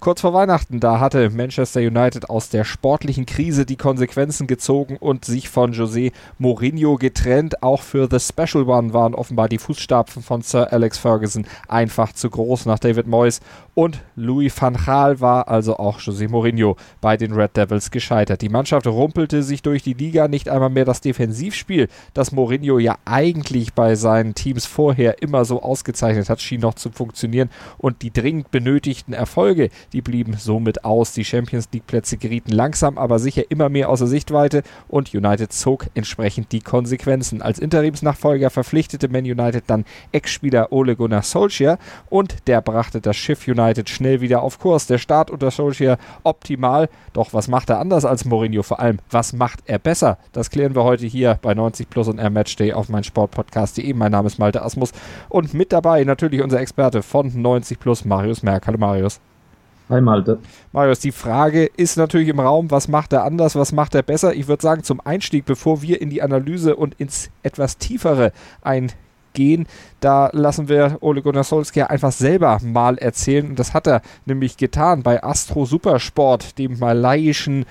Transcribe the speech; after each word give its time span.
Kurz 0.00 0.20
vor 0.20 0.32
Weihnachten, 0.32 0.78
da 0.78 1.00
hatte 1.00 1.28
Manchester 1.28 1.80
United 1.80 2.30
aus 2.30 2.50
der 2.50 2.62
sportlichen 2.62 3.26
Krise 3.26 3.66
die 3.66 3.74
Konsequenzen 3.74 4.46
gezogen 4.46 4.96
und 4.96 5.24
sich 5.24 5.48
von 5.48 5.74
José 5.74 6.12
Mourinho 6.38 6.94
getrennt. 6.98 7.64
Auch 7.64 7.82
für 7.82 8.06
The 8.08 8.20
Special 8.20 8.68
One 8.68 8.92
waren 8.92 9.16
offenbar 9.16 9.48
die 9.48 9.58
Fußstapfen 9.58 10.22
von 10.22 10.42
Sir 10.42 10.72
Alex 10.72 10.98
Ferguson 10.98 11.48
einfach 11.66 12.12
zu 12.12 12.30
groß 12.30 12.66
nach 12.66 12.78
David 12.78 13.08
Moyes 13.08 13.40
und 13.74 14.00
Louis 14.16 14.52
van 14.60 14.74
Gaal 14.74 15.20
war 15.20 15.46
also 15.46 15.76
auch 15.76 16.00
José 16.00 16.28
Mourinho 16.28 16.76
bei 17.00 17.16
den 17.16 17.32
Red 17.32 17.56
Devils 17.56 17.92
gescheitert. 17.92 18.42
Die 18.42 18.48
Mannschaft 18.48 18.88
rumpelte 18.88 19.44
sich 19.44 19.62
durch 19.62 19.84
die 19.84 19.94
Liga, 19.94 20.26
nicht 20.26 20.48
einmal 20.48 20.70
mehr 20.70 20.84
das 20.84 21.00
Defensivspiel, 21.00 21.88
das 22.12 22.32
Mourinho 22.32 22.78
ja 22.78 22.98
eigentlich 23.04 23.74
bei 23.74 23.94
seinen 23.94 24.34
Teams 24.34 24.66
vorher 24.66 25.22
immer 25.22 25.44
so 25.44 25.62
ausgezeichnet 25.62 26.28
hat, 26.28 26.40
schien 26.40 26.60
noch 26.60 26.74
zu 26.74 26.90
funktionieren 26.90 27.50
und 27.78 28.02
die 28.02 28.12
dringend 28.12 28.50
benötigten 28.50 29.12
Erfolge, 29.12 29.70
die 29.92 30.02
blieben 30.02 30.34
somit 30.38 30.84
aus. 30.84 31.12
Die 31.12 31.24
Champions 31.24 31.68
League 31.72 31.86
Plätze 31.86 32.16
gerieten 32.16 32.52
langsam, 32.52 32.98
aber 32.98 33.18
sicher 33.18 33.42
immer 33.50 33.68
mehr 33.68 33.88
außer 33.88 34.06
Sichtweite 34.06 34.62
und 34.88 35.14
United 35.14 35.52
zog 35.52 35.86
entsprechend 35.94 36.52
die 36.52 36.60
Konsequenzen. 36.60 37.42
Als 37.42 37.58
Interimsnachfolger 37.58 38.50
verpflichtete 38.50 39.08
Man 39.08 39.24
United 39.24 39.64
dann 39.66 39.84
Ex-Spieler 40.12 40.72
Ole 40.72 40.96
Gunnar 40.96 41.22
Solskjaer 41.22 41.78
und 42.10 42.46
der 42.46 42.60
brachte 42.60 43.00
das 43.00 43.16
Schiff 43.16 43.46
United 43.46 43.88
schnell 43.88 44.20
wieder 44.20 44.42
auf 44.42 44.58
Kurs. 44.58 44.86
Der 44.86 44.98
Start 44.98 45.30
unter 45.30 45.50
Solskjaer 45.50 45.98
optimal, 46.22 46.88
doch 47.12 47.32
was 47.32 47.48
macht 47.48 47.70
er 47.70 47.78
anders 47.78 48.04
als 48.04 48.24
Mourinho? 48.24 48.62
Vor 48.62 48.80
allem, 48.80 48.98
was 49.10 49.32
macht 49.32 49.60
er 49.66 49.78
besser? 49.78 50.18
Das 50.32 50.50
klären 50.50 50.74
wir 50.74 50.84
heute 50.84 51.06
hier 51.06 51.38
bei 51.40 51.54
90 51.54 51.90
Plus 51.90 52.08
und 52.08 52.18
Air 52.18 52.30
Matchday 52.30 52.72
auf 52.72 52.88
mein 52.88 53.04
Sportpodcast.de. 53.04 53.92
Mein 53.94 54.12
Name 54.12 54.26
ist 54.26 54.38
Malte 54.38 54.62
Asmus 54.62 54.92
und 55.28 55.54
mit 55.54 55.72
dabei 55.72 56.04
natürlich 56.04 56.42
unser 56.42 56.60
Experte 56.60 57.02
von 57.02 57.40
90 57.40 57.78
Plus, 57.78 58.04
Marius 58.04 58.42
Merck. 58.42 58.66
Hallo 58.66 58.78
Marius. 58.78 59.20
Hi 59.88 60.02
Malte. 60.02 60.38
Marius, 60.72 61.00
die 61.00 61.12
Frage 61.12 61.64
ist 61.64 61.96
natürlich 61.96 62.28
im 62.28 62.40
Raum, 62.40 62.70
was 62.70 62.88
macht 62.88 63.14
er 63.14 63.24
anders, 63.24 63.56
was 63.56 63.72
macht 63.72 63.94
er 63.94 64.02
besser? 64.02 64.34
Ich 64.34 64.46
würde 64.46 64.62
sagen, 64.62 64.82
zum 64.82 65.00
Einstieg, 65.00 65.46
bevor 65.46 65.80
wir 65.80 66.02
in 66.02 66.10
die 66.10 66.20
Analyse 66.20 66.76
und 66.76 66.94
ins 67.00 67.30
etwas 67.42 67.78
tiefere 67.78 68.32
eingehen, 68.60 69.66
da 70.00 70.28
lassen 70.34 70.68
wir 70.68 70.98
Ole 71.00 71.22
Gunnar 71.22 71.44
Solskjaer 71.44 71.88
einfach 71.88 72.12
selber 72.12 72.58
mal 72.62 72.98
erzählen. 72.98 73.48
Und 73.48 73.58
das 73.58 73.72
hat 73.72 73.86
er 73.86 74.02
nämlich 74.26 74.58
getan 74.58 75.02
bei 75.02 75.22
Astro 75.24 75.64
Supersport, 75.64 76.58
dem 76.58 76.78
malaiischen 76.78 77.64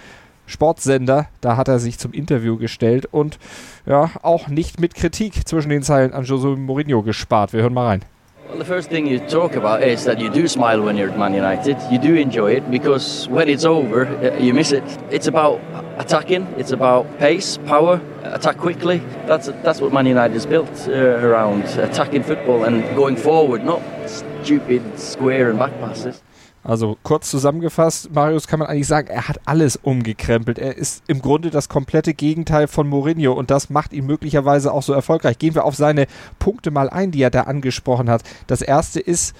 Sportsender. 0.47 1.27
Da 1.41 1.55
hat 1.55 1.67
er 1.67 1.77
sich 1.77 1.99
zum 1.99 2.13
Interview 2.13 2.57
gestellt 2.57 3.05
und 3.05 3.37
ja, 3.85 4.09
auch 4.23 4.47
nicht 4.47 4.79
mit 4.79 4.95
Kritik 4.95 5.47
zwischen 5.47 5.69
den 5.69 5.83
Zeilen 5.83 6.13
an 6.13 6.23
Jose 6.23 6.47
Mourinho 6.47 7.03
gespart. 7.03 7.53
Wir 7.53 7.61
hören 7.61 7.75
mal 7.75 7.85
rein. 7.85 8.01
Well, 8.47 8.57
the 8.57 8.63
first 8.63 8.89
thing 8.89 9.07
you 9.07 9.19
talk 9.19 9.55
about 9.55 9.83
is 9.83 10.05
that 10.05 10.19
you 10.21 10.29
do 10.29 10.47
smile 10.47 10.81
when 10.81 10.95
you're 10.95 11.09
at 11.09 11.19
Man 11.19 11.33
United. 11.33 11.75
You 11.91 11.99
do 11.99 12.15
enjoy 12.15 12.53
it 12.53 12.71
because 12.71 13.27
when 13.27 13.49
it's 13.49 13.65
over, 13.65 14.05
uh, 14.05 14.37
you 14.37 14.53
miss 14.53 14.71
it. 14.71 14.85
It's 15.11 15.27
about 15.27 15.59
attacking. 15.97 16.43
It's 16.57 16.71
about 16.71 17.17
pace, 17.19 17.57
power, 17.65 17.99
attack 18.23 18.57
quickly. 18.57 18.99
That's 19.25 19.47
that's 19.63 19.81
what 19.81 19.91
Man 19.91 20.05
United 20.05 20.33
is 20.37 20.45
built 20.45 20.87
uh, 20.87 20.93
around 20.93 21.63
attacking 21.77 22.23
football 22.23 22.63
and 22.63 22.83
going 22.95 23.17
forward, 23.17 23.65
not 23.65 23.81
stupid 24.05 24.97
square 24.97 25.49
and 25.49 25.59
back 25.59 25.73
passes. 25.81 26.23
Also 26.67 26.97
kurz 27.01 27.31
zusammengefasst, 27.31 28.13
Marius 28.13 28.45
kann 28.45 28.59
man 28.59 28.67
eigentlich 28.67 28.87
sagen, 28.87 29.07
er 29.07 29.29
hat 29.29 29.39
alles 29.45 29.77
umgekrempelt. 29.77 30.59
Er 30.59 30.75
ist 30.75 31.01
im 31.07 31.21
Grunde 31.21 31.49
das 31.49 31.69
komplette 31.69 32.13
Gegenteil 32.13 32.67
von 32.67 32.89
Mourinho 32.89 33.31
und 33.31 33.49
das 33.51 33.69
macht 33.69 33.93
ihn 33.93 34.05
möglicherweise 34.05 34.73
auch 34.73 34.83
so 34.83 34.91
erfolgreich. 34.91 35.39
Gehen 35.39 35.55
wir 35.55 35.63
auf 35.63 35.75
seine 35.75 36.07
Punkte 36.39 36.69
mal 36.69 36.89
ein, 36.89 37.11
die 37.11 37.21
er 37.21 37.29
da 37.29 37.43
angesprochen 37.43 38.09
hat. 38.09 38.23
Das 38.47 38.61
erste 38.61 38.99
ist, 38.99 39.33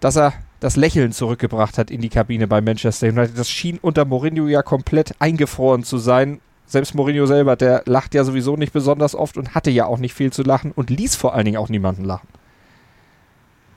dass 0.00 0.16
er 0.16 0.32
das 0.58 0.74
Lächeln 0.74 1.12
zurückgebracht 1.12 1.78
hat 1.78 1.92
in 1.92 2.00
die 2.00 2.08
Kabine 2.08 2.48
bei 2.48 2.60
Manchester 2.60 3.06
United. 3.06 3.38
Das 3.38 3.48
schien 3.48 3.78
unter 3.80 4.04
Mourinho 4.04 4.48
ja 4.48 4.62
komplett 4.62 5.14
eingefroren 5.20 5.84
zu 5.84 5.98
sein. 5.98 6.40
Selbst 6.66 6.92
Mourinho 6.92 7.26
selber, 7.26 7.54
der 7.54 7.84
lacht 7.86 8.14
ja 8.14 8.24
sowieso 8.24 8.56
nicht 8.56 8.72
besonders 8.72 9.14
oft 9.14 9.36
und 9.36 9.54
hatte 9.54 9.70
ja 9.70 9.86
auch 9.86 9.98
nicht 9.98 10.12
viel 10.12 10.32
zu 10.32 10.42
lachen 10.42 10.72
und 10.74 10.90
ließ 10.90 11.14
vor 11.14 11.34
allen 11.34 11.44
Dingen 11.44 11.58
auch 11.58 11.68
niemanden 11.68 12.04
lachen. 12.04 12.26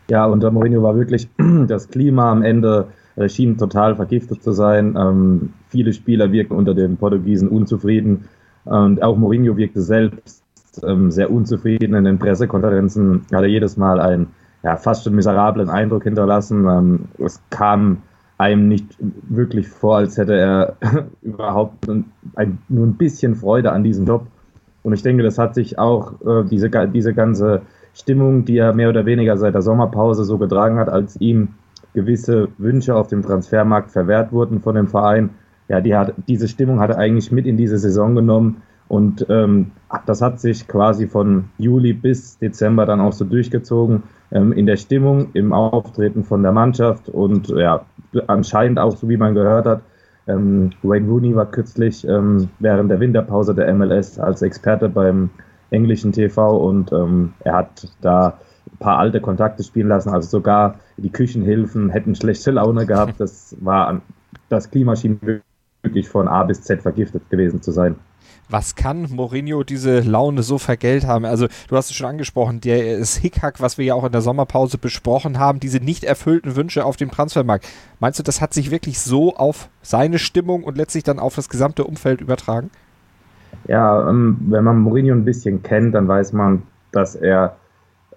Ja, 0.09 0.25
unter 0.25 0.51
Mourinho 0.51 0.81
war 0.83 0.95
wirklich 0.95 1.29
das 1.67 1.87
Klima 1.89 2.31
am 2.31 2.43
Ende 2.43 2.87
äh, 3.15 3.29
schien 3.29 3.57
total 3.57 3.95
vergiftet 3.95 4.43
zu 4.43 4.51
sein. 4.51 4.95
Ähm, 4.97 5.53
viele 5.67 5.93
Spieler 5.93 6.31
wirken 6.31 6.55
unter 6.55 6.73
den 6.73 6.97
Portugiesen 6.97 7.47
unzufrieden. 7.47 8.25
Und 8.65 9.01
auch 9.01 9.17
Mourinho 9.17 9.57
wirkte 9.57 9.81
selbst 9.81 10.43
ähm, 10.83 11.11
sehr 11.11 11.31
unzufrieden. 11.31 11.95
In 11.95 12.05
den 12.05 12.19
Pressekonferenzen 12.19 13.25
hat 13.31 13.41
er 13.41 13.47
jedes 13.47 13.77
Mal 13.77 13.99
einen 13.99 14.27
ja, 14.63 14.77
fast 14.77 15.03
schon 15.03 15.15
miserablen 15.15 15.69
Eindruck 15.69 16.03
hinterlassen. 16.03 16.67
Ähm, 16.67 16.99
es 17.17 17.41
kam 17.49 18.03
einem 18.37 18.67
nicht 18.67 18.97
wirklich 18.99 19.67
vor, 19.67 19.97
als 19.97 20.17
hätte 20.17 20.35
er 20.35 20.77
überhaupt 21.21 21.87
ein, 21.89 22.05
nur 22.69 22.87
ein 22.87 22.95
bisschen 22.95 23.35
Freude 23.35 23.71
an 23.71 23.83
diesem 23.83 24.05
Job. 24.05 24.27
Und 24.83 24.93
ich 24.93 25.03
denke, 25.03 25.21
das 25.21 25.37
hat 25.37 25.53
sich 25.53 25.77
auch 25.77 26.13
äh, 26.21 26.43
diese, 26.49 26.69
diese 26.87 27.13
ganze 27.13 27.61
Stimmung, 27.93 28.45
die 28.45 28.57
er 28.57 28.73
mehr 28.73 28.89
oder 28.89 29.05
weniger 29.05 29.37
seit 29.37 29.53
der 29.53 29.61
Sommerpause 29.61 30.23
so 30.23 30.37
getragen 30.37 30.79
hat, 30.79 30.89
als 30.89 31.19
ihm 31.19 31.49
gewisse 31.93 32.47
Wünsche 32.57 32.95
auf 32.95 33.07
dem 33.07 33.21
Transfermarkt 33.21 33.91
verwehrt 33.91 34.31
wurden 34.31 34.61
von 34.61 34.75
dem 34.75 34.87
Verein. 34.87 35.31
Ja, 35.67 35.81
die 35.81 35.95
hat, 35.95 36.13
diese 36.27 36.47
Stimmung 36.47 36.79
hat 36.79 36.91
er 36.91 36.97
eigentlich 36.97 37.31
mit 37.31 37.45
in 37.45 37.57
diese 37.57 37.77
Saison 37.77 38.15
genommen 38.15 38.61
und 38.87 39.25
ähm, 39.29 39.71
das 40.05 40.21
hat 40.21 40.39
sich 40.39 40.67
quasi 40.67 41.07
von 41.07 41.45
Juli 41.57 41.93
bis 41.93 42.37
Dezember 42.39 42.85
dann 42.85 42.99
auch 42.99 43.13
so 43.13 43.23
durchgezogen 43.23 44.03
ähm, 44.31 44.51
in 44.51 44.65
der 44.65 44.75
Stimmung, 44.75 45.29
im 45.33 45.53
Auftreten 45.53 46.23
von 46.23 46.43
der 46.43 46.51
Mannschaft 46.51 47.07
und 47.07 47.49
ja, 47.49 47.85
anscheinend 48.27 48.79
auch, 48.79 48.95
so 48.95 49.07
wie 49.07 49.17
man 49.17 49.33
gehört 49.33 49.65
hat, 49.65 49.81
ähm, 50.27 50.71
Wayne 50.83 51.07
Rooney 51.07 51.35
war 51.35 51.45
kürzlich 51.45 52.07
ähm, 52.07 52.49
während 52.59 52.91
der 52.91 52.99
Winterpause 52.99 53.55
der 53.55 53.73
MLS 53.73 54.19
als 54.19 54.41
Experte 54.41 54.89
beim 54.89 55.29
englischen 55.71 56.11
TV 56.11 56.57
und 56.57 56.91
ähm, 56.91 57.33
er 57.39 57.53
hat 57.53 57.87
da 58.01 58.37
ein 58.71 58.77
paar 58.77 58.99
alte 58.99 59.19
Kontakte 59.19 59.63
spielen 59.63 59.87
lassen, 59.87 60.09
also 60.09 60.29
sogar 60.29 60.75
die 60.97 61.09
Küchenhilfen 61.09 61.89
hätten 61.89 62.15
schlechte 62.15 62.51
Laune 62.51 62.85
gehabt. 62.85 63.19
Das 63.19 63.55
war 63.59 64.01
das 64.49 64.69
Klima 64.69 64.95
schien 64.95 65.19
wirklich 65.81 66.07
von 66.07 66.27
A 66.27 66.43
bis 66.43 66.61
Z 66.61 66.81
vergiftet 66.81 67.29
gewesen 67.29 67.61
zu 67.61 67.71
sein 67.71 67.95
was 68.51 68.75
kann 68.75 69.07
Mourinho 69.09 69.63
diese 69.63 70.01
Laune 70.01 70.43
so 70.43 70.57
vergelt 70.57 71.05
haben? 71.05 71.25
Also, 71.25 71.47
du 71.67 71.75
hast 71.75 71.89
es 71.89 71.95
schon 71.95 72.07
angesprochen, 72.07 72.61
der 72.61 72.97
ist 72.97 73.17
Hickhack, 73.17 73.61
was 73.61 73.77
wir 73.77 73.85
ja 73.85 73.95
auch 73.95 74.03
in 74.03 74.11
der 74.11 74.21
Sommerpause 74.21 74.77
besprochen 74.77 75.39
haben, 75.39 75.59
diese 75.59 75.79
nicht 75.79 76.03
erfüllten 76.03 76.55
Wünsche 76.55 76.85
auf 76.85 76.97
dem 76.97 77.11
Transfermarkt. 77.11 77.67
Meinst 77.99 78.19
du, 78.19 78.23
das 78.23 78.41
hat 78.41 78.53
sich 78.53 78.71
wirklich 78.71 78.99
so 78.99 79.35
auf 79.35 79.69
seine 79.81 80.19
Stimmung 80.19 80.63
und 80.63 80.77
letztlich 80.77 81.03
dann 81.03 81.19
auf 81.19 81.35
das 81.35 81.49
gesamte 81.49 81.85
Umfeld 81.85 82.21
übertragen? 82.21 82.69
Ja, 83.67 84.09
ähm, 84.09 84.37
wenn 84.47 84.63
man 84.63 84.79
Mourinho 84.79 85.13
ein 85.13 85.25
bisschen 85.25 85.63
kennt, 85.63 85.95
dann 85.95 86.07
weiß 86.07 86.33
man, 86.33 86.63
dass 86.91 87.15
er 87.15 87.55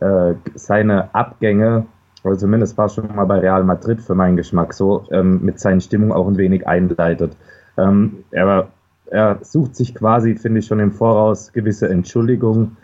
äh, 0.01 0.35
seine 0.55 1.15
Abgänge, 1.15 1.87
oder 2.25 2.39
zumindest 2.39 2.77
war 2.79 2.87
es 2.87 2.95
schon 2.95 3.15
mal 3.15 3.25
bei 3.27 3.39
Real 3.39 3.65
Madrid 3.65 4.01
für 4.01 4.15
meinen 4.15 4.37
Geschmack 4.37 4.73
so, 4.75 5.07
ähm, 5.11 5.41
mit 5.43 5.61
seinen 5.61 5.81
Stimmungen 5.81 6.13
auch 6.13 6.27
ein 6.27 6.37
wenig 6.37 6.67
einleitet. 6.67 7.37
Ähm, 7.77 8.25
er, 8.31 8.69
er 9.07 9.39
sucht 9.43 9.77
sich 9.77 9.95
quasi, 9.95 10.35
finde 10.35 10.61
ich, 10.61 10.67
schon 10.67 10.81
im 10.81 10.93
Voraus 10.93 11.53
gewisse 11.53 11.89
Entschuldigungen, 11.89 12.77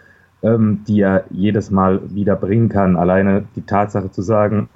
die 0.43 1.03
er 1.03 1.25
jedes 1.29 1.70
Mal 1.70 2.00
wieder 2.14 2.35
bringen 2.35 2.70
kann. 2.70 2.96
Alleine 2.96 3.44
die 3.56 3.67
Tatsache 3.67 4.11
zu 4.11 4.23
sagen, 4.23 4.70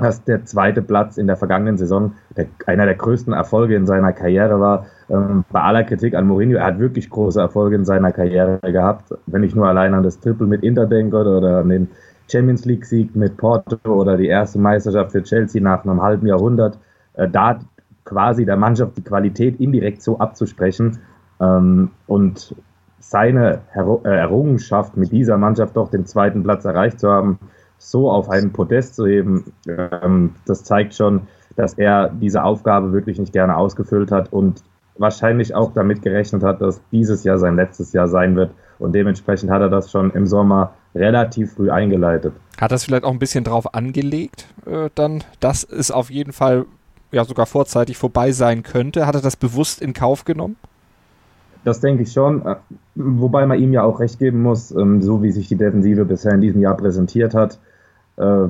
dass 0.00 0.24
der 0.24 0.44
zweite 0.44 0.82
Platz 0.82 1.16
in 1.16 1.26
der 1.26 1.36
vergangenen 1.36 1.76
Saison 1.76 2.12
der, 2.36 2.46
einer 2.66 2.86
der 2.86 2.94
größten 2.94 3.32
Erfolge 3.32 3.76
in 3.76 3.86
seiner 3.86 4.12
Karriere 4.12 4.60
war. 4.60 4.86
Ähm, 5.08 5.44
bei 5.50 5.60
aller 5.60 5.84
Kritik 5.84 6.14
an 6.14 6.26
Mourinho, 6.26 6.58
er 6.58 6.66
hat 6.66 6.78
wirklich 6.78 7.10
große 7.10 7.40
Erfolge 7.40 7.76
in 7.76 7.84
seiner 7.84 8.12
Karriere 8.12 8.58
gehabt. 8.72 9.14
Wenn 9.26 9.42
ich 9.42 9.54
nur 9.54 9.66
allein 9.66 9.94
an 9.94 10.02
das 10.02 10.20
Triple 10.20 10.46
mit 10.46 10.62
Inter 10.62 10.86
denke 10.86 11.16
oder 11.16 11.58
an 11.58 11.68
den 11.68 11.88
Champions 12.30 12.64
League 12.64 12.84
Sieg 12.84 13.14
mit 13.14 13.36
Porto 13.36 13.76
oder 13.84 14.16
die 14.16 14.28
erste 14.28 14.58
Meisterschaft 14.58 15.12
für 15.12 15.22
Chelsea 15.22 15.62
nach 15.62 15.84
einem 15.84 16.02
halben 16.02 16.26
Jahrhundert, 16.26 16.78
äh, 17.14 17.28
da 17.28 17.58
quasi 18.04 18.44
der 18.44 18.56
Mannschaft 18.56 18.96
die 18.96 19.04
Qualität 19.04 19.60
indirekt 19.60 20.02
so 20.02 20.18
abzusprechen 20.18 20.98
ähm, 21.40 21.90
und 22.06 22.54
seine 22.98 23.60
Her 23.72 23.98
äh, 24.04 24.08
Errungenschaft 24.08 24.96
mit 24.96 25.10
dieser 25.10 25.36
Mannschaft 25.36 25.76
doch 25.76 25.90
den 25.90 26.06
zweiten 26.06 26.42
Platz 26.42 26.64
erreicht 26.64 27.00
zu 27.00 27.10
haben, 27.10 27.38
so 27.80 28.10
auf 28.10 28.28
einen 28.28 28.52
Podest 28.52 28.94
zu 28.94 29.06
heben, 29.06 29.52
ähm, 29.66 30.34
das 30.46 30.62
zeigt 30.62 30.94
schon, 30.94 31.22
dass 31.56 31.74
er 31.74 32.10
diese 32.10 32.44
Aufgabe 32.44 32.92
wirklich 32.92 33.18
nicht 33.18 33.32
gerne 33.32 33.56
ausgefüllt 33.56 34.12
hat 34.12 34.32
und 34.32 34.62
wahrscheinlich 34.98 35.54
auch 35.54 35.72
damit 35.72 36.02
gerechnet 36.02 36.42
hat, 36.42 36.60
dass 36.60 36.80
dieses 36.92 37.24
Jahr 37.24 37.38
sein 37.38 37.56
letztes 37.56 37.92
Jahr 37.92 38.06
sein 38.06 38.36
wird. 38.36 38.52
Und 38.78 38.92
dementsprechend 38.92 39.50
hat 39.50 39.62
er 39.62 39.70
das 39.70 39.90
schon 39.90 40.10
im 40.10 40.26
Sommer 40.26 40.74
relativ 40.94 41.54
früh 41.54 41.70
eingeleitet. 41.70 42.34
Hat 42.60 42.70
das 42.70 42.84
vielleicht 42.84 43.04
auch 43.04 43.12
ein 43.12 43.18
bisschen 43.18 43.44
drauf 43.44 43.74
angelegt, 43.74 44.46
äh, 44.66 44.90
dann, 44.94 45.24
dass 45.40 45.64
es 45.64 45.90
auf 45.90 46.10
jeden 46.10 46.32
Fall 46.32 46.66
ja 47.12 47.24
sogar 47.24 47.46
vorzeitig 47.46 47.96
vorbei 47.96 48.32
sein 48.32 48.62
könnte? 48.62 49.06
Hat 49.06 49.14
er 49.14 49.22
das 49.22 49.36
bewusst 49.36 49.80
in 49.80 49.94
Kauf 49.94 50.24
genommen? 50.24 50.56
Das 51.64 51.80
denke 51.80 52.04
ich 52.04 52.12
schon, 52.12 52.44
äh, 52.46 52.56
wobei 52.94 53.46
man 53.46 53.58
ihm 53.58 53.72
ja 53.72 53.82
auch 53.82 54.00
recht 54.00 54.18
geben 54.18 54.42
muss, 54.42 54.70
ähm, 54.70 55.02
so 55.02 55.22
wie 55.22 55.30
sich 55.30 55.48
die 55.48 55.56
Defensive 55.56 56.04
bisher 56.04 56.32
in 56.32 56.40
diesem 56.40 56.60
Jahr 56.60 56.76
präsentiert 56.76 57.34
hat. 57.34 57.58
Äh, 58.20 58.48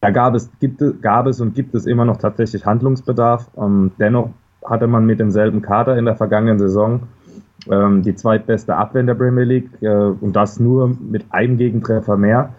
da 0.00 0.10
gab 0.10 0.34
es, 0.34 0.50
gibt, 0.60 0.82
gab 1.02 1.26
es 1.26 1.40
und 1.40 1.54
gibt 1.54 1.74
es 1.74 1.86
immer 1.86 2.04
noch 2.04 2.18
tatsächlich 2.18 2.66
Handlungsbedarf. 2.66 3.50
Ähm, 3.56 3.92
dennoch 3.98 4.30
hatte 4.64 4.86
man 4.86 5.06
mit 5.06 5.20
demselben 5.20 5.62
Kader 5.62 5.96
in 5.96 6.04
der 6.04 6.16
vergangenen 6.16 6.58
Saison 6.58 7.02
ähm, 7.70 8.02
die 8.02 8.14
zweitbeste 8.14 8.76
Abwehr 8.76 9.00
in 9.00 9.06
der 9.06 9.14
Premier 9.14 9.44
League 9.44 9.70
äh, 9.80 9.88
und 9.88 10.34
das 10.34 10.60
nur 10.60 10.88
mit 10.88 11.26
einem 11.30 11.56
Gegentreffer 11.56 12.16
mehr. 12.16 12.54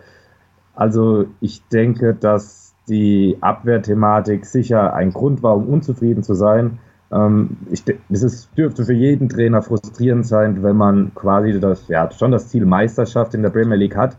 Also 0.75 1.25
ich 1.39 1.65
denke, 1.67 2.13
dass 2.13 2.73
die 2.89 3.37
Abwehrthematik 3.39 4.45
sicher 4.45 4.93
ein 4.93 5.13
Grund 5.13 5.43
war, 5.43 5.55
um 5.55 5.67
unzufrieden 5.67 6.23
zu 6.23 6.33
sein. 6.33 6.79
Ähm, 7.11 7.57
ich, 7.69 7.83
es 8.09 8.23
ist, 8.23 8.57
dürfte 8.57 8.83
für 8.83 8.93
jeden 8.93 9.29
Trainer 9.29 9.61
frustrierend 9.61 10.25
sein, 10.25 10.63
wenn 10.63 10.75
man 10.75 11.13
quasi 11.15 11.59
das, 11.59 11.87
ja, 11.87 12.09
schon 12.11 12.31
das 12.31 12.49
Ziel 12.49 12.65
Meisterschaft 12.65 13.33
in 13.35 13.43
der 13.43 13.51
Premier 13.51 13.77
League 13.77 13.95
hat 13.95 14.17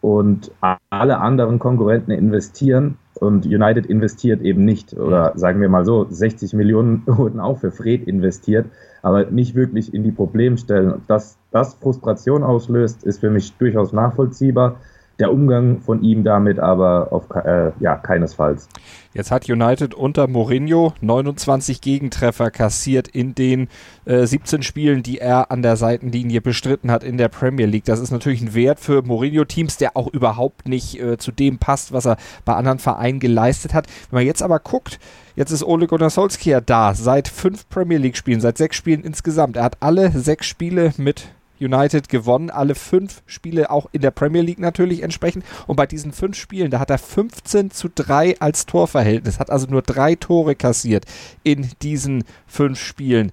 und 0.00 0.50
alle 0.90 1.18
anderen 1.18 1.58
Konkurrenten 1.58 2.10
investieren 2.10 2.98
und 3.14 3.46
United 3.46 3.86
investiert 3.86 4.42
eben 4.42 4.64
nicht. 4.64 4.94
Oder 4.94 5.32
sagen 5.36 5.60
wir 5.60 5.68
mal 5.68 5.84
so, 5.84 6.06
60 6.08 6.52
Millionen 6.52 7.02
wurden 7.06 7.40
auch 7.40 7.58
für 7.58 7.72
Fred 7.72 8.06
investiert, 8.06 8.66
aber 9.02 9.24
nicht 9.30 9.54
wirklich 9.54 9.94
in 9.94 10.04
die 10.04 10.12
Problemstellen. 10.12 11.02
Dass 11.08 11.38
das 11.50 11.74
Frustration 11.74 12.42
auslöst, 12.42 13.04
ist 13.04 13.20
für 13.20 13.30
mich 13.30 13.56
durchaus 13.56 13.92
nachvollziehbar. 13.92 14.76
Der 15.18 15.32
Umgang 15.32 15.80
von 15.80 16.02
ihm 16.02 16.24
damit 16.24 16.58
aber 16.58 17.08
auf, 17.10 17.30
äh, 17.30 17.72
ja, 17.80 17.96
keinesfalls. 17.96 18.68
Jetzt 19.14 19.30
hat 19.30 19.48
United 19.48 19.94
unter 19.94 20.28
Mourinho 20.28 20.92
29 21.00 21.80
Gegentreffer 21.80 22.50
kassiert 22.50 23.08
in 23.08 23.34
den 23.34 23.68
äh, 24.04 24.26
17 24.26 24.62
Spielen, 24.62 25.02
die 25.02 25.18
er 25.18 25.50
an 25.50 25.62
der 25.62 25.76
Seitenlinie 25.76 26.42
bestritten 26.42 26.90
hat 26.90 27.02
in 27.02 27.16
der 27.16 27.28
Premier 27.28 27.64
League. 27.64 27.86
Das 27.86 28.00
ist 28.00 28.10
natürlich 28.10 28.42
ein 28.42 28.54
Wert 28.54 28.78
für 28.78 29.00
Mourinho-Teams, 29.00 29.78
der 29.78 29.96
auch 29.96 30.12
überhaupt 30.12 30.68
nicht 30.68 31.00
äh, 31.00 31.16
zu 31.16 31.32
dem 31.32 31.56
passt, 31.56 31.94
was 31.94 32.06
er 32.06 32.18
bei 32.44 32.52
anderen 32.52 32.78
Vereinen 32.78 33.18
geleistet 33.18 33.72
hat. 33.72 33.86
Wenn 34.10 34.18
man 34.18 34.26
jetzt 34.26 34.42
aber 34.42 34.58
guckt, 34.58 34.98
Jetzt 35.36 35.50
ist 35.50 35.62
Ole 35.62 35.86
Gunnar 35.86 36.08
Solskjaer 36.08 36.62
da, 36.62 36.94
seit 36.94 37.28
fünf 37.28 37.68
Premier 37.68 37.98
League-Spielen, 37.98 38.40
seit 38.40 38.56
sechs 38.56 38.74
Spielen 38.74 39.04
insgesamt. 39.04 39.58
Er 39.58 39.64
hat 39.64 39.76
alle 39.80 40.10
sechs 40.12 40.46
Spiele 40.46 40.94
mit 40.96 41.28
United 41.60 42.08
gewonnen, 42.08 42.50
alle 42.50 42.74
fünf 42.74 43.22
Spiele 43.26 43.70
auch 43.70 43.86
in 43.92 44.00
der 44.00 44.10
Premier 44.10 44.42
League 44.42 44.58
natürlich 44.58 45.02
entsprechend. 45.02 45.44
Und 45.66 45.76
bei 45.76 45.86
diesen 45.86 46.12
fünf 46.12 46.36
Spielen, 46.36 46.70
da 46.70 46.80
hat 46.80 46.90
er 46.90 46.98
15 46.98 47.70
zu 47.70 47.88
3 47.94 48.40
als 48.40 48.66
Torverhältnis, 48.66 49.38
hat 49.38 49.50
also 49.50 49.66
nur 49.66 49.82
drei 49.82 50.14
Tore 50.14 50.54
kassiert 50.54 51.04
in 51.42 51.68
diesen 51.82 52.24
fünf 52.46 52.78
Spielen. 52.80 53.32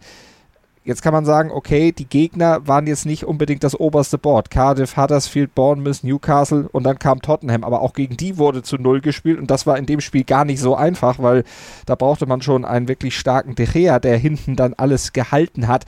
Jetzt 0.86 1.02
kann 1.02 1.14
man 1.14 1.24
sagen, 1.24 1.50
okay, 1.50 1.94
die 1.94 2.08
Gegner 2.10 2.68
waren 2.68 2.88
jetzt 2.88 3.06
nicht 3.06 3.24
unbedingt 3.24 3.64
das 3.64 3.80
oberste 3.80 4.18
Board. 4.18 4.50
Cardiff, 4.50 4.98
Huddersfield, 4.98 5.56
Bournemouth, 5.56 6.04
Newcastle 6.04 6.68
und 6.74 6.84
dann 6.84 7.00
kam 7.00 7.22
Tottenham. 7.22 7.64
Aber 7.64 7.82
auch 7.82 7.94
gegen 7.94 8.18
die 8.18 8.38
wurde 8.38 8.64
zu 8.64 8.76
Null 8.76 9.00
gespielt 9.00 9.40
und 9.40 9.50
das 9.50 9.66
war 9.66 9.78
in 9.78 9.86
dem 9.86 10.02
Spiel 10.02 10.26
gar 10.26 10.44
nicht 10.44 10.60
so 10.60 10.76
einfach, 10.76 11.20
weil 11.20 11.46
da 11.86 11.96
brauchte 11.96 12.26
man 12.26 12.42
schon 12.42 12.66
einen 12.66 12.90
wirklich 12.90 13.18
starken 13.18 13.56
De 13.56 13.66
Gea, 13.66 14.00
der 14.00 14.18
hinten 14.18 14.58
dann 14.58 14.74
alles 14.74 15.14
gehalten 15.14 15.70
hat. 15.70 15.86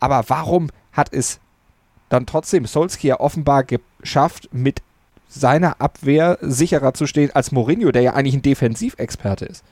Aber 0.00 0.24
warum 0.28 0.68
hat 0.92 1.12
es 1.12 1.40
dann 2.08 2.26
trotzdem 2.26 2.64
Solskjaer 2.64 3.20
offenbar 3.20 3.64
geschafft, 3.64 4.48
mit 4.52 4.82
seiner 5.28 5.80
Abwehr 5.80 6.38
sicherer 6.40 6.94
zu 6.94 7.06
stehen 7.06 7.30
als 7.34 7.52
Mourinho, 7.52 7.92
der 7.92 8.02
ja 8.02 8.14
eigentlich 8.14 8.34
ein 8.34 8.42
Defensivexperte 8.42 9.44
ist. 9.44 9.64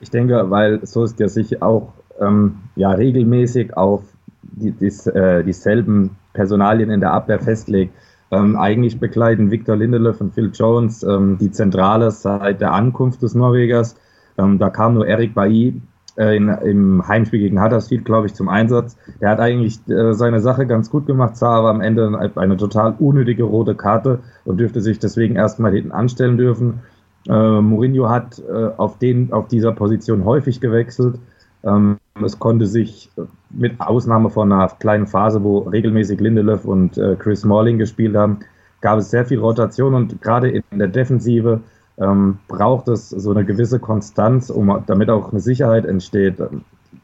Ich 0.00 0.10
denke, 0.10 0.50
weil 0.50 0.84
Solskjaer 0.86 1.28
sich 1.28 1.60
auch 1.60 1.92
ähm, 2.20 2.56
ja, 2.76 2.90
regelmäßig 2.90 3.76
auf 3.76 4.02
die, 4.42 4.72
dies, 4.72 5.06
äh, 5.06 5.44
dieselben 5.44 6.16
Personalien 6.32 6.90
in 6.90 7.00
der 7.00 7.12
Abwehr 7.12 7.40
festlegt. 7.40 7.94
Ähm, 8.30 8.56
eigentlich 8.56 9.00
begleiten 9.00 9.50
Victor 9.50 9.76
Lindelöf 9.76 10.20
und 10.20 10.34
Phil 10.34 10.50
Jones 10.52 11.02
ähm, 11.02 11.38
die 11.38 11.50
Zentrale 11.50 12.10
seit 12.10 12.60
der 12.60 12.72
Ankunft 12.72 13.22
des 13.22 13.34
Norwegers. 13.34 13.96
Ähm, 14.36 14.58
da 14.58 14.70
kam 14.70 14.94
nur 14.94 15.06
Eric 15.06 15.34
Bailly 15.34 15.80
äh, 16.18 16.36
in, 16.36 16.48
im 16.48 17.06
Heimspiel 17.06 17.40
gegen 17.40 17.62
Huddersfield, 17.62 18.04
glaube 18.04 18.26
ich, 18.26 18.34
zum 18.34 18.48
Einsatz. 18.48 18.96
Der 19.20 19.30
hat 19.30 19.40
eigentlich 19.40 19.78
äh, 19.88 20.12
seine 20.12 20.40
Sache 20.40 20.66
ganz 20.66 20.90
gut 20.90 21.06
gemacht, 21.06 21.36
sah 21.36 21.56
aber 21.56 21.70
am 21.70 21.80
Ende 21.80 22.06
eine, 22.06 22.36
eine 22.36 22.56
total 22.56 22.94
unnötige 22.98 23.44
rote 23.44 23.74
Karte 23.74 24.20
und 24.44 24.58
dürfte 24.58 24.80
sich 24.80 24.98
deswegen 24.98 25.36
erstmal 25.36 25.72
hinten 25.72 25.92
anstellen 25.92 26.36
dürfen. 26.36 26.80
Äh, 27.28 27.60
Mourinho 27.60 28.08
hat 28.08 28.40
äh, 28.40 28.70
auf, 28.76 28.98
den, 28.98 29.32
auf 29.32 29.48
dieser 29.48 29.72
Position 29.72 30.24
häufig 30.24 30.60
gewechselt. 30.60 31.18
Ähm, 31.64 31.98
es 32.24 32.38
konnte 32.38 32.66
sich 32.66 33.10
mit 33.50 33.80
Ausnahme 33.80 34.30
von 34.30 34.52
einer 34.52 34.68
kleinen 34.68 35.06
Phase, 35.06 35.42
wo 35.42 35.58
regelmäßig 35.58 36.20
Lindelöf 36.20 36.64
und 36.64 36.98
äh, 36.98 37.16
Chris 37.18 37.40
Smalling 37.42 37.78
gespielt 37.78 38.16
haben, 38.16 38.40
gab 38.80 38.98
es 38.98 39.10
sehr 39.10 39.26
viel 39.26 39.38
Rotation 39.38 39.94
und 39.94 40.20
gerade 40.22 40.50
in 40.50 40.62
der 40.72 40.88
Defensive 40.88 41.60
ähm, 42.00 42.38
braucht 42.48 42.88
es 42.88 43.10
so 43.10 43.30
eine 43.30 43.44
gewisse 43.44 43.78
Konstanz, 43.78 44.50
um, 44.50 44.82
damit 44.86 45.10
auch 45.10 45.30
eine 45.30 45.40
Sicherheit 45.40 45.84
entsteht. 45.84 46.36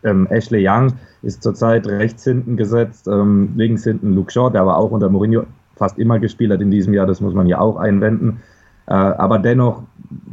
Ähm, 0.02 0.26
Ashley 0.30 0.66
Young 0.66 0.92
ist 1.22 1.42
zurzeit 1.42 1.86
rechts 1.86 2.24
hinten 2.24 2.56
gesetzt, 2.56 3.08
ähm, 3.08 3.52
links 3.56 3.84
hinten 3.84 4.14
Luke 4.14 4.30
Shaw, 4.30 4.50
der 4.50 4.62
aber 4.62 4.76
auch 4.76 4.90
unter 4.90 5.08
Mourinho 5.08 5.44
fast 5.76 5.98
immer 5.98 6.18
gespielt 6.18 6.52
hat 6.52 6.60
in 6.60 6.70
diesem 6.70 6.94
Jahr, 6.94 7.06
das 7.06 7.20
muss 7.20 7.34
man 7.34 7.46
ja 7.46 7.58
auch 7.58 7.76
einwenden. 7.76 8.40
Äh, 8.86 8.94
aber 8.94 9.38
dennoch 9.38 9.82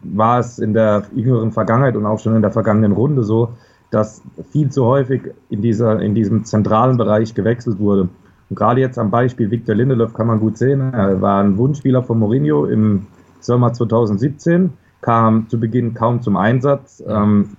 war 0.04 0.40
es 0.40 0.60
in 0.60 0.74
der 0.74 1.04
jüngeren 1.16 1.52
Vergangenheit 1.52 1.96
und 1.96 2.06
auch 2.06 2.20
schon 2.20 2.36
in 2.36 2.42
der 2.42 2.52
vergangenen 2.52 2.92
Runde 2.92 3.24
so, 3.24 3.50
dass 3.90 4.22
viel 4.52 4.70
zu 4.70 4.86
häufig 4.86 5.22
in, 5.50 5.62
dieser, 5.62 6.00
in 6.02 6.16
diesem 6.16 6.46
zentralen 6.46 6.98
Bereich 6.98 7.34
gewechselt 7.34 7.80
wurde. 7.80 8.10
Und 8.50 8.56
gerade 8.56 8.82
jetzt 8.82 9.00
am 9.00 9.10
Beispiel 9.10 9.50
Victor 9.50 9.76
Lindelöf 9.76 10.14
kann 10.14 10.28
man 10.28 10.40
gut 10.40 10.58
sehen, 10.58 10.94
er 10.94 11.22
war 11.22 11.42
ein 11.42 11.58
Wunschspieler 11.58 12.04
von 12.04 12.20
Mourinho 12.20 12.66
im 12.66 13.08
Sommer 13.44 13.74
2017, 13.74 14.74
kam 15.02 15.48
zu 15.50 15.60
Beginn 15.60 15.94
kaum 15.94 16.22
zum 16.22 16.38
Einsatz. 16.38 17.04
Ähm, 17.08 17.58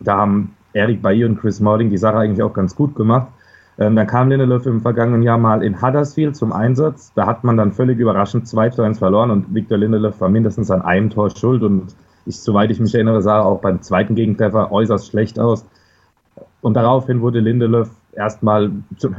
da 0.00 0.18
haben 0.18 0.54
Eric 0.72 1.02
Bailly 1.02 1.24
und 1.24 1.38
Chris 1.38 1.56
Smalling 1.56 1.90
die 1.90 1.98
Sache 1.98 2.18
eigentlich 2.18 2.42
auch 2.42 2.52
ganz 2.52 2.74
gut 2.74 2.94
gemacht. 2.94 3.28
Ähm, 3.78 3.96
dann 3.96 4.06
kam 4.06 4.28
Lindelöf 4.28 4.66
im 4.66 4.80
vergangenen 4.80 5.22
Jahr 5.22 5.38
mal 5.38 5.62
in 5.62 5.80
Huddersfield 5.80 6.36
zum 6.36 6.52
Einsatz. 6.52 7.12
Da 7.14 7.26
hat 7.26 7.44
man 7.44 7.56
dann 7.56 7.72
völlig 7.72 7.98
überraschend 7.98 8.46
2 8.46 8.70
zu 8.70 8.82
1 8.82 8.98
verloren 8.98 9.30
und 9.30 9.54
Victor 9.54 9.78
Lindelöf 9.78 10.20
war 10.20 10.28
mindestens 10.28 10.70
an 10.70 10.82
einem 10.82 11.10
Tor 11.10 11.30
schuld 11.30 11.62
und 11.62 11.94
ich, 12.26 12.38
soweit 12.38 12.70
ich 12.70 12.78
mich 12.78 12.94
erinnere, 12.94 13.22
sah 13.22 13.38
er 13.38 13.46
auch 13.46 13.60
beim 13.60 13.82
zweiten 13.82 14.14
Gegentreffer 14.14 14.70
äußerst 14.70 15.08
schlecht 15.08 15.40
aus. 15.40 15.64
Und 16.60 16.74
daraufhin 16.74 17.20
wurde 17.20 17.40
Lindelöf 17.40 17.90
erstmal, 18.12 18.70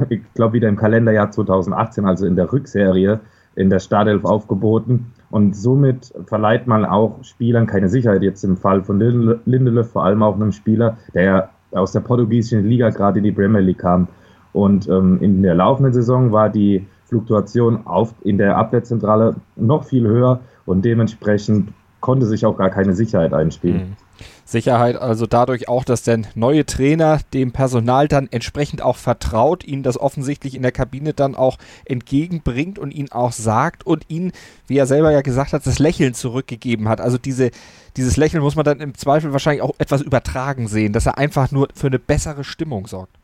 ich 0.08 0.22
glaube, 0.34 0.54
wieder 0.54 0.68
im 0.68 0.76
Kalenderjahr 0.76 1.30
2018, 1.30 2.06
also 2.06 2.26
in 2.26 2.36
der 2.36 2.50
Rückserie, 2.50 3.20
in 3.56 3.70
der 3.70 3.80
Startelf 3.80 4.24
aufgeboten. 4.24 5.12
Und 5.34 5.56
somit 5.56 6.14
verleiht 6.26 6.68
man 6.68 6.84
auch 6.84 7.24
Spielern 7.24 7.66
keine 7.66 7.88
Sicherheit. 7.88 8.22
Jetzt 8.22 8.44
im 8.44 8.56
Fall 8.56 8.84
von 8.84 9.00
Lindelöf, 9.00 9.90
vor 9.90 10.04
allem 10.04 10.22
auch 10.22 10.36
einem 10.36 10.52
Spieler, 10.52 10.96
der 11.12 11.50
aus 11.72 11.90
der 11.90 12.02
portugiesischen 12.02 12.64
Liga 12.68 12.90
gerade 12.90 13.18
in 13.18 13.24
die 13.24 13.32
Premier 13.32 13.60
League 13.60 13.78
kam. 13.78 14.06
Und 14.52 14.88
ähm, 14.88 15.18
in 15.20 15.42
der 15.42 15.56
laufenden 15.56 15.92
Saison 15.92 16.30
war 16.30 16.50
die 16.50 16.86
Fluktuation 17.06 17.84
auf, 17.84 18.14
in 18.22 18.38
der 18.38 18.56
Abwehrzentrale 18.56 19.34
noch 19.56 19.82
viel 19.82 20.06
höher 20.06 20.38
und 20.66 20.84
dementsprechend 20.84 21.72
konnte 21.98 22.26
sich 22.26 22.46
auch 22.46 22.56
gar 22.56 22.70
keine 22.70 22.94
Sicherheit 22.94 23.34
einspielen. 23.34 23.96
Sicherheit 24.44 24.96
also 24.96 25.26
dadurch 25.26 25.68
auch, 25.68 25.84
dass 25.84 26.02
der 26.02 26.20
neue 26.34 26.66
Trainer 26.66 27.20
dem 27.32 27.52
Personal 27.52 28.08
dann 28.08 28.28
entsprechend 28.30 28.82
auch 28.82 28.96
vertraut, 28.96 29.64
ihnen 29.64 29.82
das 29.82 29.98
offensichtlich 29.98 30.54
in 30.54 30.62
der 30.62 30.72
Kabine 30.72 31.14
dann 31.14 31.34
auch 31.34 31.58
entgegenbringt 31.84 32.78
und 32.78 32.92
ihnen 32.92 33.10
auch 33.12 33.32
sagt 33.32 33.86
und 33.86 34.04
ihnen, 34.08 34.32
wie 34.66 34.78
er 34.78 34.86
selber 34.86 35.10
ja 35.10 35.22
gesagt 35.22 35.52
hat, 35.52 35.66
das 35.66 35.78
Lächeln 35.78 36.14
zurückgegeben 36.14 36.88
hat. 36.88 37.00
Also 37.00 37.18
diese, 37.18 37.50
dieses 37.96 38.16
Lächeln 38.16 38.42
muss 38.42 38.56
man 38.56 38.64
dann 38.64 38.80
im 38.80 38.94
Zweifel 38.94 39.32
wahrscheinlich 39.32 39.62
auch 39.62 39.74
etwas 39.78 40.02
übertragen 40.02 40.68
sehen, 40.68 40.92
dass 40.92 41.06
er 41.06 41.18
einfach 41.18 41.50
nur 41.50 41.68
für 41.74 41.88
eine 41.88 41.98
bessere 41.98 42.44
Stimmung 42.44 42.86
sorgt. 42.86 43.16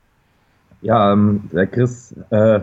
Ja, 0.82 1.12
ähm, 1.12 1.42
der 1.52 1.66
Chris 1.66 2.14
äh, 2.30 2.61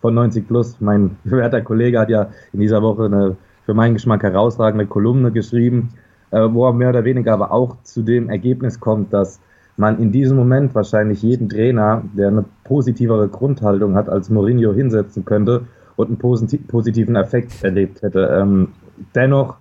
von 0.00 0.14
90 0.14 0.48
Plus, 0.48 0.76
mein 0.80 1.16
werter 1.24 1.60
Kollege, 1.60 1.98
hat 1.98 2.08
ja 2.08 2.30
in 2.52 2.60
dieser 2.60 2.82
Woche 2.82 3.04
eine 3.04 3.36
für 3.66 3.74
meinen 3.74 3.92
Geschmack 3.92 4.22
herausragende 4.22 4.86
Kolumne 4.86 5.30
geschrieben, 5.30 5.90
wo 6.30 6.66
er 6.66 6.72
mehr 6.72 6.90
oder 6.90 7.04
weniger 7.04 7.32
aber 7.32 7.52
auch 7.52 7.76
zu 7.82 8.02
dem 8.02 8.28
Ergebnis 8.28 8.80
kommt, 8.80 9.12
dass 9.12 9.40
man 9.76 9.98
in 10.00 10.12
diesem 10.12 10.36
Moment 10.36 10.74
wahrscheinlich 10.74 11.22
jeden 11.22 11.48
Trainer, 11.48 12.02
der 12.14 12.28
eine 12.28 12.44
positivere 12.64 13.28
Grundhaltung 13.28 13.94
hat, 13.94 14.08
als 14.08 14.28
Mourinho 14.28 14.72
hinsetzen 14.72 15.24
könnte 15.24 15.62
und 15.96 16.08
einen 16.08 16.18
positiven 16.66 17.16
Effekt 17.16 17.62
erlebt 17.62 18.02
hätte. 18.02 18.28
Ähm, 18.32 18.68
dennoch 19.14 19.56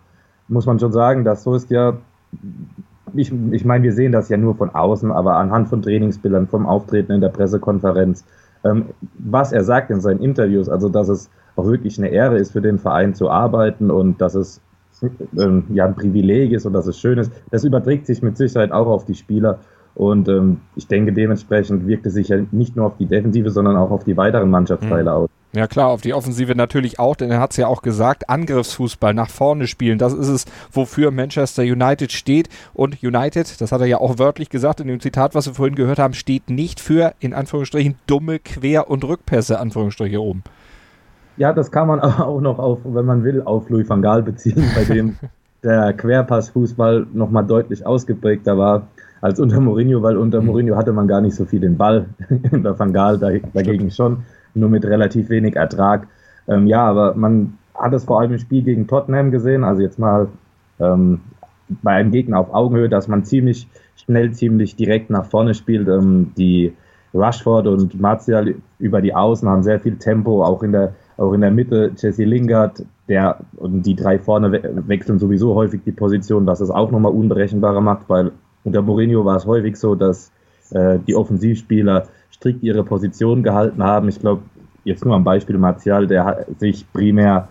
muss 0.47 0.65
man 0.65 0.79
schon 0.79 0.91
sagen, 0.91 1.23
dass 1.23 1.43
so 1.43 1.55
ist 1.55 1.69
ja 1.69 1.97
ich, 3.13 3.31
ich 3.51 3.65
meine, 3.65 3.83
wir 3.83 3.93
sehen 3.93 4.11
das 4.11 4.29
ja 4.29 4.37
nur 4.37 4.55
von 4.55 4.69
außen, 4.69 5.11
aber 5.11 5.35
anhand 5.35 5.69
von 5.69 5.81
Trainingsbildern, 5.81 6.47
vom 6.47 6.65
Auftreten 6.65 7.11
in 7.11 7.21
der 7.21 7.29
Pressekonferenz, 7.29 8.25
ähm, 8.65 8.87
was 9.17 9.51
er 9.51 9.63
sagt 9.63 9.89
in 9.91 10.01
seinen 10.01 10.21
Interviews, 10.21 10.69
also 10.69 10.89
dass 10.89 11.07
es 11.09 11.29
auch 11.55 11.65
wirklich 11.65 11.97
eine 11.97 12.09
Ehre 12.09 12.37
ist, 12.37 12.51
für 12.51 12.61
den 12.61 12.79
Verein 12.79 13.15
zu 13.15 13.29
arbeiten 13.29 13.89
und 13.89 14.21
dass 14.21 14.35
es 14.35 14.61
ähm, 15.37 15.65
ja 15.73 15.85
ein 15.85 15.95
Privileg 15.95 16.51
ist 16.51 16.65
und 16.65 16.73
dass 16.73 16.87
es 16.87 16.99
schön 16.99 17.17
ist, 17.17 17.31
das 17.51 17.63
überträgt 17.63 18.05
sich 18.05 18.21
mit 18.21 18.37
Sicherheit 18.37 18.71
auch 18.71 18.87
auf 18.87 19.05
die 19.05 19.15
Spieler. 19.15 19.59
Und 19.95 20.29
ähm, 20.29 20.61
ich 20.75 20.87
denke, 20.87 21.11
dementsprechend 21.11 21.87
wirkt 21.87 22.05
es 22.05 22.13
sich 22.13 22.27
ja 22.27 22.37
nicht 22.51 22.75
nur 22.75 22.85
auf 22.85 22.97
die 22.97 23.07
Defensive, 23.07 23.49
sondern 23.49 23.77
auch 23.77 23.89
auf 23.89 24.03
die 24.03 24.15
weiteren 24.15 24.51
Mannschaftsteile 24.51 25.09
mhm. 25.09 25.17
aus. 25.17 25.29
Ja 25.53 25.65
klar, 25.65 25.87
auf 25.87 26.01
die 26.01 26.13
Offensive 26.13 26.53
natürlich 26.53 26.99
auch, 26.99 27.15
denn 27.15 27.31
er 27.31 27.39
hat 27.39 27.51
es 27.51 27.57
ja 27.57 27.65
auch 27.65 27.81
gesagt, 27.81 28.29
Angriffsfußball 28.29 29.15
nach 29.15 29.29
vorne 29.29 29.65
spielen, 29.65 29.97
das 29.97 30.13
ist 30.13 30.27
es, 30.27 30.45
wofür 30.71 31.09
Manchester 31.09 31.63
United 31.63 32.11
steht. 32.11 32.49
Und 32.75 33.01
United, 33.01 33.59
das 33.59 33.71
hat 33.71 33.81
er 33.81 33.87
ja 33.87 33.97
auch 33.97 34.19
wörtlich 34.19 34.49
gesagt 34.49 34.81
in 34.81 34.87
dem 34.87 34.99
Zitat, 34.99 35.33
was 35.33 35.47
wir 35.47 35.55
vorhin 35.55 35.73
gehört 35.73 35.97
haben, 35.97 36.13
steht 36.13 36.51
nicht 36.51 36.79
für, 36.79 37.15
in 37.19 37.33
Anführungsstrichen, 37.33 37.95
dumme 38.05 38.37
Quer- 38.37 38.89
und 38.89 39.03
Rückpässe, 39.03 39.59
Anführungsstriche 39.59 40.21
oben. 40.21 40.43
Ja, 41.37 41.53
das 41.53 41.71
kann 41.71 41.87
man 41.87 41.99
auch 42.01 42.41
noch 42.41 42.59
auf, 42.59 42.79
wenn 42.83 43.05
man 43.05 43.23
will, 43.23 43.41
auf 43.41 43.69
Louis 43.69 43.87
van 43.87 44.01
Gaal 44.01 44.23
beziehen, 44.23 44.63
bei 44.75 44.83
dem 44.83 45.15
der 45.63 45.93
Querpassfußball 45.93 47.07
nochmal 47.13 47.45
deutlich 47.45 47.85
ausgeprägter 47.85 48.57
war 48.57 48.87
als 49.21 49.39
unter 49.39 49.59
Mourinho, 49.59 50.03
weil 50.03 50.17
unter 50.17 50.41
mhm. 50.41 50.47
Mourinho 50.47 50.75
hatte 50.75 50.93
man 50.93 51.07
gar 51.07 51.21
nicht 51.21 51.35
so 51.35 51.45
viel 51.45 51.59
den 51.59 51.77
Ball, 51.77 52.07
unter 52.51 52.77
Van 52.77 52.93
Gaal 52.93 53.17
dagegen 53.17 53.89
schon 53.91 54.23
nur 54.53 54.69
mit 54.69 54.85
relativ 54.85 55.29
wenig 55.29 55.55
Ertrag. 55.55 56.07
Ähm, 56.47 56.67
ja, 56.67 56.83
aber 56.83 57.15
man 57.15 57.57
hat 57.73 57.93
es 57.93 58.05
vor 58.05 58.19
allem 58.19 58.33
im 58.33 58.39
Spiel 58.39 58.63
gegen 58.63 58.87
Tottenham 58.87 59.31
gesehen, 59.31 59.63
also 59.63 59.81
jetzt 59.81 59.99
mal 59.99 60.27
ähm, 60.79 61.21
bei 61.83 61.91
einem 61.91 62.11
Gegner 62.11 62.39
auf 62.39 62.53
Augenhöhe, 62.53 62.89
dass 62.89 63.07
man 63.07 63.23
ziemlich 63.23 63.67
schnell, 63.95 64.31
ziemlich 64.31 64.75
direkt 64.75 65.09
nach 65.09 65.25
vorne 65.25 65.53
spielt. 65.53 65.87
Ähm, 65.87 66.31
die 66.37 66.73
Rushford 67.13 67.67
und 67.67 67.99
Martial 67.99 68.55
über 68.79 69.01
die 69.01 69.13
Außen 69.13 69.47
haben 69.47 69.63
sehr 69.63 69.79
viel 69.79 69.97
Tempo, 69.97 70.43
auch 70.43 70.63
in 70.63 70.71
der, 70.71 70.93
auch 71.17 71.33
in 71.33 71.41
der 71.41 71.51
Mitte 71.51 71.91
Jesse 71.97 72.23
Lingard, 72.23 72.85
der 73.07 73.39
und 73.57 73.83
die 73.83 73.95
drei 73.95 74.19
vorne 74.19 74.51
we 74.51 74.83
wechseln 74.87 75.19
sowieso 75.19 75.55
häufig 75.55 75.81
die 75.85 75.91
Position, 75.91 76.45
was 76.45 76.61
es 76.61 76.69
auch 76.69 76.91
nochmal 76.91 77.11
unberechenbarer 77.11 77.81
macht, 77.81 78.07
weil 78.07 78.31
unter 78.63 78.81
Mourinho 78.81 79.25
war 79.25 79.37
es 79.37 79.45
häufig 79.45 79.77
so, 79.77 79.95
dass 79.95 80.31
äh, 80.71 80.99
die 81.07 81.15
Offensivspieler 81.15 82.07
strikt 82.31 82.63
ihre 82.63 82.83
Position 82.83 83.43
gehalten 83.43 83.83
haben. 83.83 84.09
Ich 84.09 84.19
glaube, 84.19 84.41
jetzt 84.83 85.05
nur 85.05 85.15
am 85.15 85.23
Beispiel 85.23 85.57
Martial, 85.57 86.07
der 86.07 86.45
sich 86.59 86.85
primär 86.93 87.47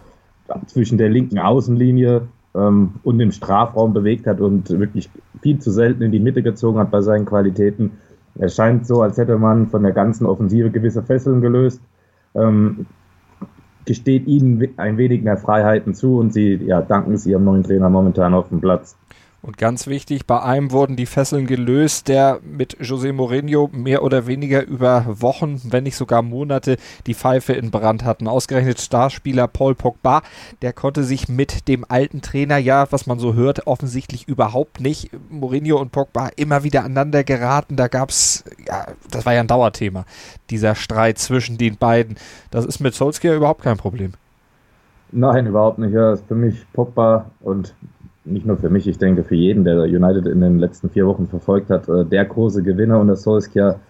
zwischen 0.66 0.98
der 0.98 1.08
linken 1.08 1.38
Außenlinie 1.38 2.22
ähm, 2.54 2.94
und 3.02 3.18
dem 3.18 3.32
Strafraum 3.32 3.92
bewegt 3.92 4.26
hat 4.26 4.40
und 4.40 4.70
wirklich 4.70 5.10
viel 5.42 5.58
zu 5.58 5.70
selten 5.70 6.02
in 6.02 6.12
die 6.12 6.20
Mitte 6.20 6.42
gezogen 6.42 6.78
hat 6.78 6.90
bei 6.90 7.00
seinen 7.00 7.26
Qualitäten. 7.26 7.92
Es 8.38 8.54
scheint 8.54 8.86
so, 8.86 9.02
als 9.02 9.18
hätte 9.18 9.38
man 9.38 9.68
von 9.68 9.82
der 9.82 9.92
ganzen 9.92 10.26
Offensive 10.26 10.70
gewisse 10.70 11.02
Fesseln 11.02 11.40
gelöst. 11.40 11.80
Ähm, 12.34 12.86
gesteht 13.86 14.26
ihnen 14.26 14.68
ein 14.76 14.98
wenig 14.98 15.22
mehr 15.22 15.38
Freiheiten 15.38 15.94
zu 15.94 16.18
und 16.18 16.32
sie 16.32 16.56
ja, 16.56 16.82
danken 16.82 17.14
es 17.14 17.24
ihrem 17.24 17.44
neuen 17.44 17.62
Trainer 17.62 17.88
momentan 17.88 18.34
auf 18.34 18.50
dem 18.50 18.60
Platz. 18.60 18.96
Und 19.42 19.58
ganz 19.58 19.86
wichtig, 19.86 20.26
bei 20.26 20.42
einem 20.42 20.72
wurden 20.72 20.96
die 20.96 21.06
Fesseln 21.06 21.46
gelöst, 21.46 22.08
der 22.08 22.40
mit 22.42 22.78
José 22.78 23.12
Mourinho 23.12 23.70
mehr 23.72 24.02
oder 24.02 24.26
weniger 24.26 24.66
über 24.66 25.04
Wochen, 25.06 25.60
wenn 25.64 25.84
nicht 25.84 25.96
sogar 25.96 26.22
Monate, 26.22 26.78
die 27.06 27.14
Pfeife 27.14 27.52
in 27.52 27.70
Brand 27.70 28.02
hatten. 28.04 28.26
Ausgerechnet 28.26 28.80
Starspieler 28.80 29.46
Paul 29.46 29.76
Pogba, 29.76 30.22
der 30.62 30.72
konnte 30.72 31.04
sich 31.04 31.28
mit 31.28 31.68
dem 31.68 31.84
alten 31.88 32.22
Trainer 32.22 32.56
ja, 32.56 32.90
was 32.90 33.06
man 33.06 33.20
so 33.20 33.34
hört, 33.34 33.68
offensichtlich 33.68 34.26
überhaupt 34.26 34.80
nicht. 34.80 35.10
Mourinho 35.30 35.80
und 35.80 35.92
Pogba 35.92 36.30
immer 36.34 36.64
wieder 36.64 36.80
aneinander 36.80 37.22
geraten. 37.22 37.76
Da 37.76 37.86
gab 37.86 38.10
es, 38.10 38.42
ja, 38.66 38.86
das 39.10 39.26
war 39.26 39.34
ja 39.34 39.40
ein 39.40 39.46
Dauerthema, 39.46 40.06
dieser 40.50 40.74
Streit 40.74 41.18
zwischen 41.18 41.56
den 41.56 41.76
beiden. 41.76 42.16
Das 42.50 42.64
ist 42.64 42.80
mit 42.80 42.94
Solskjaer 42.94 43.36
überhaupt 43.36 43.62
kein 43.62 43.76
Problem. 43.76 44.14
Nein, 45.12 45.46
überhaupt 45.46 45.78
nicht. 45.78 45.92
Ja, 45.92 46.12
ist 46.12 46.26
für 46.26 46.34
mich 46.34 46.66
Pogba 46.72 47.30
und 47.40 47.74
nicht 48.26 48.46
nur 48.46 48.56
für 48.56 48.68
mich, 48.68 48.86
ich 48.86 48.98
denke 48.98 49.24
für 49.24 49.34
jeden, 49.34 49.64
der 49.64 49.82
United 49.82 50.26
in 50.26 50.40
den 50.40 50.58
letzten 50.58 50.90
vier 50.90 51.06
Wochen 51.06 51.26
verfolgt 51.26 51.70
hat, 51.70 51.88
äh, 51.88 52.04
der 52.04 52.24
große 52.24 52.62
Gewinner 52.62 53.00
und 53.00 53.08
das 53.08 53.22
Solskjaer 53.22 53.80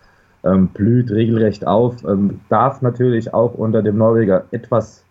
ähm, 0.45 0.69
blüht 0.69 1.11
regelrecht 1.11 1.67
auf, 1.67 1.97
ähm, 2.07 2.41
darf 2.49 2.83
natürlich 2.83 3.35
auch 3.35 3.55
unter 3.55 3.83
dem 3.83 3.99
Norweger 3.99 4.45
etwas, 4.51 5.05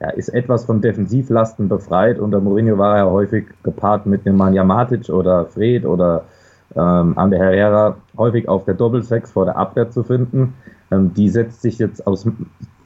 ja, 0.00 0.10
ist 0.10 0.30
etwas 0.30 0.64
von 0.64 0.80
Defensivlasten 0.80 1.68
befreit. 1.68 2.18
Unter 2.18 2.40
Mourinho 2.40 2.78
war 2.78 2.96
er 2.96 3.10
häufig 3.10 3.46
gepaart 3.62 4.06
mit 4.06 4.26
einem 4.26 4.36
Manja 4.36 4.64
Matic 4.64 5.10
oder 5.10 5.44
Fred 5.46 5.84
oder 5.84 6.24
ähm, 6.74 7.16
Ander 7.16 7.38
Herrera 7.38 7.96
häufig 8.16 8.48
auf 8.48 8.64
der 8.64 8.74
Doppelsechs 8.74 9.32
vor 9.32 9.44
der 9.44 9.56
Abwehr 9.56 9.90
zu 9.90 10.02
finden. 10.02 10.54
Ähm, 10.90 11.12
die 11.14 11.28
setzt 11.28 11.62
sich 11.62 11.78
jetzt 11.78 12.06
aus, 12.06 12.26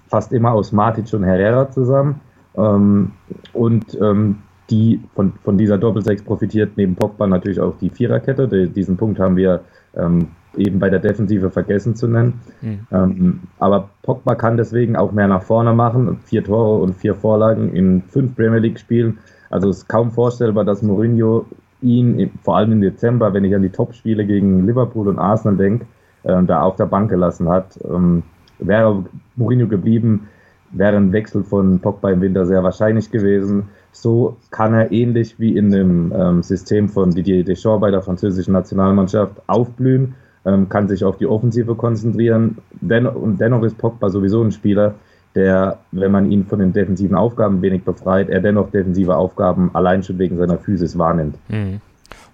fast 0.08 0.32
immer 0.32 0.52
aus 0.52 0.72
Matic 0.72 1.12
und 1.14 1.22
Herrera 1.22 1.70
zusammen. 1.70 2.20
Ähm, 2.56 3.12
und 3.52 3.98
ähm, 4.00 4.38
die 4.70 5.00
von, 5.14 5.32
von 5.42 5.58
dieser 5.58 5.78
Doppelsechs 5.78 6.22
profitiert 6.22 6.72
neben 6.76 6.94
Pogba 6.94 7.26
natürlich 7.26 7.60
auch 7.60 7.76
die 7.78 7.90
Viererkette. 7.90 8.48
Die, 8.48 8.68
diesen 8.68 8.96
Punkt 8.96 9.18
haben 9.18 9.36
wir 9.36 9.60
ähm, 9.96 10.28
eben 10.56 10.78
bei 10.78 10.88
der 10.88 11.00
Defensive 11.00 11.50
vergessen 11.50 11.94
zu 11.94 12.08
nennen. 12.08 12.40
Mhm. 12.62 12.86
Ähm, 12.90 13.40
aber 13.58 13.90
Pogba 14.02 14.34
kann 14.34 14.56
deswegen 14.56 14.96
auch 14.96 15.12
mehr 15.12 15.28
nach 15.28 15.42
vorne 15.42 15.74
machen. 15.74 16.18
Vier 16.24 16.44
Tore 16.44 16.82
und 16.82 16.94
vier 16.94 17.14
Vorlagen 17.14 17.72
in 17.74 18.02
fünf 18.02 18.34
Premier 18.36 18.60
League 18.60 18.78
Spielen. 18.78 19.18
Also 19.50 19.68
es 19.68 19.78
ist 19.78 19.88
kaum 19.88 20.10
vorstellbar, 20.10 20.64
dass 20.64 20.82
Mourinho 20.82 21.46
ihn, 21.82 22.30
vor 22.42 22.56
allem 22.56 22.72
im 22.72 22.80
Dezember, 22.80 23.32
wenn 23.34 23.44
ich 23.44 23.54
an 23.54 23.62
die 23.62 23.70
Topspiele 23.70 24.24
gegen 24.24 24.66
Liverpool 24.66 25.08
und 25.08 25.18
Arsenal 25.18 25.56
denke, 25.56 25.86
äh, 26.22 26.42
da 26.44 26.62
auf 26.62 26.76
der 26.76 26.86
Bank 26.86 27.10
gelassen 27.10 27.48
hat. 27.48 27.78
Ähm, 27.84 28.22
wäre 28.58 29.04
Mourinho 29.36 29.66
geblieben, 29.66 30.28
wäre 30.74 30.96
ein 30.96 31.12
Wechsel 31.12 31.42
von 31.42 31.78
Pogba 31.80 32.10
im 32.10 32.20
Winter 32.20 32.46
sehr 32.46 32.62
wahrscheinlich 32.62 33.10
gewesen. 33.10 33.68
So 33.92 34.36
kann 34.50 34.74
er 34.74 34.92
ähnlich 34.92 35.38
wie 35.38 35.56
in 35.56 35.70
dem 35.70 36.12
ähm, 36.16 36.42
System 36.42 36.88
von 36.88 37.10
Didier 37.10 37.44
Deschamps 37.44 37.80
bei 37.80 37.90
der 37.90 38.02
französischen 38.02 38.52
Nationalmannschaft 38.52 39.40
aufblühen, 39.46 40.14
ähm, 40.44 40.68
kann 40.68 40.88
sich 40.88 41.04
auf 41.04 41.16
die 41.16 41.26
Offensive 41.26 41.74
konzentrieren. 41.74 42.58
Den 42.80 43.06
und 43.06 43.40
dennoch 43.40 43.62
ist 43.62 43.78
Pogba 43.78 44.10
sowieso 44.10 44.42
ein 44.42 44.52
Spieler, 44.52 44.94
der, 45.34 45.78
wenn 45.92 46.12
man 46.12 46.30
ihn 46.30 46.44
von 46.44 46.58
den 46.58 46.72
defensiven 46.72 47.16
Aufgaben 47.16 47.62
wenig 47.62 47.84
befreit, 47.84 48.28
er 48.28 48.40
dennoch 48.40 48.70
defensive 48.70 49.16
Aufgaben 49.16 49.70
allein 49.74 50.02
schon 50.02 50.18
wegen 50.18 50.36
seiner 50.36 50.58
Physis 50.58 50.98
wahrnimmt. 50.98 51.36
Mhm. 51.48 51.80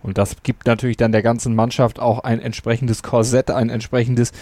Und 0.03 0.19
das 0.19 0.37
gibt 0.43 0.67
natürlich 0.67 0.97
dann 0.97 1.13
der 1.13 1.23
ganzen 1.23 1.55
Mannschaft 1.55 2.01
auch 2.01 2.21
ein 2.21 2.41
entsprechendes 2.41 3.03
Korsett, 3.03 3.51
ein 3.51 3.69
entsprechendes 3.69 4.33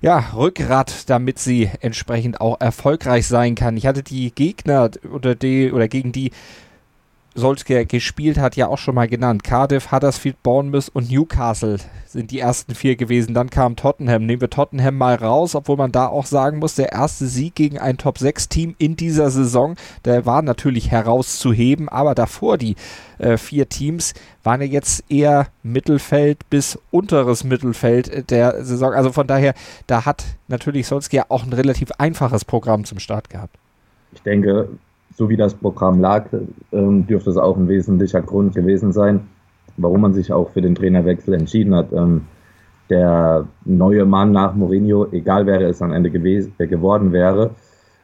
ja, 0.00 0.30
Rückgrat, 0.34 1.10
damit 1.10 1.38
sie 1.38 1.70
entsprechend 1.80 2.40
auch 2.40 2.60
erfolgreich 2.60 3.26
sein 3.26 3.54
kann. 3.54 3.76
Ich 3.76 3.86
hatte 3.86 4.02
die 4.02 4.30
Gegner 4.32 4.90
oder 5.12 5.34
die 5.34 5.72
oder 5.72 5.88
gegen 5.88 6.12
die 6.12 6.30
Solskjaer 7.38 7.84
gespielt 7.84 8.38
hat, 8.38 8.56
ja 8.56 8.68
auch 8.68 8.78
schon 8.78 8.94
mal 8.94 9.08
genannt. 9.08 9.44
Cardiff, 9.44 9.92
Huddersfield, 9.92 10.42
Bournemouth 10.42 10.88
und 10.92 11.10
Newcastle 11.10 11.78
sind 12.06 12.30
die 12.30 12.40
ersten 12.40 12.74
vier 12.74 12.96
gewesen. 12.96 13.34
Dann 13.34 13.50
kam 13.50 13.76
Tottenham. 13.76 14.26
Nehmen 14.26 14.40
wir 14.40 14.50
Tottenham 14.50 14.96
mal 14.96 15.14
raus, 15.14 15.54
obwohl 15.54 15.76
man 15.76 15.92
da 15.92 16.06
auch 16.06 16.26
sagen 16.26 16.58
muss, 16.58 16.74
der 16.74 16.92
erste 16.92 17.26
Sieg 17.26 17.54
gegen 17.54 17.78
ein 17.78 17.98
Top-6-Team 17.98 18.74
in 18.78 18.96
dieser 18.96 19.30
Saison, 19.30 19.76
der 20.04 20.26
war 20.26 20.42
natürlich 20.42 20.90
herauszuheben, 20.90 21.88
aber 21.88 22.14
davor 22.14 22.58
die 22.58 22.76
äh, 23.18 23.36
vier 23.36 23.68
Teams 23.68 24.14
waren 24.42 24.60
ja 24.60 24.66
jetzt 24.66 25.04
eher 25.08 25.48
Mittelfeld 25.62 26.48
bis 26.50 26.78
unteres 26.90 27.44
Mittelfeld 27.44 28.30
der 28.30 28.64
Saison. 28.64 28.92
Also 28.92 29.12
von 29.12 29.26
daher, 29.26 29.54
da 29.86 30.04
hat 30.04 30.24
natürlich 30.48 30.86
Solskjaer 30.86 31.26
auch 31.28 31.44
ein 31.44 31.52
relativ 31.52 31.90
einfaches 31.98 32.44
Programm 32.44 32.84
zum 32.84 32.98
Start 32.98 33.30
gehabt. 33.30 33.56
Ich 34.12 34.22
denke, 34.22 34.68
so 35.18 35.28
wie 35.28 35.36
das 35.36 35.52
Programm 35.52 36.00
lag, 36.00 36.26
ähm, 36.70 37.08
dürfte 37.08 37.30
es 37.30 37.36
auch 37.36 37.56
ein 37.56 37.66
wesentlicher 37.66 38.22
Grund 38.22 38.54
gewesen 38.54 38.92
sein, 38.92 39.26
warum 39.76 40.02
man 40.02 40.14
sich 40.14 40.32
auch 40.32 40.50
für 40.50 40.62
den 40.62 40.76
Trainerwechsel 40.76 41.34
entschieden 41.34 41.74
hat. 41.74 41.92
Ähm, 41.92 42.26
der 42.88 43.48
neue 43.64 44.04
Mann 44.04 44.30
nach 44.30 44.54
Mourinho, 44.54 45.08
egal 45.10 45.44
wer 45.46 45.60
es 45.62 45.82
am 45.82 45.92
Ende 45.92 46.08
äh, 46.08 46.66
geworden 46.68 47.10
wäre, 47.10 47.50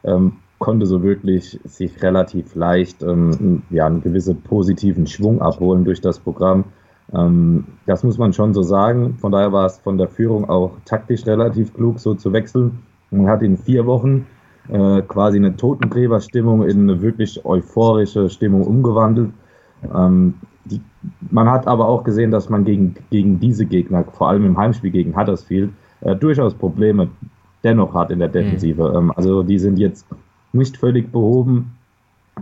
ähm, 0.02 0.38
konnte 0.58 0.86
so 0.86 1.04
wirklich 1.04 1.60
sich 1.62 2.02
relativ 2.02 2.54
leicht 2.54 3.02
ja, 3.02 3.86
einen 3.86 4.02
gewissen 4.02 4.40
positiven 4.40 5.06
Schwung 5.06 5.42
abholen 5.42 5.84
durch 5.84 6.00
das 6.00 6.20
Programm. 6.20 6.64
Das 7.86 8.02
muss 8.02 8.16
man 8.16 8.32
schon 8.32 8.54
so 8.54 8.62
sagen. 8.62 9.18
Von 9.18 9.30
daher 9.32 9.52
war 9.52 9.66
es 9.66 9.78
von 9.78 9.98
der 9.98 10.08
Führung 10.08 10.48
auch 10.48 10.78
taktisch 10.86 11.26
relativ 11.26 11.74
klug, 11.74 11.98
so 12.00 12.14
zu 12.14 12.32
wechseln. 12.32 12.78
Man 13.10 13.26
hat 13.26 13.42
in 13.42 13.58
vier 13.58 13.84
Wochen 13.84 14.26
äh, 14.68 15.02
quasi 15.02 15.38
eine 15.38 15.56
Totengräberstimmung 15.56 16.62
in 16.64 16.82
eine 16.82 17.02
wirklich 17.02 17.44
euphorische 17.44 18.30
Stimmung 18.30 18.62
umgewandelt. 18.62 19.30
Ähm, 19.94 20.34
die, 20.64 20.80
man 21.30 21.50
hat 21.50 21.66
aber 21.66 21.88
auch 21.88 22.04
gesehen, 22.04 22.30
dass 22.30 22.48
man 22.48 22.64
gegen, 22.64 22.94
gegen 23.10 23.40
diese 23.40 23.66
Gegner, 23.66 24.04
vor 24.04 24.28
allem 24.28 24.46
im 24.46 24.56
Heimspiel 24.56 24.90
gegen 24.90 25.16
Huddersfield, 25.16 25.70
äh, 26.00 26.16
durchaus 26.16 26.54
Probleme 26.54 27.08
dennoch 27.62 27.94
hat 27.94 28.10
in 28.10 28.18
der 28.18 28.28
Defensive. 28.28 28.90
Mhm. 28.90 28.96
Ähm, 28.96 29.12
also 29.14 29.42
die 29.42 29.58
sind 29.58 29.78
jetzt 29.78 30.06
nicht 30.52 30.76
völlig 30.76 31.10
behoben, 31.12 31.76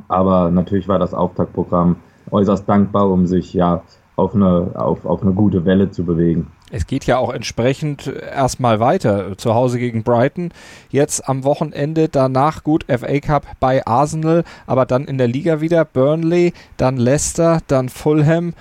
aber 0.08 0.50
natürlich 0.50 0.88
war 0.88 0.98
das 0.98 1.14
Auftaktprogramm 1.14 1.96
äußerst 2.30 2.68
dankbar, 2.68 3.10
um 3.10 3.26
sich 3.26 3.52
ja 3.52 3.82
auf 4.16 4.34
eine, 4.34 4.70
auf, 4.74 5.04
auf 5.04 5.22
eine 5.22 5.32
gute 5.32 5.64
Welle 5.64 5.90
zu 5.90 6.04
bewegen. 6.04 6.48
Es 6.74 6.86
geht 6.86 7.04
ja 7.04 7.18
auch 7.18 7.30
entsprechend 7.30 8.06
erstmal 8.06 8.80
weiter. 8.80 9.36
Zu 9.36 9.54
Hause 9.54 9.78
gegen 9.78 10.02
Brighton. 10.02 10.52
Jetzt 10.90 11.28
am 11.28 11.44
Wochenende 11.44 12.08
danach 12.08 12.64
gut 12.64 12.86
FA 12.88 13.20
Cup 13.20 13.46
bei 13.60 13.86
Arsenal, 13.86 14.42
aber 14.66 14.86
dann 14.86 15.04
in 15.04 15.18
der 15.18 15.28
Liga 15.28 15.60
wieder 15.60 15.84
Burnley, 15.84 16.54
dann 16.78 16.96
Leicester, 16.96 17.60
dann 17.68 17.90
Fulham. 17.90 18.54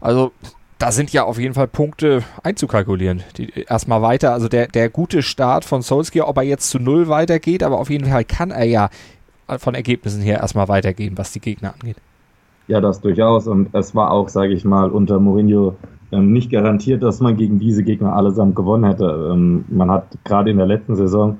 Also 0.00 0.32
da 0.78 0.90
sind 0.90 1.12
ja 1.12 1.22
auf 1.22 1.38
jeden 1.38 1.54
Fall 1.54 1.68
Punkte 1.68 2.24
einzukalkulieren. 2.42 3.22
Die, 3.38 3.52
erstmal 3.68 4.02
weiter, 4.02 4.32
also 4.32 4.48
der, 4.48 4.66
der 4.66 4.90
gute 4.90 5.22
Start 5.22 5.64
von 5.64 5.80
Solskjaer, 5.80 6.26
ob 6.26 6.36
er 6.38 6.42
jetzt 6.42 6.70
zu 6.70 6.80
null 6.80 7.06
weitergeht, 7.06 7.62
aber 7.62 7.78
auf 7.78 7.88
jeden 7.88 8.06
Fall 8.06 8.24
kann 8.24 8.50
er 8.50 8.64
ja 8.64 8.90
von 9.58 9.76
Ergebnissen 9.76 10.22
her 10.22 10.40
erstmal 10.40 10.66
weitergehen, 10.66 11.16
was 11.16 11.30
die 11.30 11.40
Gegner 11.40 11.72
angeht. 11.74 11.98
Ja, 12.66 12.80
das 12.80 13.00
durchaus. 13.00 13.46
Und 13.46 13.72
es 13.74 13.94
war 13.94 14.10
auch, 14.10 14.28
sage 14.28 14.54
ich 14.54 14.64
mal, 14.64 14.90
unter 14.90 15.20
Mourinho 15.20 15.76
ähm, 16.12 16.32
nicht 16.32 16.50
garantiert, 16.50 17.02
dass 17.02 17.20
man 17.20 17.36
gegen 17.36 17.58
diese 17.58 17.82
Gegner 17.82 18.14
allesamt 18.14 18.54
gewonnen 18.54 18.84
hätte. 18.84 19.30
Ähm, 19.32 19.64
man 19.68 19.90
hat 19.90 20.18
gerade 20.24 20.50
in 20.50 20.56
der 20.58 20.66
letzten 20.66 20.96
Saison, 20.96 21.38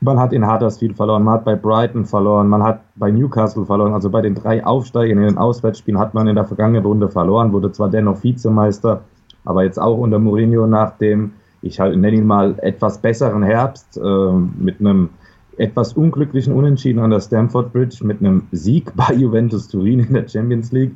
man 0.00 0.18
hat 0.18 0.32
in 0.32 0.50
Huddersfield 0.50 0.96
verloren, 0.96 1.22
man 1.22 1.34
hat 1.34 1.44
bei 1.44 1.56
Brighton 1.56 2.04
verloren, 2.04 2.48
man 2.48 2.62
hat 2.62 2.80
bei 2.96 3.10
Newcastle 3.10 3.64
verloren. 3.64 3.94
Also 3.94 4.10
bei 4.10 4.20
den 4.20 4.34
drei 4.34 4.64
Aufsteigern 4.64 5.18
in 5.18 5.24
den 5.24 5.38
Auswärtsspielen 5.38 5.98
hat 5.98 6.14
man 6.14 6.26
in 6.28 6.34
der 6.34 6.44
vergangenen 6.44 6.84
Runde 6.84 7.08
verloren, 7.08 7.52
wurde 7.52 7.72
zwar 7.72 7.88
dennoch 7.88 8.22
Vizemeister, 8.22 9.02
aber 9.44 9.64
jetzt 9.64 9.80
auch 9.80 9.96
unter 9.96 10.18
Mourinho 10.18 10.66
nach 10.66 10.98
dem, 10.98 11.32
ich 11.62 11.80
halt, 11.80 11.96
nenne 11.96 12.16
ihn 12.16 12.26
mal, 12.26 12.54
etwas 12.58 12.98
besseren 12.98 13.42
Herbst 13.42 13.96
äh, 13.96 14.32
mit 14.58 14.80
einem 14.80 15.08
etwas 15.56 15.92
unglücklichen 15.92 16.52
Unentschieden 16.52 16.98
an 16.98 17.10
der 17.10 17.20
Stamford 17.20 17.72
Bridge 17.72 18.04
mit 18.04 18.20
einem 18.20 18.42
Sieg 18.52 18.92
bei 18.94 19.14
Juventus 19.16 19.68
Turin 19.68 20.00
in 20.00 20.12
der 20.12 20.28
Champions 20.28 20.72
League. 20.72 20.94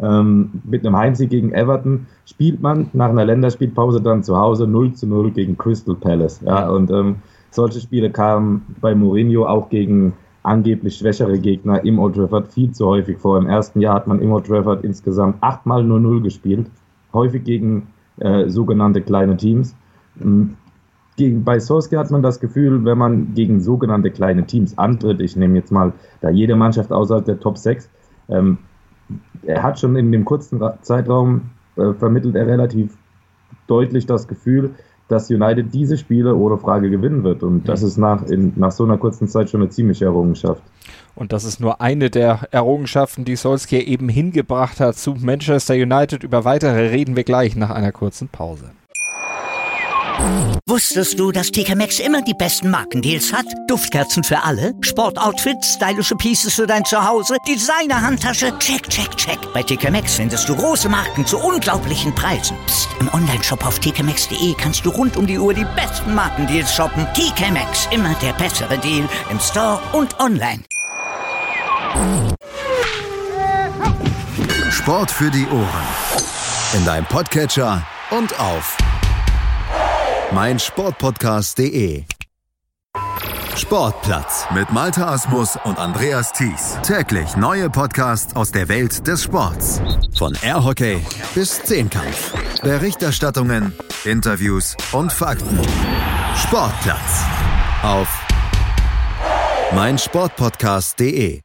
Ähm, 0.00 0.62
mit 0.64 0.86
einem 0.86 0.96
Heimsieg 0.96 1.30
gegen 1.30 1.52
Everton 1.52 2.06
spielt 2.24 2.62
man 2.62 2.88
nach 2.92 3.08
einer 3.08 3.24
Länderspielpause 3.24 4.00
dann 4.00 4.22
zu 4.22 4.36
Hause 4.36 4.66
0 4.66 4.92
zu 4.92 5.06
0 5.06 5.32
gegen 5.32 5.58
Crystal 5.58 5.96
Palace. 5.96 6.40
Ja, 6.44 6.68
und 6.70 6.90
ähm, 6.90 7.16
solche 7.50 7.80
Spiele 7.80 8.10
kamen 8.10 8.62
bei 8.80 8.94
Mourinho 8.94 9.46
auch 9.46 9.68
gegen 9.70 10.12
angeblich 10.42 10.96
schwächere 10.96 11.38
Gegner 11.38 11.84
im 11.84 11.98
Old 11.98 12.14
Trafford 12.14 12.48
viel 12.52 12.70
zu 12.70 12.86
häufig 12.86 13.18
vor. 13.18 13.38
Im 13.38 13.46
ersten 13.46 13.80
Jahr 13.80 13.94
hat 13.94 14.06
man 14.06 14.20
im 14.20 14.32
Old 14.32 14.46
Trafford 14.46 14.84
insgesamt 14.84 15.36
achtmal 15.40 15.82
0-0 15.82 16.22
gespielt, 16.22 16.70
häufig 17.12 17.44
gegen 17.44 17.88
äh, 18.18 18.48
sogenannte 18.48 19.02
kleine 19.02 19.36
Teams. 19.36 19.74
Ähm, 20.20 20.56
gegen, 21.16 21.42
bei 21.42 21.58
Solskjaer 21.58 22.04
hat 22.04 22.10
man 22.12 22.22
das 22.22 22.38
Gefühl, 22.38 22.84
wenn 22.84 22.96
man 22.96 23.34
gegen 23.34 23.60
sogenannte 23.60 24.10
kleine 24.10 24.46
Teams 24.46 24.78
antritt, 24.78 25.20
ich 25.20 25.34
nehme 25.34 25.58
jetzt 25.58 25.72
mal 25.72 25.92
da 26.20 26.30
jede 26.30 26.54
Mannschaft 26.54 26.92
außerhalb 26.92 27.24
der 27.24 27.40
Top 27.40 27.58
6, 27.58 27.90
ähm, 28.28 28.58
er 29.46 29.62
hat 29.62 29.78
schon 29.78 29.96
in 29.96 30.12
dem 30.12 30.24
kurzen 30.24 30.60
Zeitraum 30.82 31.50
äh, 31.76 31.92
vermittelt 31.94 32.34
er 32.34 32.46
relativ 32.46 32.96
deutlich 33.66 34.06
das 34.06 34.28
Gefühl, 34.28 34.74
dass 35.08 35.30
United 35.30 35.72
diese 35.72 35.96
Spiele 35.96 36.36
ohne 36.36 36.58
Frage 36.58 36.90
gewinnen 36.90 37.24
wird. 37.24 37.42
Und 37.42 37.68
das 37.68 37.82
ist 37.82 37.96
nach, 37.96 38.22
in, 38.26 38.52
nach 38.56 38.72
so 38.72 38.84
einer 38.84 38.98
kurzen 38.98 39.26
Zeit 39.26 39.48
schon 39.50 39.62
eine 39.62 39.70
ziemliche 39.70 40.04
Errungenschaft. 40.04 40.62
Und 41.14 41.32
das 41.32 41.44
ist 41.44 41.60
nur 41.60 41.80
eine 41.80 42.10
der 42.10 42.46
Errungenschaften, 42.50 43.24
die 43.24 43.36
Solskjaer 43.36 43.86
eben 43.86 44.08
hingebracht 44.08 44.80
hat 44.80 44.96
zu 44.96 45.14
Manchester 45.14 45.74
United. 45.74 46.22
Über 46.22 46.44
weitere 46.44 46.88
reden 46.88 47.16
wir 47.16 47.24
gleich 47.24 47.56
nach 47.56 47.70
einer 47.70 47.90
kurzen 47.90 48.28
Pause. 48.28 48.70
Wusstest 50.68 51.18
du, 51.18 51.32
dass 51.32 51.50
TK 51.50 51.74
Maxx 51.76 51.98
immer 51.98 52.22
die 52.22 52.34
besten 52.34 52.70
Markendeals 52.70 53.32
hat? 53.32 53.46
Duftkerzen 53.68 54.22
für 54.22 54.42
alle, 54.42 54.74
Sportoutfits, 54.82 55.74
stylische 55.74 56.14
Pieces 56.14 56.54
für 56.54 56.66
dein 56.66 56.84
Zuhause, 56.84 57.36
Designer-Handtasche, 57.46 58.52
check, 58.58 58.88
check, 58.88 59.16
check. 59.16 59.38
Bei 59.54 59.62
TK 59.62 59.90
Maxx 59.90 60.14
findest 60.16 60.48
du 60.48 60.54
große 60.54 60.88
Marken 60.88 61.24
zu 61.24 61.38
unglaublichen 61.38 62.14
Preisen. 62.14 62.56
Psst. 62.66 62.88
im 63.00 63.08
Onlineshop 63.12 63.64
auf 63.66 63.78
tkmaxx.de 63.78 64.54
kannst 64.54 64.84
du 64.84 64.90
rund 64.90 65.16
um 65.16 65.26
die 65.26 65.38
Uhr 65.38 65.54
die 65.54 65.66
besten 65.74 66.14
Markendeals 66.14 66.74
shoppen. 66.74 67.06
TK 67.14 67.50
Maxx, 67.50 67.88
immer 67.90 68.14
der 68.22 68.32
bessere 68.34 68.78
Deal 68.78 69.08
im 69.30 69.40
Store 69.40 69.80
und 69.92 70.18
online. 70.20 70.62
Sport 74.70 75.10
für 75.10 75.30
die 75.30 75.46
Ohren. 75.46 75.86
In 76.74 76.84
deinem 76.84 77.06
Podcatcher 77.06 77.86
und 78.10 78.38
auf 78.38 78.76
mein 80.32 80.58
Sportpodcast.de. 80.58 82.04
Sportplatz 83.56 84.46
mit 84.54 84.70
Malta 84.70 85.12
Asmus 85.12 85.58
und 85.64 85.78
Andreas 85.78 86.32
Thies. 86.32 86.78
Täglich 86.82 87.36
neue 87.36 87.68
Podcasts 87.70 88.36
aus 88.36 88.52
der 88.52 88.68
Welt 88.68 89.06
des 89.06 89.24
Sports. 89.24 89.80
Von 90.16 90.36
Airhockey 90.42 91.00
bis 91.34 91.62
Zehnkampf. 91.62 92.34
Berichterstattungen, 92.62 93.72
Interviews 94.04 94.76
und 94.92 95.12
Fakten. 95.12 95.58
Sportplatz 96.36 97.24
auf 97.82 98.08
mein 99.74 99.98
Sportpodcast.de. 99.98 101.40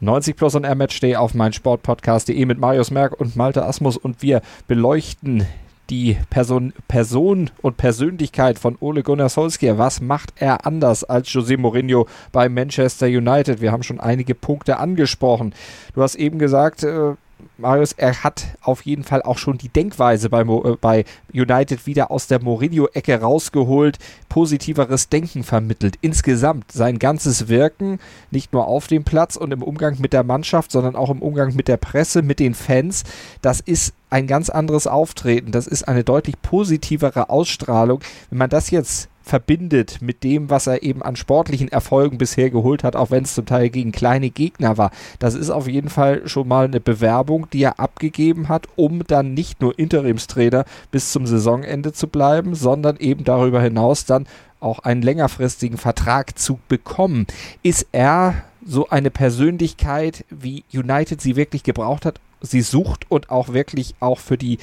90 0.00 0.36
Plus 0.36 0.54
on 0.54 0.64
Air 0.64 0.74
Match 0.74 1.00
Day 1.00 1.16
auf 1.16 1.34
mein 1.34 1.52
Sportpodcast.de 1.52 2.44
mit 2.46 2.58
Marius 2.58 2.90
Merck 2.90 3.18
und 3.20 3.36
Malte 3.36 3.64
Asmus 3.64 3.96
und 3.96 4.22
wir 4.22 4.42
beleuchten 4.66 5.46
die 5.90 6.16
Person, 6.30 6.72
Person 6.88 7.50
und 7.62 7.76
Persönlichkeit 7.76 8.58
von 8.58 8.76
Ole 8.80 9.02
Gunnar 9.02 9.28
Solskjaer. 9.28 9.78
Was 9.78 10.00
macht 10.00 10.32
er 10.36 10.66
anders 10.66 11.04
als 11.04 11.28
José 11.28 11.58
Mourinho 11.58 12.06
bei 12.32 12.48
Manchester 12.48 13.06
United? 13.06 13.60
Wir 13.60 13.72
haben 13.72 13.82
schon 13.82 14.00
einige 14.00 14.34
Punkte 14.34 14.78
angesprochen. 14.78 15.54
Du 15.94 16.02
hast 16.02 16.14
eben 16.14 16.38
gesagt, 16.38 16.82
äh, 16.84 17.14
Marius, 17.56 17.92
er 17.92 18.24
hat 18.24 18.46
auf 18.62 18.82
jeden 18.82 19.04
Fall 19.04 19.22
auch 19.22 19.38
schon 19.38 19.58
die 19.58 19.68
Denkweise 19.68 20.28
bei, 20.28 20.42
äh, 20.42 20.76
bei 20.80 21.04
United 21.32 21.86
wieder 21.86 22.10
aus 22.10 22.26
der 22.26 22.42
Mourinho-Ecke 22.42 23.20
rausgeholt, 23.20 23.98
positiveres 24.28 25.08
Denken 25.08 25.44
vermittelt. 25.44 25.96
Insgesamt 26.00 26.72
sein 26.72 26.98
ganzes 26.98 27.48
Wirken, 27.48 28.00
nicht 28.30 28.52
nur 28.52 28.66
auf 28.66 28.86
dem 28.88 29.04
Platz 29.04 29.36
und 29.36 29.52
im 29.52 29.62
Umgang 29.62 30.00
mit 30.00 30.12
der 30.12 30.24
Mannschaft, 30.24 30.72
sondern 30.72 30.96
auch 30.96 31.10
im 31.10 31.22
Umgang 31.22 31.54
mit 31.54 31.68
der 31.68 31.76
Presse, 31.76 32.22
mit 32.22 32.40
den 32.40 32.54
Fans, 32.54 33.04
das 33.40 33.60
ist 33.60 33.94
ein 34.10 34.26
ganz 34.26 34.48
anderes 34.48 34.86
Auftreten. 34.86 35.50
Das 35.50 35.66
ist 35.66 35.88
eine 35.88 36.04
deutlich 36.04 36.40
positivere 36.40 37.30
Ausstrahlung. 37.30 38.00
Wenn 38.30 38.38
man 38.38 38.50
das 38.50 38.70
jetzt 38.70 39.08
verbindet 39.24 40.02
mit 40.02 40.22
dem, 40.22 40.50
was 40.50 40.66
er 40.66 40.82
eben 40.82 41.02
an 41.02 41.16
sportlichen 41.16 41.68
Erfolgen 41.68 42.18
bisher 42.18 42.50
geholt 42.50 42.84
hat, 42.84 42.94
auch 42.94 43.10
wenn 43.10 43.24
es 43.24 43.34
zum 43.34 43.46
Teil 43.46 43.70
gegen 43.70 43.90
kleine 43.90 44.28
Gegner 44.28 44.76
war. 44.76 44.90
Das 45.18 45.34
ist 45.34 45.48
auf 45.48 45.66
jeden 45.66 45.88
Fall 45.88 46.28
schon 46.28 46.46
mal 46.46 46.66
eine 46.66 46.80
Bewerbung, 46.80 47.48
die 47.50 47.62
er 47.62 47.80
abgegeben 47.80 48.48
hat, 48.48 48.68
um 48.76 49.02
dann 49.06 49.32
nicht 49.32 49.62
nur 49.62 49.78
Interimstrainer 49.78 50.66
bis 50.90 51.10
zum 51.10 51.26
Saisonende 51.26 51.92
zu 51.94 52.06
bleiben, 52.06 52.54
sondern 52.54 52.98
eben 52.98 53.24
darüber 53.24 53.62
hinaus 53.62 54.04
dann 54.04 54.26
auch 54.60 54.80
einen 54.80 55.02
längerfristigen 55.02 55.78
Vertrag 55.78 56.38
zu 56.38 56.58
bekommen. 56.68 57.26
Ist 57.62 57.86
er 57.92 58.44
so 58.64 58.88
eine 58.90 59.10
Persönlichkeit, 59.10 60.24
wie 60.30 60.64
United 60.72 61.20
sie 61.20 61.36
wirklich 61.36 61.62
gebraucht 61.62 62.04
hat, 62.04 62.20
sie 62.40 62.62
sucht 62.62 63.10
und 63.10 63.30
auch 63.30 63.52
wirklich 63.54 63.94
auch 64.00 64.18
für 64.18 64.36
die 64.36 64.58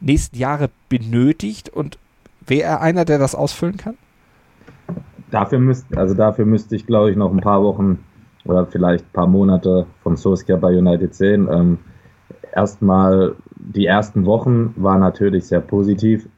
nächsten 0.00 0.36
Jahre 0.36 0.70
benötigt 0.88 1.68
und 1.68 1.98
wäre 2.46 2.62
er 2.62 2.80
einer, 2.80 3.04
der 3.04 3.18
das 3.18 3.34
ausfüllen 3.34 3.76
kann? 3.76 3.96
Dafür 5.34 5.58
müsste, 5.58 5.98
also 5.98 6.14
dafür 6.14 6.46
müsste 6.46 6.76
ich, 6.76 6.86
glaube 6.86 7.10
ich, 7.10 7.16
noch 7.16 7.32
ein 7.32 7.40
paar 7.40 7.62
Wochen 7.62 7.98
oder 8.44 8.66
vielleicht 8.66 9.04
ein 9.04 9.12
paar 9.12 9.26
Monate 9.26 9.86
von 10.02 10.16
Solskjaer 10.16 10.58
bei 10.58 10.78
United 10.78 11.14
sehen. 11.14 11.48
Ähm, 11.50 11.78
erstmal, 12.54 13.34
die 13.56 13.86
ersten 13.86 14.26
Wochen 14.26 14.74
waren 14.76 15.00
natürlich 15.00 15.46
sehr 15.46 15.60
positiv, 15.60 16.28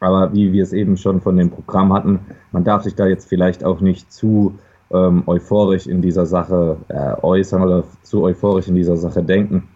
aber 0.00 0.32
wie 0.34 0.52
wir 0.52 0.62
es 0.62 0.72
eben 0.72 0.96
schon 0.96 1.20
von 1.20 1.36
dem 1.36 1.50
Programm 1.50 1.92
hatten, 1.92 2.20
man 2.52 2.64
darf 2.64 2.82
sich 2.82 2.94
da 2.94 3.06
jetzt 3.06 3.28
vielleicht 3.28 3.64
auch 3.64 3.80
nicht 3.80 4.12
zu 4.12 4.58
ähm, 4.90 5.22
euphorisch 5.26 5.86
in 5.86 6.02
dieser 6.02 6.26
Sache 6.26 6.76
äh, 6.88 7.14
äußern 7.22 7.62
oder 7.62 7.84
zu 8.02 8.22
euphorisch 8.22 8.68
in 8.68 8.74
dieser 8.74 8.96
Sache 8.98 9.22
denken. 9.22 9.68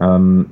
Ähm, 0.00 0.50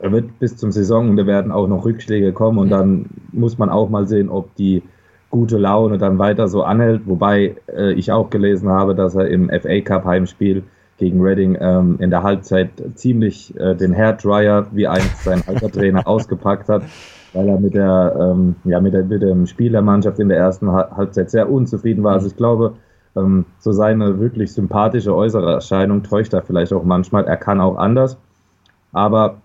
er 0.00 0.12
wird 0.12 0.38
bis 0.38 0.56
zum 0.56 0.70
Saison 0.70 1.10
und 1.10 1.16
da 1.16 1.26
werden 1.26 1.50
auch 1.50 1.66
noch 1.66 1.84
Rückschläge 1.84 2.32
kommen 2.32 2.58
und 2.58 2.70
dann 2.70 3.06
muss 3.32 3.58
man 3.58 3.70
auch 3.70 3.90
mal 3.90 4.06
sehen, 4.06 4.28
ob 4.28 4.54
die 4.54 4.82
gute 5.30 5.58
Laune 5.58 5.98
dann 5.98 6.18
weiter 6.18 6.48
so 6.48 6.62
anhält, 6.62 7.02
wobei 7.06 7.56
äh, 7.72 7.92
ich 7.92 8.12
auch 8.12 8.30
gelesen 8.30 8.68
habe, 8.68 8.94
dass 8.94 9.14
er 9.14 9.28
im 9.28 9.48
FA 9.48 9.80
Cup 9.80 10.04
Heimspiel 10.04 10.64
gegen 10.98 11.22
Reading 11.22 11.56
ähm, 11.60 11.96
in 11.98 12.10
der 12.10 12.22
Halbzeit 12.22 12.70
ziemlich 12.94 13.58
äh, 13.58 13.74
den 13.74 13.96
Hairdryer, 13.96 14.66
wie 14.72 14.86
einst 14.86 15.24
sein 15.24 15.42
alter 15.46 15.70
Trainer, 15.72 16.06
ausgepackt 16.06 16.68
hat, 16.68 16.82
weil 17.32 17.48
er 17.48 17.58
mit 17.58 17.74
der, 17.74 18.16
ähm, 18.20 18.56
ja, 18.64 18.80
mit, 18.80 18.92
der, 18.92 19.04
mit 19.04 19.22
dem 19.22 19.46
Spiel 19.46 19.72
der 19.72 19.82
Mannschaft 19.82 20.18
in 20.18 20.28
der 20.28 20.38
ersten 20.38 20.70
Halbzeit 20.70 21.30
sehr 21.30 21.50
unzufrieden 21.50 22.04
war. 22.04 22.14
Also 22.14 22.26
ich 22.26 22.36
glaube, 22.36 22.74
ähm, 23.16 23.46
so 23.58 23.72
seine 23.72 24.20
wirklich 24.20 24.52
sympathische 24.52 25.14
äußere 25.14 25.54
Erscheinung 25.54 26.02
täuscht 26.02 26.34
er 26.34 26.42
vielleicht 26.42 26.72
auch 26.72 26.84
manchmal. 26.84 27.24
Er 27.24 27.36
kann 27.36 27.60
auch 27.60 27.76
anders, 27.76 28.18
aber 28.92 29.38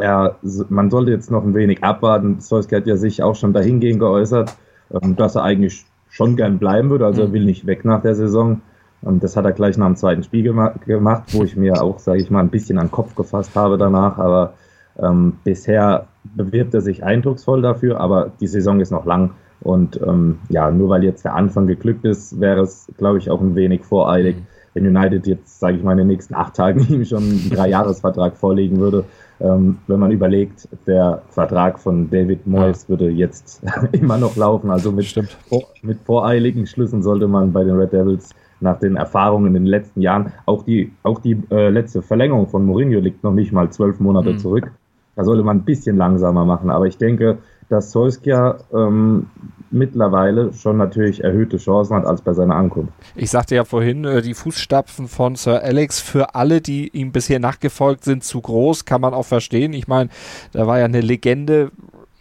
ja, 0.00 0.36
man 0.68 0.90
sollte 0.90 1.10
jetzt 1.10 1.30
noch 1.30 1.44
ein 1.44 1.54
wenig 1.54 1.82
abwarten. 1.82 2.40
Solskjaer 2.40 2.80
hat 2.80 2.86
ja 2.86 2.96
sich 2.96 3.22
auch 3.22 3.34
schon 3.34 3.52
dahingehend 3.52 3.98
geäußert, 3.98 4.56
dass 5.00 5.36
er 5.36 5.42
eigentlich 5.42 5.84
schon 6.08 6.36
gern 6.36 6.58
bleiben 6.58 6.90
würde. 6.90 7.06
Also 7.06 7.22
er 7.22 7.28
mhm. 7.28 7.32
will 7.32 7.44
nicht 7.44 7.66
weg 7.66 7.84
nach 7.84 8.02
der 8.02 8.14
Saison. 8.14 8.60
Und 9.00 9.24
das 9.24 9.36
hat 9.36 9.44
er 9.44 9.52
gleich 9.52 9.76
nach 9.76 9.86
dem 9.86 9.96
zweiten 9.96 10.22
Spiel 10.22 10.44
gema 10.44 10.74
gemacht, 10.86 11.24
wo 11.32 11.42
ich 11.42 11.56
mir 11.56 11.82
auch, 11.82 11.98
sage 11.98 12.20
ich 12.20 12.30
mal, 12.30 12.40
ein 12.40 12.50
bisschen 12.50 12.78
an 12.78 12.86
den 12.86 12.92
Kopf 12.92 13.16
gefasst 13.16 13.56
habe 13.56 13.76
danach. 13.76 14.18
Aber 14.18 14.54
ähm, 14.98 15.34
bisher 15.42 16.06
bewirbt 16.22 16.74
er 16.74 16.82
sich 16.82 17.02
eindrucksvoll 17.02 17.62
dafür, 17.62 17.98
aber 17.98 18.30
die 18.40 18.46
Saison 18.46 18.80
ist 18.80 18.90
noch 18.90 19.06
lang. 19.06 19.30
Und 19.60 20.00
ähm, 20.00 20.38
ja, 20.48 20.70
nur 20.70 20.88
weil 20.88 21.04
jetzt 21.04 21.24
der 21.24 21.34
Anfang 21.34 21.66
geglückt 21.66 22.04
ist, 22.04 22.40
wäre 22.40 22.60
es, 22.60 22.88
glaube 22.96 23.18
ich, 23.18 23.30
auch 23.30 23.40
ein 23.40 23.54
wenig 23.54 23.84
voreilig, 23.84 24.36
mhm. 24.36 24.46
wenn 24.74 24.96
United 24.96 25.26
jetzt, 25.26 25.60
sage 25.60 25.76
ich 25.76 25.82
mal, 25.82 25.92
in 25.92 25.98
den 25.98 26.06
nächsten 26.08 26.34
acht 26.34 26.54
Tagen 26.54 26.80
ihm 26.88 27.04
schon 27.04 27.22
einen 27.22 27.50
Dreijahresvertrag 27.50 28.36
vorlegen 28.36 28.78
würde. 28.78 29.04
Ähm, 29.40 29.78
wenn 29.86 29.98
man 29.98 30.10
überlegt, 30.12 30.68
der 30.86 31.22
Vertrag 31.30 31.78
von 31.78 32.10
David 32.10 32.46
Moyes 32.46 32.84
ja. 32.84 32.88
würde 32.90 33.10
jetzt 33.10 33.62
immer 33.92 34.18
noch 34.18 34.36
laufen. 34.36 34.70
Also 34.70 34.92
mit, 34.92 35.06
vor, 35.48 35.64
mit 35.82 35.98
voreiligen 36.00 36.66
Schlüssen 36.66 37.02
sollte 37.02 37.28
man 37.28 37.52
bei 37.52 37.64
den 37.64 37.76
Red 37.76 37.92
Devils 37.92 38.30
nach 38.60 38.78
den 38.78 38.96
Erfahrungen 38.96 39.48
in 39.48 39.54
den 39.54 39.66
letzten 39.66 40.00
Jahren, 40.00 40.32
auch 40.46 40.62
die, 40.62 40.92
auch 41.02 41.18
die 41.20 41.36
äh, 41.50 41.68
letzte 41.68 42.00
Verlängerung 42.00 42.48
von 42.48 42.64
Mourinho 42.64 43.00
liegt 43.00 43.24
noch 43.24 43.32
nicht 43.32 43.52
mal 43.52 43.70
zwölf 43.70 43.98
Monate 43.98 44.34
mhm. 44.34 44.38
zurück. 44.38 44.70
Da 45.16 45.24
sollte 45.24 45.42
man 45.42 45.58
ein 45.58 45.64
bisschen 45.64 45.96
langsamer 45.96 46.44
machen. 46.44 46.70
Aber 46.70 46.86
ich 46.86 46.96
denke, 46.96 47.38
dass 47.68 47.92
Solskjaer 47.92 48.58
ähm, 48.72 49.26
mittlerweile 49.72 50.52
schon 50.52 50.76
natürlich 50.76 51.24
erhöhte 51.24 51.56
Chancen 51.56 51.96
hat 51.96 52.04
als 52.04 52.20
bei 52.20 52.32
seiner 52.32 52.54
Ankunft. 52.54 52.92
Ich 53.16 53.30
sagte 53.30 53.54
ja 53.54 53.64
vorhin, 53.64 54.04
äh, 54.04 54.22
die 54.22 54.34
Fußstapfen 54.34 55.08
von 55.08 55.34
Sir 55.34 55.62
Alex 55.62 56.00
für 56.00 56.34
alle, 56.34 56.60
die 56.60 56.88
ihm 56.88 57.12
bisher 57.12 57.40
nachgefolgt 57.40 58.04
sind, 58.04 58.22
zu 58.24 58.40
groß, 58.40 58.84
kann 58.84 59.00
man 59.00 59.14
auch 59.14 59.26
verstehen. 59.26 59.72
Ich 59.72 59.88
meine, 59.88 60.10
da 60.52 60.66
war 60.66 60.78
ja 60.78 60.84
eine 60.84 61.00
Legende 61.00 61.70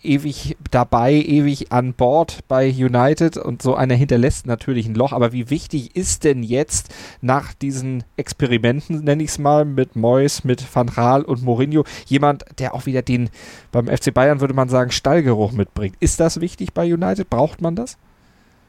ewig 0.04 0.58
dabei, 0.72 1.14
ewig 1.14 1.72
an 1.72 1.94
Bord 1.94 2.40
bei 2.48 2.70
United 2.70 3.38
und 3.38 3.62
so 3.62 3.76
einer 3.76 3.94
hinterlässt 3.94 4.48
natürlich 4.48 4.88
ein 4.88 4.96
Loch. 4.96 5.14
Aber 5.14 5.34
wie 5.34 5.50
wichtig 5.50 5.96
ist 5.96 6.24
denn 6.24 6.44
jetzt 6.44 6.94
nach 7.22 7.54
diesen 7.54 8.04
Experimenten, 8.18 9.04
nenne 9.04 9.24
ich 9.24 9.30
es 9.30 9.40
mal, 9.40 9.66
mit 9.66 9.96
Moyes, 9.96 10.44
mit 10.44 10.64
Van 10.76 10.90
Raal 10.90 11.24
und 11.24 11.44
Mourinho, 11.44 11.84
jemand, 12.06 12.46
der 12.60 12.74
auch 12.74 12.86
wieder 12.86 13.02
den, 13.02 13.30
beim 13.72 13.88
FC 13.88 14.14
Bayern 14.14 14.42
würde 14.42 14.54
man 14.54 14.70
sagen, 14.70 14.92
Stallgeruch 14.92 15.52
mitbringt. 15.52 15.96
Ist 16.00 16.20
das 16.20 16.42
wichtig 16.42 16.74
bei 16.74 16.92
United? 16.92 17.30
Braucht 17.30 17.62
man 17.62 17.76
das? 17.76 17.98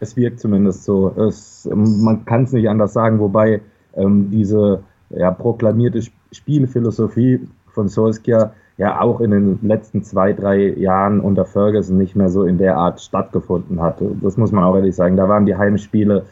Es 0.00 0.16
wirkt 0.16 0.40
zumindest 0.40 0.84
so. 0.84 1.10
Es, 1.16 1.68
man 1.72 2.24
kann 2.24 2.44
es 2.44 2.52
nicht 2.52 2.68
anders 2.68 2.92
sagen, 2.92 3.20
wobei 3.20 3.60
ähm, 3.94 4.30
diese 4.30 4.82
ja, 5.10 5.30
proklamierte 5.30 6.02
Spielphilosophie 6.32 7.40
von 7.72 7.88
Solskjaer 7.88 8.54
ja 8.78 9.00
auch 9.00 9.20
in 9.20 9.30
den 9.30 9.58
letzten 9.62 10.02
zwei, 10.02 10.32
drei 10.32 10.70
Jahren 10.70 11.20
unter 11.20 11.44
Ferguson 11.44 11.98
nicht 11.98 12.16
mehr 12.16 12.28
so 12.28 12.44
in 12.44 12.58
der 12.58 12.76
Art 12.76 13.00
stattgefunden 13.00 13.80
hat. 13.80 14.02
Das 14.22 14.36
muss 14.36 14.52
man 14.52 14.64
auch 14.64 14.74
ehrlich 14.74 14.96
sagen. 14.96 15.16
Da 15.16 15.28
waren 15.28 15.46
die 15.46 15.56
Heimspiele 15.56 16.24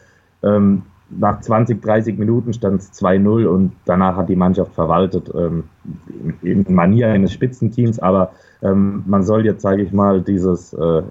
ähm, 0.43 0.83
nach 1.17 1.41
20, 1.41 1.81
30 1.81 2.17
Minuten 2.17 2.53
stand 2.53 2.81
es 2.81 2.91
2-0 2.93 3.45
und 3.45 3.73
danach 3.85 4.15
hat 4.15 4.29
die 4.29 4.35
Mannschaft 4.35 4.73
verwaltet, 4.73 5.31
ähm, 5.35 5.65
in 6.41 6.65
Manier 6.73 7.09
eines 7.09 7.33
Spitzenteams, 7.33 7.99
aber 7.99 8.31
ähm, 8.61 9.03
man 9.05 9.23
soll 9.23 9.45
jetzt, 9.45 9.61
sage 9.61 9.81
ich 9.81 9.91
mal, 9.91 10.21
dieses 10.21 10.73
äh, 10.73 11.03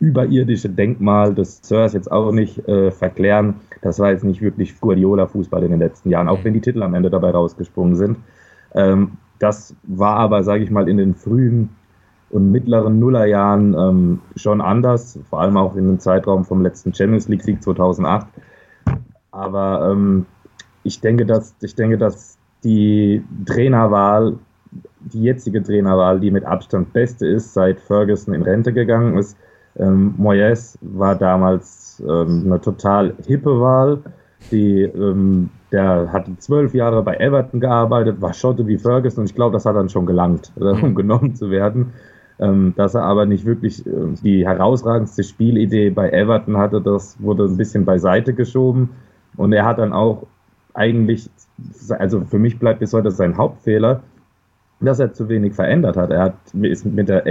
überirdische 0.00 0.68
Denkmal 0.68 1.34
des 1.34 1.60
Sirs 1.62 1.92
jetzt 1.92 2.10
auch 2.10 2.32
nicht 2.32 2.66
äh, 2.68 2.90
verklären. 2.90 3.56
Das 3.82 3.98
war 3.98 4.10
jetzt 4.10 4.24
nicht 4.24 4.40
wirklich 4.40 4.80
Guardiola-Fußball 4.80 5.62
in 5.64 5.72
den 5.72 5.80
letzten 5.80 6.10
Jahren, 6.10 6.28
auch 6.28 6.44
wenn 6.44 6.54
die 6.54 6.60
Titel 6.60 6.82
am 6.82 6.94
Ende 6.94 7.10
dabei 7.10 7.30
rausgesprungen 7.30 7.96
sind. 7.96 8.16
Ähm, 8.74 9.12
das 9.38 9.74
war 9.84 10.16
aber, 10.16 10.42
sage 10.42 10.64
ich 10.64 10.70
mal, 10.70 10.88
in 10.88 10.96
den 10.96 11.14
frühen 11.14 11.70
und 12.30 12.50
mittleren 12.50 12.98
Nullerjahren 12.98 13.74
ähm, 13.74 14.20
schon 14.36 14.60
anders, 14.60 15.18
vor 15.30 15.40
allem 15.40 15.56
auch 15.56 15.76
in 15.76 15.86
dem 15.86 15.98
Zeitraum 15.98 16.44
vom 16.44 16.62
letzten 16.62 16.92
Champions 16.92 17.28
League 17.28 17.42
Sieg 17.42 17.62
2008. 17.62 18.26
Aber 19.30 19.90
ähm, 19.90 20.26
ich 20.82 21.00
denke, 21.00 21.24
dass 21.24 21.54
ich 21.60 21.74
denke, 21.74 21.96
dass 21.96 22.38
die 22.64 23.24
Trainerwahl, 23.46 24.38
die 25.00 25.22
jetzige 25.22 25.62
Trainerwahl, 25.62 26.20
die 26.20 26.30
mit 26.30 26.44
Abstand 26.44 26.92
beste 26.92 27.26
ist, 27.26 27.54
seit 27.54 27.80
Ferguson 27.80 28.34
in 28.34 28.42
Rente 28.42 28.72
gegangen 28.72 29.16
ist. 29.16 29.36
Ähm, 29.76 30.14
Moyes 30.16 30.76
war 30.82 31.14
damals 31.14 32.02
ähm, 32.06 32.42
eine 32.46 32.60
total 32.60 33.14
hippe 33.26 33.60
Wahl, 33.60 34.02
die 34.50 34.82
ähm, 34.82 35.50
der 35.72 36.12
hat 36.12 36.26
zwölf 36.38 36.74
Jahre 36.74 37.02
bei 37.02 37.16
Everton 37.16 37.60
gearbeitet, 37.60 38.20
war 38.20 38.32
Schotte 38.32 38.66
wie 38.66 38.78
Ferguson 38.78 39.22
und 39.22 39.30
ich 39.30 39.34
glaube, 39.34 39.52
das 39.52 39.66
hat 39.66 39.76
dann 39.76 39.88
schon 39.88 40.06
gelangt, 40.06 40.52
äh, 40.58 40.64
um 40.82 40.94
genommen 40.94 41.34
zu 41.34 41.50
werden. 41.50 41.92
Ähm, 42.40 42.72
dass 42.76 42.94
er 42.94 43.02
aber 43.02 43.26
nicht 43.26 43.44
wirklich 43.44 43.84
äh, 43.84 43.90
die 44.22 44.46
herausragendste 44.46 45.24
Spielidee 45.24 45.90
bei 45.90 46.10
Everton 46.10 46.56
hatte, 46.56 46.80
das 46.80 47.20
wurde 47.20 47.44
ein 47.44 47.56
bisschen 47.56 47.84
beiseite 47.84 48.32
geschoben. 48.32 48.90
Und 49.36 49.52
er 49.52 49.64
hat 49.64 49.78
dann 49.78 49.92
auch 49.92 50.26
eigentlich, 50.72 51.28
also 51.90 52.20
für 52.20 52.38
mich 52.38 52.60
bleibt 52.60 52.78
bis 52.78 52.92
heute 52.92 53.10
sein 53.10 53.36
Hauptfehler, 53.36 54.02
dass 54.80 55.00
er 55.00 55.12
zu 55.12 55.28
wenig 55.28 55.54
verändert 55.54 55.96
hat. 55.96 56.10
Er 56.10 56.20
hat, 56.20 56.34
ist 56.62 56.86
mit 56.86 57.08
der 57.08 57.24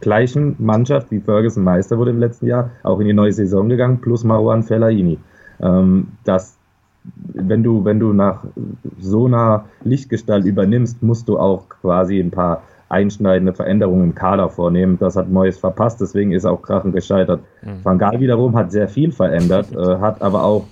gleichen 0.00 0.56
Mannschaft 0.58 1.10
wie 1.10 1.20
Ferguson 1.20 1.62
Meister 1.62 1.98
wurde 1.98 2.12
im 2.12 2.18
letzten 2.18 2.46
Jahr 2.46 2.70
auch 2.82 3.00
in 3.00 3.06
die 3.06 3.12
neue 3.12 3.32
Saison 3.32 3.68
gegangen, 3.68 4.00
plus 4.00 4.24
Marouane 4.24 4.62
Fellaini. 4.62 5.18
Ähm, 5.64 6.08
das 6.24 6.56
wenn 7.34 7.62
du, 7.62 7.84
wenn 7.84 8.00
du 8.00 8.12
nach 8.12 8.44
so 8.98 9.26
einer 9.26 9.66
Lichtgestalt 9.82 10.44
übernimmst, 10.44 11.02
musst 11.02 11.28
du 11.28 11.38
auch 11.38 11.68
quasi 11.68 12.18
ein 12.18 12.30
paar 12.30 12.62
einschneidende 12.88 13.52
Veränderungen 13.52 14.04
im 14.04 14.14
Kader 14.14 14.48
vornehmen. 14.48 14.98
Das 14.98 15.16
hat 15.16 15.30
Moyes 15.30 15.58
verpasst, 15.58 16.00
deswegen 16.00 16.32
ist 16.32 16.44
auch 16.44 16.62
Krachen 16.62 16.92
gescheitert. 16.92 17.40
Mhm. 17.62 17.84
Van 17.84 17.98
Gaal 17.98 18.20
wiederum 18.20 18.56
hat 18.56 18.72
sehr 18.72 18.88
viel 18.88 19.12
verändert, 19.12 19.72
äh, 19.74 19.98
hat 19.98 20.22
aber 20.22 20.44
auch, 20.44 20.64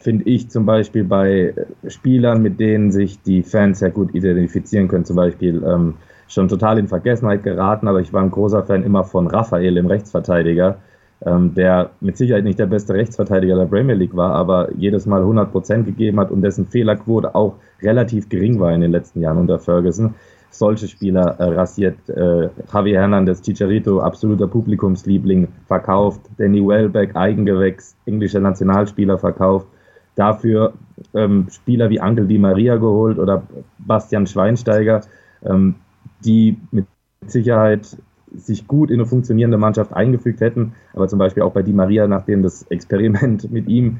finde 0.00 0.24
ich, 0.24 0.48
zum 0.48 0.66
Beispiel 0.66 1.04
bei 1.04 1.54
Spielern, 1.86 2.42
mit 2.42 2.58
denen 2.58 2.90
sich 2.90 3.20
die 3.22 3.42
Fans 3.42 3.80
sehr 3.80 3.90
gut 3.90 4.14
identifizieren 4.14 4.88
können, 4.88 5.04
zum 5.04 5.16
Beispiel 5.16 5.62
ähm, 5.64 5.94
schon 6.28 6.48
total 6.48 6.78
in 6.78 6.88
Vergessenheit 6.88 7.42
geraten, 7.42 7.88
aber 7.88 8.00
ich 8.00 8.12
war 8.12 8.22
ein 8.22 8.30
großer 8.30 8.64
Fan 8.64 8.82
immer 8.82 9.04
von 9.04 9.26
Raphael, 9.26 9.74
dem 9.74 9.86
Rechtsverteidiger, 9.86 10.78
ähm, 11.24 11.54
der 11.54 11.90
mit 12.00 12.16
Sicherheit 12.16 12.44
nicht 12.44 12.58
der 12.58 12.66
beste 12.66 12.94
Rechtsverteidiger 12.94 13.56
der 13.56 13.66
Premier 13.66 13.94
League 13.94 14.16
war, 14.16 14.32
aber 14.32 14.72
jedes 14.76 15.06
Mal 15.06 15.20
100 15.20 15.52
Prozent 15.52 15.86
gegeben 15.86 16.18
hat 16.18 16.30
und 16.30 16.42
dessen 16.42 16.66
Fehlerquote 16.66 17.34
auch 17.34 17.54
relativ 17.80 18.28
gering 18.28 18.58
war 18.58 18.72
in 18.72 18.80
den 18.80 18.90
letzten 18.90 19.20
Jahren 19.20 19.38
unter 19.38 19.58
Ferguson. 19.58 20.14
Solche 20.50 20.86
Spieler 20.86 21.36
äh, 21.38 21.44
rasiert 21.44 21.96
äh, 22.10 22.50
Javier 22.72 23.00
Hernandez, 23.00 23.40
Chicharito, 23.40 24.00
absoluter 24.00 24.46
Publikumsliebling, 24.46 25.48
verkauft. 25.66 26.20
Danny 26.36 26.60
Welbeck, 26.60 27.16
Eigengewächs, 27.16 27.96
englischer 28.04 28.40
Nationalspieler 28.40 29.18
verkauft. 29.18 29.66
Dafür 30.14 30.74
ähm, 31.14 31.46
Spieler 31.50 31.88
wie 31.88 32.00
Angel 32.00 32.26
Di 32.26 32.36
Maria 32.36 32.76
geholt 32.76 33.18
oder 33.18 33.44
Bastian 33.78 34.26
Schweinsteiger, 34.26 35.00
ähm, 35.42 35.76
die 36.22 36.58
mit 36.70 36.86
Sicherheit 37.26 37.96
sich 38.34 38.66
gut 38.66 38.90
in 38.90 39.00
eine 39.00 39.06
funktionierende 39.06 39.58
Mannschaft 39.58 39.92
eingefügt 39.92 40.40
hätten. 40.40 40.74
Aber 40.94 41.08
zum 41.08 41.18
Beispiel 41.18 41.42
auch 41.42 41.52
bei 41.52 41.62
Di 41.62 41.72
Maria, 41.72 42.06
nachdem 42.06 42.42
das 42.42 42.62
Experiment 42.64 43.50
mit 43.52 43.68
ihm 43.68 43.98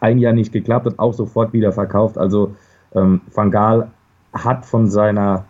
ein 0.00 0.18
Jahr 0.18 0.32
nicht 0.32 0.52
geklappt 0.52 0.86
hat, 0.86 0.98
auch 0.98 1.14
sofort 1.14 1.52
wieder 1.52 1.72
verkauft. 1.72 2.18
Also 2.18 2.54
ähm, 2.94 3.20
Van 3.32 3.50
Gaal 3.50 3.90
hat 4.32 4.64
von 4.64 4.88
seiner 4.88 5.44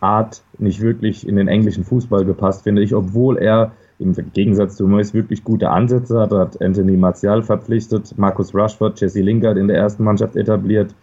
Art 0.00 0.42
nicht 0.58 0.80
wirklich 0.80 1.26
in 1.26 1.36
den 1.36 1.48
englischen 1.48 1.84
Fußball 1.84 2.24
gepasst, 2.24 2.64
finde 2.64 2.82
ich, 2.82 2.94
obwohl 2.94 3.38
er 3.38 3.72
im 3.98 4.14
Gegensatz 4.32 4.76
zu 4.76 4.88
Moyes 4.88 5.14
wirklich 5.14 5.44
gute 5.44 5.70
Ansätze 5.70 6.20
hat. 6.20 6.32
Er 6.32 6.40
hat 6.40 6.60
Anthony 6.60 6.96
Martial 6.96 7.42
verpflichtet, 7.42 8.18
Marcus 8.18 8.54
Rushford, 8.54 9.00
Jesse 9.00 9.20
Lingard 9.20 9.56
in 9.56 9.68
der 9.68 9.76
ersten 9.76 10.02
Mannschaft 10.02 10.34
etabliert. 10.34 10.94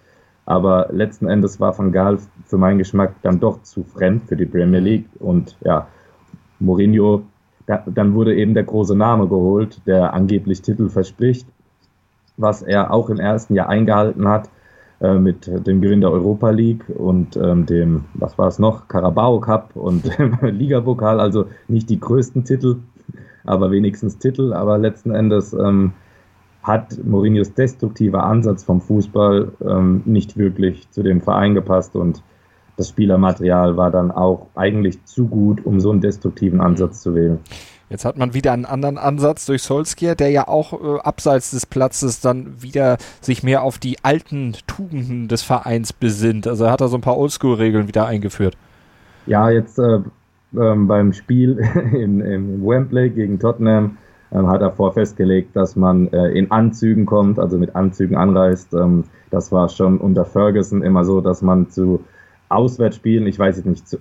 Aber 0.45 0.89
letzten 0.91 1.29
Endes 1.29 1.60
war 1.60 1.77
Van 1.77 1.91
Gaal 1.91 2.17
für 2.45 2.58
meinen 2.58 2.79
Geschmack 2.79 3.13
dann 3.21 3.39
doch 3.39 3.62
zu 3.63 3.84
fremd 3.84 4.23
für 4.25 4.36
die 4.36 4.47
Premier 4.47 4.79
League. 4.79 5.05
Und 5.19 5.55
ja, 5.63 5.88
Mourinho, 6.60 7.24
da, 7.65 7.84
dann 7.86 8.13
wurde 8.13 8.36
eben 8.36 8.54
der 8.54 8.63
große 8.63 8.95
Name 8.95 9.28
geholt, 9.28 9.82
der 9.86 10.13
angeblich 10.13 10.62
Titel 10.62 10.89
verspricht, 10.89 11.48
was 12.38 12.62
er 12.62 12.91
auch 12.93 13.10
im 13.10 13.19
ersten 13.19 13.54
Jahr 13.56 13.69
eingehalten 13.69 14.28
hat 14.28 14.50
äh, 15.02 15.15
mit 15.15 15.48
dem 15.48 15.82
Gewinn 15.82 16.02
der 16.02 16.12
Europa 16.12 16.50
League 16.50 16.86
und 16.89 17.38
ähm, 17.38 17.65
dem, 17.65 18.06
was 18.13 18.38
war 18.38 18.48
es 18.48 18.60
noch, 18.60 18.88
Carabao 18.88 19.39
Cup 19.39 19.76
und 19.76 20.10
Ligapokal, 20.41 21.19
also 21.19 21.45
nicht 21.67 21.89
die 21.89 22.00
größten 22.00 22.43
Titel, 22.43 22.78
aber 23.45 23.72
wenigstens 23.72 24.17
Titel, 24.17 24.54
aber 24.54 24.78
letzten 24.78 25.12
Endes 25.12 25.54
ähm, 25.54 25.93
hat 26.63 27.04
Mourinhos 27.04 27.54
destruktiver 27.54 28.24
Ansatz 28.24 28.63
vom 28.63 28.82
Fußball 28.82 29.52
ähm, 29.65 30.02
nicht 30.06 30.38
wirklich 30.38 30.89
zu 30.91 31.04
dem 31.04 31.22
Verein 31.22 31.56
gepasst 31.56 31.95
und 31.95 32.22
das 32.80 32.89
Spielermaterial 32.89 33.76
war 33.76 33.92
dann 33.92 34.10
auch 34.10 34.48
eigentlich 34.56 35.04
zu 35.04 35.28
gut, 35.28 35.65
um 35.65 35.82
so 35.82 35.92
einen 35.92 36.00
destruktiven 36.00 36.62
Ansatz 36.62 37.02
zu 37.02 37.13
wählen. 37.13 37.39
Jetzt 37.89 38.06
hat 38.06 38.18
man 38.18 38.34
wieder 38.34 38.54
einen 38.54 38.65
anderen 38.65 38.98
Ansatz 38.98 39.46
durch 39.48 39.63
Solskjaer, 39.63 40.15
der 40.15 40.30
ja 40.30 40.48
auch 40.48 40.74
äh, 40.74 41.00
abseits 41.02 41.52
des 41.52 41.65
Platzes 41.65 42.22
dann 42.22 42.62
wieder 42.62 42.98
sich 43.20 43.44
mehr 43.44 43.63
auf 43.63 43.80
die 43.80 43.98
alten 44.04 44.54
Tugenden 44.65 45.28
des 45.28 45.42
Vereins 45.42 45.92
besinnt. 45.92 46.48
Also 46.48 46.65
er 46.65 46.72
hat 46.72 46.82
da 46.82 46.88
so 46.88 46.98
ein 46.98 47.02
paar 47.02 47.18
Oldschool-Regeln 47.18 47.88
wieder 47.89 48.06
eingeführt. 48.06 48.56
Ja, 49.26 49.50
jetzt 49.50 49.78
äh, 49.78 50.00
ähm, 50.58 50.88
beim 50.88 51.12
Spiel 51.12 51.60
in, 51.94 52.22
in, 52.22 52.65
Wembley 52.65 53.10
gegen 53.10 53.39
Tottenham 53.39 53.98
ähm, 54.32 54.48
hat 54.48 54.62
davor 54.62 54.94
festgelegt, 54.94 55.54
dass 55.56 55.76
man 55.76 56.08
äh, 56.13 56.30
in 56.30 56.50
Anzügen 56.52 57.06
kommt, 57.06 57.39
also 57.39 57.58
mit 57.58 57.76
Anzügen 57.76 58.15
anreist. 58.15 58.74
Ähm, 58.74 59.04
das 59.32 59.52
war 59.52 59.68
schon 59.68 59.98
unter 59.98 60.24
Ferguson 60.24 60.82
immer 60.82 61.04
so, 61.04 61.20
dass 61.20 61.42
man 61.42 61.70
zu 61.70 62.06
Auswärtsspielen, 62.49 63.27
ich 63.27 63.39
weiß 63.39 63.57
jetzt 63.57 63.65
nicht, 63.65 63.97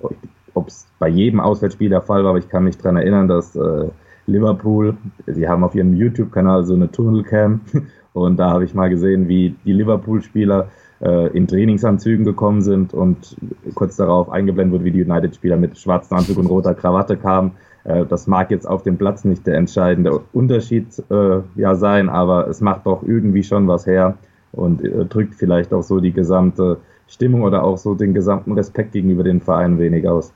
ob 0.54 0.68
es 0.68 0.86
bei 0.98 1.08
jedem 1.08 1.40
Auswärtsspiel 1.40 1.90
der 1.90 2.02
Fall 2.02 2.24
war, 2.24 2.30
aber 2.30 2.38
ich 2.38 2.48
kann 2.48 2.64
mich 2.64 2.78
daran 2.78 2.96
erinnern, 2.96 3.28
dass 3.28 3.54
äh, 3.54 3.88
Liverpool, 4.26 4.96
sie 5.26 5.48
haben 5.48 5.64
auf 5.64 5.74
ihrem 5.74 5.94
YouTube-Kanal 5.94 6.64
so 6.64 6.74
eine 6.74 6.90
Tunnelcam 6.90 7.60
und 8.12 8.38
da 8.38 8.50
habe 8.50 8.64
ich 8.64 8.74
mal 8.74 8.90
gesehen, 8.90 9.28
wie 9.28 9.54
die 9.64 9.72
Liverpool-Spieler 9.72 10.68
äh, 11.00 11.28
in 11.36 11.46
Trainingsanzügen 11.46 12.24
gekommen 12.24 12.62
sind 12.62 12.92
und 12.94 13.36
kurz 13.74 13.96
darauf 13.96 14.30
eingeblendet 14.30 14.74
wurde, 14.74 14.84
wie 14.84 14.90
die 14.90 15.04
United-Spieler 15.04 15.56
mit 15.56 15.78
schwarzem 15.78 16.18
Anzug 16.18 16.38
und 16.38 16.46
roter 16.46 16.74
Krawatte 16.74 17.16
kamen. 17.16 17.52
Äh, 17.84 18.04
das 18.06 18.26
mag 18.26 18.50
jetzt 18.50 18.66
auf 18.68 18.82
dem 18.82 18.98
Platz 18.98 19.24
nicht 19.24 19.46
der 19.46 19.56
entscheidende 19.56 20.20
Unterschied 20.32 20.86
äh, 21.10 21.40
ja 21.56 21.74
sein, 21.74 22.08
aber 22.08 22.48
es 22.48 22.60
macht 22.60 22.86
doch 22.86 23.02
irgendwie 23.02 23.42
schon 23.42 23.68
was 23.68 23.86
her 23.86 24.18
und 24.52 24.84
äh, 24.84 25.04
drückt 25.04 25.34
vielleicht 25.34 25.72
auch 25.72 25.82
so 25.82 26.00
die 26.00 26.12
gesamte 26.12 26.78
Stimmung 27.08 27.42
oder 27.42 27.64
auch 27.64 27.78
so 27.78 27.94
den 27.94 28.14
gesamten 28.14 28.52
Respekt 28.52 28.92
gegenüber 28.92 29.24
den 29.24 29.40
Vereinen 29.40 29.78
wenig 29.78 30.06
aus. 30.08 30.32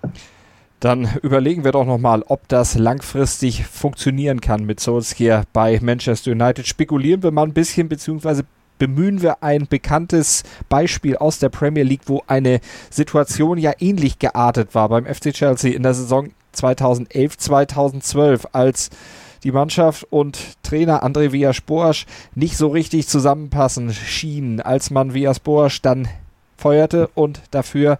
Dann 0.80 1.08
überlegen 1.22 1.62
wir 1.62 1.70
doch 1.70 1.86
nochmal, 1.86 2.24
ob 2.26 2.48
das 2.48 2.76
langfristig 2.76 3.64
funktionieren 3.66 4.40
kann 4.40 4.64
mit 4.64 4.80
Solskjaer 4.80 5.44
bei 5.52 5.78
Manchester 5.80 6.32
United. 6.32 6.66
Spekulieren 6.66 7.22
wir 7.22 7.30
mal 7.30 7.46
ein 7.46 7.52
bisschen, 7.52 7.88
beziehungsweise 7.88 8.44
bemühen 8.78 9.22
wir 9.22 9.44
ein 9.44 9.68
bekanntes 9.68 10.42
Beispiel 10.68 11.16
aus 11.16 11.38
der 11.38 11.50
Premier 11.50 11.84
League, 11.84 12.02
wo 12.06 12.22
eine 12.26 12.58
Situation 12.90 13.58
ja 13.58 13.70
ähnlich 13.78 14.18
geartet 14.18 14.74
war 14.74 14.88
beim 14.88 15.06
FC 15.06 15.32
Chelsea 15.32 15.72
in 15.72 15.84
der 15.84 15.94
Saison 15.94 16.30
2011, 16.50 17.38
2012, 17.38 18.48
als 18.50 18.90
die 19.44 19.52
Mannschaft 19.52 20.04
und 20.10 20.38
Trainer 20.64 21.04
André 21.04 21.30
Villas-Boas 21.30 22.06
nicht 22.34 22.56
so 22.56 22.66
richtig 22.66 23.06
zusammenpassen 23.06 23.92
schienen, 23.92 24.60
als 24.60 24.90
man 24.90 25.14
Villas-Boas 25.14 25.80
dann 25.80 26.08
feuerte 26.62 27.08
und 27.14 27.42
dafür 27.50 27.98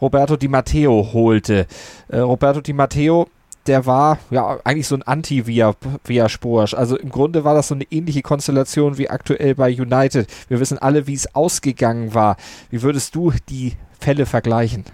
Roberto 0.00 0.36
Di 0.36 0.48
Matteo 0.48 1.12
holte. 1.12 1.66
Äh, 2.08 2.18
Roberto 2.18 2.60
Di 2.60 2.72
Matteo, 2.72 3.28
der 3.66 3.86
war 3.86 4.18
ja 4.30 4.58
eigentlich 4.64 4.88
so 4.88 4.94
ein 4.94 5.02
Anti-Via-Sporsch. 5.02 6.74
Also 6.74 6.96
im 6.96 7.10
Grunde 7.10 7.44
war 7.44 7.54
das 7.54 7.68
so 7.68 7.74
eine 7.74 7.84
ähnliche 7.90 8.22
Konstellation 8.22 8.98
wie 8.98 9.10
aktuell 9.10 9.54
bei 9.54 9.70
United. 9.70 10.26
Wir 10.48 10.60
wissen 10.60 10.78
alle, 10.78 11.06
wie 11.06 11.14
es 11.14 11.34
ausgegangen 11.34 12.14
war. 12.14 12.36
Wie 12.70 12.82
würdest 12.82 13.14
du 13.14 13.32
die 13.48 13.74
Fälle 14.00 14.26
vergleichen? 14.26 14.84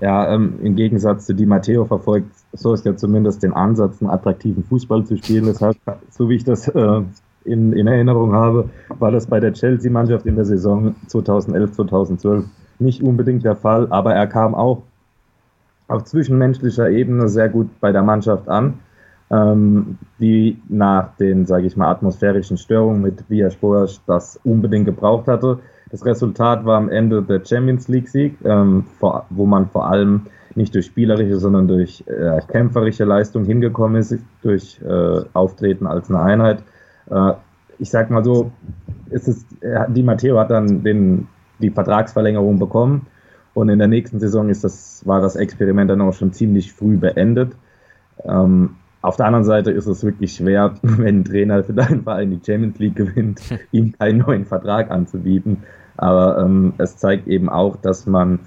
Ja, 0.00 0.32
ähm, 0.34 0.58
im 0.62 0.76
Gegensatz 0.76 1.26
zu 1.26 1.34
Di 1.34 1.46
Matteo 1.46 1.84
verfolgt 1.86 2.30
so 2.56 2.72
ist 2.72 2.84
ja 2.84 2.96
zumindest 2.96 3.42
den 3.42 3.52
Ansatz, 3.52 4.00
einen 4.00 4.10
attraktiven 4.10 4.64
Fußball 4.64 5.04
zu 5.04 5.16
spielen. 5.16 5.44
Deshalb, 5.44 5.76
so 6.10 6.28
wie 6.28 6.36
ich 6.36 6.44
das 6.44 6.68
äh, 6.68 7.02
in, 7.46 7.72
in 7.72 7.86
Erinnerung 7.86 8.32
habe, 8.32 8.68
war 8.98 9.10
das 9.10 9.26
bei 9.26 9.40
der 9.40 9.52
Chelsea-Mannschaft 9.52 10.26
in 10.26 10.36
der 10.36 10.44
Saison 10.44 10.94
2011, 11.06 11.72
2012 11.72 12.44
nicht 12.78 13.02
unbedingt 13.02 13.44
der 13.44 13.56
Fall, 13.56 13.86
aber 13.90 14.14
er 14.14 14.26
kam 14.26 14.54
auch 14.54 14.82
auf 15.88 16.04
zwischenmenschlicher 16.04 16.90
Ebene 16.90 17.28
sehr 17.28 17.48
gut 17.48 17.68
bei 17.80 17.92
der 17.92 18.02
Mannschaft 18.02 18.48
an, 18.48 18.74
ähm, 19.30 19.98
die 20.20 20.60
nach 20.68 21.16
den, 21.16 21.46
sage 21.46 21.66
ich 21.66 21.76
mal, 21.76 21.90
atmosphärischen 21.90 22.56
Störungen 22.56 23.02
mit 23.02 23.28
Via 23.28 23.48
Boas 23.60 24.00
das 24.06 24.38
unbedingt 24.44 24.86
gebraucht 24.86 25.26
hatte. 25.26 25.58
Das 25.90 26.04
Resultat 26.04 26.64
war 26.64 26.76
am 26.76 26.88
Ende 26.88 27.22
der 27.22 27.44
Champions 27.44 27.88
League-Sieg, 27.88 28.36
ähm, 28.44 28.84
wo 29.30 29.46
man 29.46 29.66
vor 29.66 29.88
allem 29.88 30.22
nicht 30.56 30.74
durch 30.74 30.86
spielerische, 30.86 31.38
sondern 31.38 31.68
durch 31.68 32.02
äh, 32.06 32.40
kämpferische 32.48 33.04
Leistung 33.04 33.44
hingekommen 33.44 34.00
ist, 34.00 34.18
durch 34.42 34.80
äh, 34.82 35.20
Auftreten 35.32 35.86
als 35.86 36.08
eine 36.08 36.20
Einheit. 36.20 36.62
Äh, 37.10 37.32
ich 37.78 37.90
sag 37.90 38.10
mal 38.10 38.24
so, 38.24 38.50
ist 39.10 39.28
es, 39.28 39.44
die 39.88 40.02
Matteo 40.02 40.38
hat 40.38 40.50
dann 40.50 40.82
den 40.82 41.28
die 41.58 41.70
Vertragsverlängerung 41.70 42.58
bekommen. 42.58 43.06
Und 43.54 43.68
in 43.68 43.78
der 43.78 43.88
nächsten 43.88 44.20
Saison 44.20 44.50
ist 44.50 44.64
das, 44.64 45.06
war 45.06 45.20
das 45.20 45.36
Experiment 45.36 45.90
dann 45.90 46.02
auch 46.02 46.12
schon 46.12 46.32
ziemlich 46.32 46.72
früh 46.72 46.96
beendet. 46.96 47.52
Ähm, 48.24 48.76
auf 49.00 49.16
der 49.16 49.26
anderen 49.26 49.44
Seite 49.44 49.70
ist 49.70 49.86
es 49.86 50.04
wirklich 50.04 50.34
schwer, 50.34 50.74
wenn 50.82 51.20
ein 51.20 51.24
Trainer 51.24 51.64
für 51.64 51.72
deinen 51.72 52.02
Verein 52.02 52.30
die 52.30 52.40
Champions 52.44 52.78
League 52.78 52.96
gewinnt, 52.96 53.40
ihm 53.72 53.92
keinen 53.92 54.18
neuen 54.18 54.44
Vertrag 54.44 54.90
anzubieten. 54.90 55.62
Aber 55.96 56.38
ähm, 56.38 56.74
es 56.78 56.98
zeigt 56.98 57.26
eben 57.28 57.48
auch, 57.48 57.76
dass 57.76 58.06
man 58.06 58.40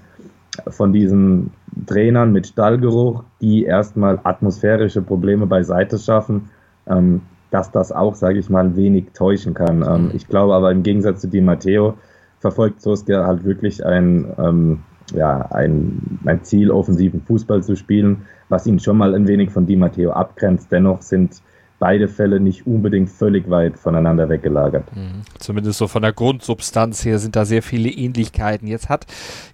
von 0.68 0.92
diesen 0.92 1.52
Trainern 1.86 2.32
mit 2.32 2.46
Stallgeruch, 2.46 3.24
die 3.40 3.64
erstmal 3.64 4.20
atmosphärische 4.22 5.02
Probleme 5.02 5.46
beiseite 5.46 5.98
schaffen, 5.98 6.50
ähm, 6.86 7.22
dass 7.50 7.70
das 7.70 7.92
auch, 7.92 8.14
sage 8.14 8.38
ich 8.38 8.48
mal, 8.48 8.76
wenig 8.76 9.12
täuschen 9.12 9.54
kann. 9.54 9.82
Ähm, 9.82 10.10
ich 10.14 10.28
glaube 10.28 10.54
aber 10.54 10.70
im 10.70 10.82
Gegensatz 10.82 11.20
zu 11.20 11.28
Di 11.28 11.40
Matteo, 11.40 11.98
verfolgt 12.38 12.80
Soska 12.80 13.26
halt 13.26 13.44
wirklich 13.44 13.84
ein, 13.84 14.32
ähm, 14.38 14.84
ja, 15.12 15.42
ein, 15.50 16.20
ein 16.24 16.42
Ziel, 16.44 16.70
offensiven 16.70 17.22
Fußball 17.22 17.62
zu 17.62 17.76
spielen, 17.76 18.26
was 18.48 18.66
ihn 18.66 18.78
schon 18.78 18.96
mal 18.96 19.14
ein 19.14 19.28
wenig 19.28 19.50
von 19.50 19.66
Di 19.66 19.76
Matteo 19.76 20.12
abgrenzt. 20.12 20.72
Dennoch 20.72 21.02
sind 21.02 21.42
beide 21.80 22.08
Fälle 22.08 22.38
nicht 22.38 22.66
unbedingt 22.66 23.10
völlig 23.10 23.48
weit 23.48 23.78
voneinander 23.78 24.28
weggelagert. 24.28 24.84
Mhm. 24.94 25.22
Zumindest 25.38 25.78
so 25.78 25.88
von 25.88 26.02
der 26.02 26.12
Grundsubstanz 26.12 27.04
her 27.04 27.18
sind 27.18 27.34
da 27.34 27.46
sehr 27.46 27.62
viele 27.62 27.88
Ähnlichkeiten. 27.88 28.68
Jetzt 28.68 28.90
hat 28.90 29.06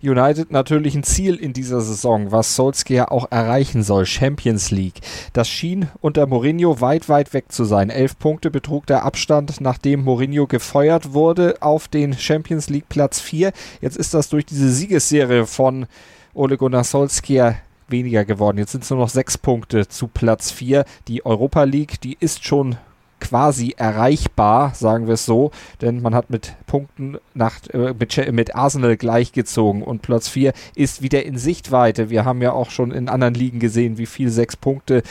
United 0.03 0.51
natürlich 0.51 0.97
ein 0.97 1.05
Ziel 1.05 1.37
in 1.37 1.53
dieser 1.53 1.81
Saison, 1.81 2.33
was 2.33 2.57
Solskjaer 2.57 3.13
auch 3.13 3.31
erreichen 3.31 3.85
soll, 3.85 4.07
Champions 4.07 4.73
League. 4.73 5.01
Das 5.33 5.49
schien 5.49 5.89
unter 6.01 6.27
Mourinho 6.27 6.81
weit, 6.81 7.09
weit 7.09 7.33
weg 7.33 7.53
zu 7.53 7.65
sein. 7.65 7.91
Elf 7.91 8.19
Punkte 8.19 8.51
betrug 8.51 8.87
der 8.87 9.05
Abstand, 9.05 9.61
nachdem 9.61 10.03
Mourinho 10.03 10.49
gefeuert 10.49 11.15
wurde 11.15 11.55
auf 11.61 11.87
den 11.87 12.13
Champions 12.13 12.69
League 12.69 12.89
Platz 12.89 13.21
4. 13.21 13.53
Jetzt 13.81 13.97
ist 13.97 14.15
das 14.15 14.29
durch 14.29 14.45
diese 14.45 14.69
Siegesserie 14.69 15.47
von 15.47 15.87
Ole 16.35 16.57
Gunnar 16.57 16.85
Solskjaer 16.85 17.55
weniger 17.89 18.25
geworden. 18.25 18.59
Jetzt 18.59 18.73
sind 18.73 18.85
es 18.85 18.91
nur 18.91 19.01
noch 19.01 19.09
sechs 19.09 19.39
Punkte 19.39 19.89
zu 19.89 20.09
Platz 20.09 20.51
4. 20.51 20.85
Die 21.09 21.25
Europa 21.25 21.65
League, 21.65 22.01
die 22.01 22.17
ist 22.19 22.45
schon 22.45 22.77
quasi 23.21 23.75
erreichbar, 23.77 24.75
sagen 24.75 25.07
wir 25.07 25.15
es 25.15 25.25
so, 25.25 25.51
denn 25.81 26.03
man 26.03 26.15
hat 26.15 26.31
mit 26.31 26.55
Punkten 26.67 27.19
nach, 27.35 27.55
äh, 27.73 27.95
mit, 27.99 28.33
mit, 28.33 28.55
Arsenal 28.55 28.97
gleichgezogen 28.97 29.83
und 29.83 30.03
Platz 30.03 30.29
4 30.29 30.53
ist 30.75 31.03
wieder 31.03 31.25
in 31.25 31.39
Sichtweite. 31.39 32.11
Wir 32.11 32.25
haben 32.25 32.43
ja 32.43 32.53
auch 32.53 32.71
schon 32.71 32.93
in 32.93 33.09
anderen 33.09 33.35
Ligen 33.35 33.59
gesehen, 33.59 33.99
wie 33.99 34.07
viel 34.07 34.31
sechs 34.31 34.57
Punkte 34.57 35.03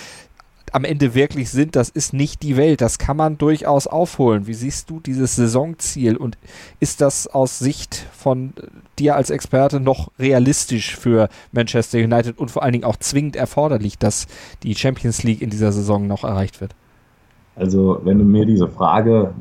am 0.75 0.83
Ende 0.83 1.15
wirklich 1.15 1.51
sind, 1.51 1.77
das 1.77 1.87
ist 1.87 2.11
nicht 2.11 2.43
die 2.43 2.57
Welt. 2.57 2.81
Das 2.81 2.99
kann 2.99 3.15
man 3.15 3.37
durchaus 3.37 3.87
aufholen. 3.87 4.45
Wie 4.45 4.53
siehst 4.53 4.89
du 4.89 4.99
dieses 4.99 5.37
Saisonziel 5.37 6.17
und 6.17 6.37
ist 6.81 6.99
das 6.99 7.27
aus 7.27 7.59
Sicht 7.59 8.05
von 8.11 8.51
dir 8.99 9.15
als 9.15 9.29
Experte 9.29 9.79
noch 9.79 10.11
realistisch 10.19 10.97
für 10.97 11.29
Manchester 11.53 11.99
United 11.99 12.37
und 12.37 12.51
vor 12.51 12.61
allen 12.61 12.73
Dingen 12.73 12.83
auch 12.83 12.97
zwingend 12.97 13.37
erforderlich, 13.37 13.97
dass 13.97 14.27
die 14.63 14.75
Champions 14.75 15.23
League 15.23 15.41
in 15.41 15.49
dieser 15.49 15.71
Saison 15.71 16.07
noch 16.07 16.25
erreicht 16.25 16.59
wird? 16.59 16.75
Also, 17.55 18.01
wenn 18.03 18.19
du 18.19 18.25
mir 18.25 18.45
diese 18.45 18.67
Frage 18.67 19.33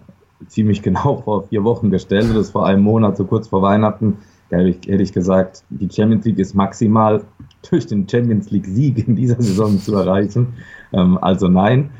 ziemlich 0.46 0.82
genau 0.82 1.20
vor 1.24 1.48
vier 1.48 1.64
Wochen 1.64 1.90
gestellt 1.90 2.28
hättest, 2.28 2.52
vor 2.52 2.64
einem 2.64 2.84
Monat, 2.84 3.16
so 3.16 3.24
kurz 3.24 3.48
vor 3.48 3.60
Weihnachten, 3.60 4.18
hätte 4.50 5.02
ich 5.02 5.12
gesagt, 5.12 5.64
die 5.70 5.88
Champions 5.90 6.24
League 6.26 6.38
ist 6.38 6.54
maximal 6.54 7.24
durch 7.68 7.86
den 7.86 8.08
Champions 8.08 8.52
League-Sieg 8.52 9.08
in 9.08 9.16
dieser 9.16 9.40
Saison 9.40 9.80
zu 9.80 9.96
erreichen. 9.96 10.54
Ähm, 10.94 11.18
also 11.20 11.48
nein. 11.48 11.90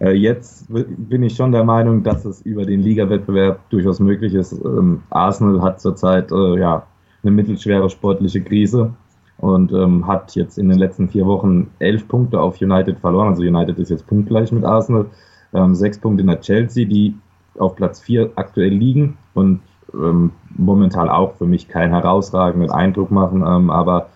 Äh, 0.00 0.12
jetzt 0.12 0.66
bin 0.68 1.22
ich 1.22 1.36
schon 1.36 1.52
der 1.52 1.64
Meinung, 1.64 2.02
dass 2.02 2.24
es 2.24 2.40
über 2.42 2.64
den 2.64 2.82
Liga-Wettbewerb 2.82 3.68
durchaus 3.70 4.00
möglich 4.00 4.34
ist. 4.34 4.52
Ähm, 4.52 5.02
Arsenal 5.10 5.62
hat 5.62 5.80
zurzeit 5.80 6.32
äh, 6.32 6.58
ja, 6.58 6.86
eine 7.22 7.32
mittelschwere 7.32 7.88
sportliche 7.90 8.42
Krise 8.42 8.92
und 9.38 9.72
ähm, 9.72 10.06
hat 10.06 10.34
jetzt 10.34 10.58
in 10.58 10.68
den 10.68 10.78
letzten 10.78 11.08
vier 11.08 11.26
Wochen 11.26 11.70
elf 11.78 12.08
Punkte 12.08 12.40
auf 12.40 12.60
United 12.60 12.98
verloren. 12.98 13.28
Also 13.28 13.42
United 13.42 13.78
ist 13.78 13.90
jetzt 13.90 14.06
punktgleich 14.06 14.50
mit 14.52 14.64
Arsenal. 14.64 15.06
Ähm, 15.54 15.74
sechs 15.74 15.98
Punkte 15.98 16.22
in 16.22 16.26
der 16.26 16.40
Chelsea, 16.40 16.84
die 16.84 17.14
auf 17.58 17.76
Platz 17.76 18.00
vier 18.00 18.30
aktuell 18.34 18.72
liegen 18.72 19.16
und 19.34 19.60
ähm, 19.94 20.32
momentan 20.56 21.08
auch 21.08 21.34
für 21.36 21.46
mich 21.46 21.68
keinen 21.68 21.92
herausragenden 21.92 22.70
Eindruck 22.70 23.10
machen, 23.10 23.42
ähm, 23.46 23.70
aber 23.70 24.10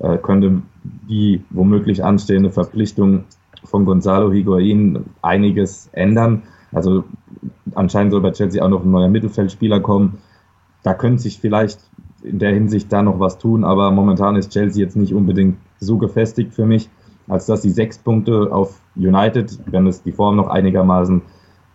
äh, 0.00 0.16
könnte 0.16 0.62
die 1.08 1.44
womöglich 1.50 2.04
anstehende 2.04 2.50
Verpflichtung 2.50 3.24
von 3.64 3.84
Gonzalo 3.84 4.32
Higuain 4.32 5.04
einiges 5.22 5.88
ändern. 5.92 6.42
Also 6.72 7.04
anscheinend 7.74 8.12
soll 8.12 8.20
bei 8.20 8.32
Chelsea 8.32 8.62
auch 8.62 8.68
noch 8.68 8.84
ein 8.84 8.90
neuer 8.90 9.08
Mittelfeldspieler 9.08 9.80
kommen. 9.80 10.18
Da 10.82 10.94
könnte 10.94 11.22
sich 11.22 11.38
vielleicht 11.38 11.80
in 12.22 12.38
der 12.38 12.52
Hinsicht 12.52 12.92
da 12.92 13.02
noch 13.02 13.20
was 13.20 13.38
tun, 13.38 13.64
aber 13.64 13.90
momentan 13.90 14.36
ist 14.36 14.52
Chelsea 14.52 14.82
jetzt 14.82 14.96
nicht 14.96 15.14
unbedingt 15.14 15.56
so 15.80 15.98
gefestigt 15.98 16.52
für 16.52 16.66
mich, 16.66 16.88
als 17.28 17.46
dass 17.46 17.62
die 17.62 17.70
sechs 17.70 17.98
Punkte 17.98 18.52
auf 18.52 18.80
United, 18.96 19.58
wenn 19.66 19.86
es 19.86 20.02
die 20.02 20.12
Form 20.12 20.36
noch 20.36 20.48
einigermaßen 20.48 21.22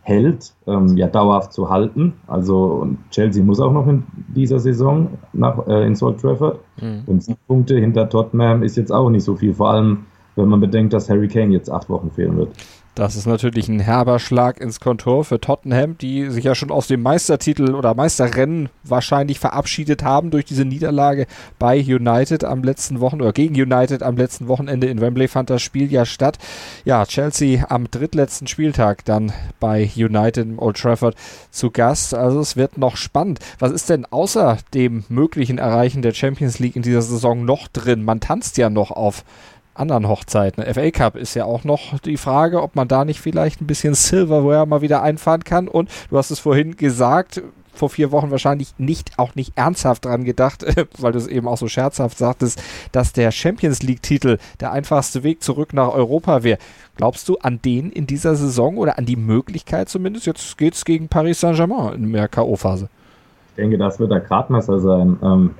hält, 0.02 0.54
ähm, 0.68 0.98
ja 0.98 1.08
dauerhaft 1.08 1.54
zu 1.54 1.70
halten. 1.70 2.14
Also 2.28 2.88
Chelsea 3.10 3.44
muss 3.44 3.62
auch 3.62 3.72
noch 3.72 3.88
in 3.88 4.04
dieser 4.36 4.60
Saison 4.60 5.08
nach 5.32 5.66
äh, 5.68 5.88
in 5.88 5.98
Old 6.02 6.20
Trafford. 6.20 6.60
Mhm. 6.82 7.04
Und 7.06 7.24
sieben 7.24 7.40
Punkte 7.48 7.78
hinter 7.78 8.10
Tottenham 8.10 8.64
ist 8.64 8.76
jetzt 8.76 8.92
auch 8.92 9.10
nicht 9.10 9.24
so 9.24 9.36
viel, 9.36 9.54
vor 9.54 9.72
allem 9.72 10.06
wenn 10.36 10.48
man 10.48 10.60
bedenkt, 10.60 10.94
dass 10.94 11.10
Harry 11.10 11.28
Kane 11.28 11.54
jetzt 11.54 11.70
acht 11.70 11.90
Wochen 11.90 12.12
fehlen 12.12 12.38
wird. 12.38 12.50
Das 12.96 13.16
ist 13.16 13.26
natürlich 13.26 13.70
ein 13.70 13.80
herber 13.80 14.20
Schlag 14.20 14.62
ins 14.62 14.80
Kontor 14.80 15.26
für 15.26 15.42
Tottenham, 15.42 15.98
die 15.98 16.30
sich 16.30 16.44
ja 16.44 16.54
schon 16.54 16.70
aus 16.70 16.86
dem 16.86 17.02
Meistertitel 17.02 17.74
oder 17.74 17.96
Meisterrennen 17.96 18.70
wahrscheinlich 18.84 19.40
verabschiedet 19.40 20.04
haben 20.04 20.30
durch 20.30 20.46
diese 20.46 20.64
Niederlage 20.64 21.26
bei 21.58 21.80
United 21.80 22.44
am 22.44 22.62
letzten 22.62 23.00
Wochenende 23.00 23.26
oder 23.26 23.34
gegen 23.34 23.56
United 23.56 24.04
am 24.04 24.16
letzten 24.16 24.48
Wochenende 24.48 24.86
in 24.86 25.02
Wembley 25.02 25.28
fand 25.28 25.50
das 25.50 25.64
Spiel 25.64 25.92
ja 25.92 26.06
statt. 26.06 26.38
Ja, 26.86 27.04
Chelsea 27.08 27.66
am 27.68 27.90
drittletzten 27.90 28.46
Spieltag 28.46 29.04
dann 29.06 29.34
bei 29.60 29.90
United 29.96 30.46
im 30.46 30.60
Old 30.60 30.78
Trafford 30.78 31.16
zu 31.50 31.72
Gast. 31.72 32.14
Also 32.14 32.42
es 32.42 32.56
wird 32.58 32.78
noch 32.78 32.96
spannend. 32.96 33.40
Was 33.58 33.72
ist 33.72 33.90
denn 33.90 34.06
außer 34.06 34.60
dem 34.76 35.04
möglichen 35.10 35.58
Erreichen 35.58 36.04
der 36.04 36.14
Champions 36.14 36.60
League 36.60 36.76
in 36.76 36.84
dieser 36.84 37.02
Saison 37.02 37.44
noch 37.44 37.68
drin? 37.70 38.06
Man 38.06 38.20
tanzt 38.20 38.60
ja 38.60 38.70
noch 38.70 38.92
auf 38.92 39.24
anderen 39.76 40.08
Hochzeiten. 40.08 40.64
FA 40.64 40.92
Cup 40.92 41.16
ist 41.16 41.34
ja 41.34 41.46
auch 41.46 41.64
noch 41.64 42.00
die 42.00 42.18
Frage, 42.18 42.62
ob 42.62 42.76
man 42.76 42.88
da 42.88 43.06
nicht 43.06 43.22
vielleicht 43.22 43.62
ein 43.62 43.68
bisschen 43.68 43.94
Silverware 43.94 44.66
mal 44.66 44.82
wieder 44.82 45.02
einfahren 45.02 45.44
kann. 45.44 45.68
Und 45.68 45.90
du 46.10 46.18
hast 46.18 46.32
es 46.32 46.40
vorhin 46.40 46.76
gesagt, 46.76 47.42
vor 47.74 47.90
vier 47.90 48.12
Wochen 48.12 48.32
wahrscheinlich 48.32 48.76
nicht, 48.78 49.18
auch 49.18 49.36
nicht 49.36 49.54
ernsthaft 49.58 50.06
dran 50.06 50.24
gedacht, 50.24 50.66
weil 51.00 51.12
du 51.12 51.18
es 51.18 51.28
eben 51.28 51.48
auch 51.48 51.58
so 51.58 51.68
scherzhaft 51.68 52.18
sagtest, 52.18 52.62
dass 52.92 53.14
der 53.14 53.32
Champions 53.32 53.82
League-Titel 53.82 54.38
der 54.60 54.72
einfachste 54.72 55.24
Weg 55.24 55.42
zurück 55.44 55.74
nach 55.74 55.90
Europa 55.90 56.44
wäre. 56.44 56.60
Glaubst 56.96 57.28
du 57.28 57.38
an 57.40 57.60
den 57.64 57.90
in 57.90 58.06
dieser 58.06 58.36
Saison 58.36 58.78
oder 58.78 58.98
an 58.98 59.06
die 59.06 59.16
Möglichkeit 59.16 59.90
zumindest? 59.90 60.28
Jetzt 60.28 60.58
geht 60.58 60.76
es 60.76 60.86
gegen 60.86 61.08
Paris 61.08 61.40
Saint-Germain 61.40 61.96
in 61.96 62.14
der 62.14 62.28
K.O.-Phase. 62.28 62.88
Ich 63.50 63.56
denke, 63.58 63.78
das 63.78 64.00
wird 64.00 64.12
der 64.12 64.20
Gradmesser 64.20 64.80
sein. 64.80 65.18
Ähm, 65.24 65.52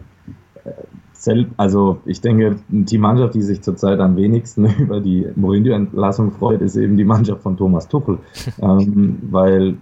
also 1.58 2.00
ich 2.06 2.22
denke, 2.22 2.60
die 2.68 2.98
Mannschaft, 2.98 3.36
die 3.36 3.42
sich 3.42 3.62
zurzeit 3.62 4.00
am 4.00 4.16
wenigsten 4.16 4.66
über 4.80 5.00
die 5.00 5.28
Mourinho-Entlassung 5.36 6.32
freut, 6.32 6.62
ist 6.62 6.76
eben 6.76 6.98
die 6.98 7.06
Mannschaft 7.06 7.42
von 7.42 7.58
Thomas 7.58 7.88
Tuchel, 7.88 8.20
ähm, 8.62 9.20
weil 9.32 9.76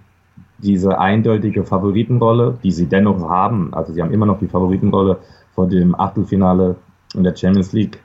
diese 0.59 0.99
eindeutige 0.99 1.63
Favoritenrolle, 1.63 2.57
die 2.63 2.71
sie 2.71 2.85
dennoch 2.85 3.27
haben, 3.27 3.73
also 3.73 3.93
sie 3.93 4.01
haben 4.01 4.13
immer 4.13 4.27
noch 4.27 4.39
die 4.39 4.47
Favoritenrolle 4.47 5.17
vor 5.55 5.67
dem 5.67 5.99
Achtelfinale 5.99 6.75
in 7.15 7.23
der 7.23 7.35
Champions 7.35 7.73
League, 7.73 7.99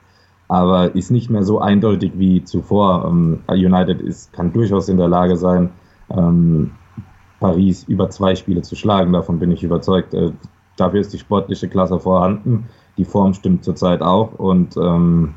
aber 0.49 0.94
ist 0.94 1.11
nicht 1.11 1.29
mehr 1.29 1.42
so 1.42 1.61
eindeutig 1.61 2.12
wie 2.16 2.42
zuvor. 2.44 3.05
Ähm, 3.07 3.40
United 3.49 4.01
ist, 4.01 4.33
kann 4.33 4.53
durchaus 4.53 4.88
in 4.88 4.96
der 4.96 5.09
Lage 5.09 5.37
sein, 5.37 5.70
ähm, 6.11 6.70
Paris 7.38 7.85
über 7.85 8.09
zwei 8.09 8.35
Spiele 8.35 8.62
zu 8.62 8.77
schlagen, 8.77 9.12
davon 9.12 9.38
bin 9.38 9.51
ich 9.51 9.62
überzeugt. 9.62 10.14
Äh, 10.14 10.33
dafür 10.79 11.01
ist 11.01 11.12
die 11.12 11.18
sportliche 11.18 11.68
Klasse 11.68 12.01
vorhanden 12.01 12.66
die 12.96 13.04
Form 13.04 13.35
stimmt 13.35 13.64
zurzeit 13.64 14.02
auch 14.02 14.38
und 14.38 14.76
ähm, 14.76 15.35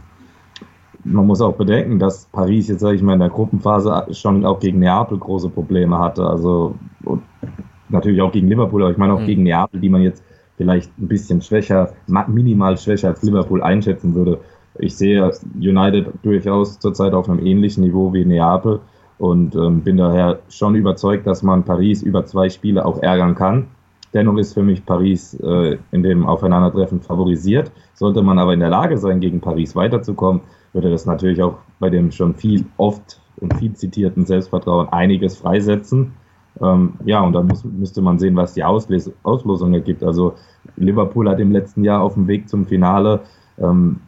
man 1.04 1.26
muss 1.26 1.41
auch 1.41 1.56
bedenken, 1.56 2.00
dass 2.00 2.26
Paris 2.26 2.67
jetzt, 2.67 2.82
sage 2.82 2.95
ich 2.95 3.02
mal, 3.02 3.13
in 3.13 3.19
der 3.19 3.30
Gruppenphase 3.30 4.08
schon 4.12 4.45
auch 4.45 4.60
gegen 4.60 4.80
Neapel 4.80 5.17
große 5.17 5.50
Probleme 5.50 5.98
hatte. 5.98 6.26
Also 6.26 6.76
natürlich 7.89 8.22
auch 8.22 8.32
gegen 8.32 8.48
Liverpool, 8.48 8.84
aber 8.84 8.91
ich 8.91 8.98
meine 8.98 9.13
auch 9.13 9.22
mhm. 9.22 9.26
gegen 9.26 9.43
Neapel, 9.43 9.80
die 9.80 9.89
man 9.89 10.02
jetzt 10.02 10.24
vielleicht 10.58 10.91
ein 11.00 11.08
bisschen 11.08 11.41
schwächer, 11.41 11.93
minimal 12.28 12.78
schwächer 12.78 13.10
als 13.10 13.24
Liverpool 13.24 13.63
einschätzen 13.63 14.13
würde. 14.13 14.39
Ich 14.78 14.95
sehe 14.95 15.32
United 15.56 16.08
durchaus 16.22 16.80
zurzeit 16.80 17.13
auf 17.13 17.30
einem 17.30 17.45
ähnlichen 17.45 17.84
Niveau 17.84 18.13
wie 18.13 18.26
Neapel 18.26 18.82
und 19.17 19.56
ähm, 19.56 19.82
bin 19.82 19.98
daher 19.98 20.39
schon 20.50 20.76
überzeugt, 20.76 21.28
dass 21.28 21.43
man 21.43 21.63
Paris 21.63 22.02
über 22.04 22.26
zwei 22.26 22.50
Spiele 22.50 22.86
auch 22.86 23.02
ärgern 23.02 23.36
kann. 23.36 23.67
Dennoch 24.13 24.38
ist 24.38 24.54
für 24.54 24.63
mich 24.63 24.86
Paris 24.86 25.36
äh, 25.36 25.78
in 25.91 26.04
dem 26.04 26.26
Aufeinandertreffen 26.26 27.02
favorisiert. 27.02 27.72
Sollte 27.93 28.22
man 28.22 28.39
aber 28.39 28.54
in 28.54 28.60
der 28.60 28.69
Lage 28.69 28.98
sein, 28.98 29.19
gegen 29.19 29.39
Paris 29.39 29.76
weiterzukommen, 29.76 30.41
würde 30.74 30.89
das 30.89 31.06
natürlich 31.06 31.41
auch 31.41 31.58
bei 31.80 31.89
dem 31.89 32.12
schon 32.12 32.36
viel 32.36 32.65
oft 32.78 33.22
und 33.38 33.54
viel 33.56 33.74
zitierten 33.74 34.26
Selbstvertrauen 34.26 34.89
einiges 34.89 35.38
freisetzen. 35.38 36.13
Ähm, 36.62 36.93
ja, 37.06 37.22
und 37.22 37.34
dann 37.34 37.48
muss, 37.48 37.63
müsste 37.63 38.02
man 38.02 38.19
sehen, 38.19 38.36
was 38.36 38.54
die 38.54 38.63
Ausles 38.63 39.12
Auslosung 39.24 39.74
ergibt. 39.74 40.04
Also 40.04 40.34
Liverpool 40.76 41.30
hat 41.30 41.39
im 41.39 41.52
letzten 41.52 41.84
Jahr 41.84 42.02
auf 42.02 42.15
dem 42.15 42.28
Weg 42.28 42.50
zum 42.50 42.65
Finale 42.65 43.22
ähm, 43.60 44.00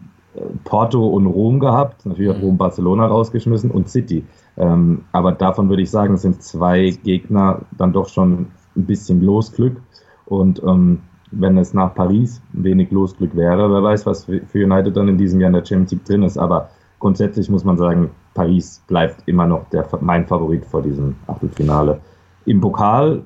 Porto 0.63 1.07
und 1.07 1.25
Rom 1.25 1.59
gehabt, 1.59 2.05
natürlich 2.05 2.31
auch 2.31 2.37
mhm. 2.37 2.43
Rom 2.43 2.57
Barcelona 2.57 3.05
rausgeschmissen 3.05 3.71
und 3.71 3.89
City. 3.89 4.23
Ähm, 4.57 5.03
aber 5.11 5.33
davon 5.33 5.69
würde 5.69 5.81
ich 5.81 5.91
sagen, 5.91 6.17
sind 6.17 6.41
zwei 6.41 6.91
Gegner 7.03 7.61
dann 7.77 7.93
doch 7.93 8.07
schon 8.07 8.47
ein 8.75 8.85
bisschen 8.85 9.21
Losglück. 9.21 9.81
Und 10.31 10.63
ähm, 10.63 10.99
wenn 11.31 11.57
es 11.57 11.73
nach 11.73 11.93
Paris 11.93 12.41
wenig 12.53 12.89
Losglück 12.89 13.35
wäre, 13.35 13.69
wer 13.69 13.83
weiß, 13.83 14.05
was 14.05 14.23
für 14.23 14.63
United 14.63 14.95
dann 14.95 15.09
in 15.09 15.17
diesem 15.17 15.41
Jahr 15.41 15.49
in 15.49 15.55
der 15.55 15.65
Champions 15.65 15.91
League 15.91 16.05
drin 16.05 16.23
ist. 16.23 16.37
Aber 16.37 16.69
grundsätzlich 16.99 17.49
muss 17.49 17.65
man 17.65 17.77
sagen, 17.77 18.11
Paris 18.33 18.81
bleibt 18.87 19.23
immer 19.25 19.45
noch 19.45 19.67
der, 19.71 19.85
mein 19.99 20.25
Favorit 20.25 20.65
vor 20.65 20.83
diesem 20.83 21.17
Achtelfinale. 21.27 21.99
Im 22.45 22.61
Pokal, 22.61 23.23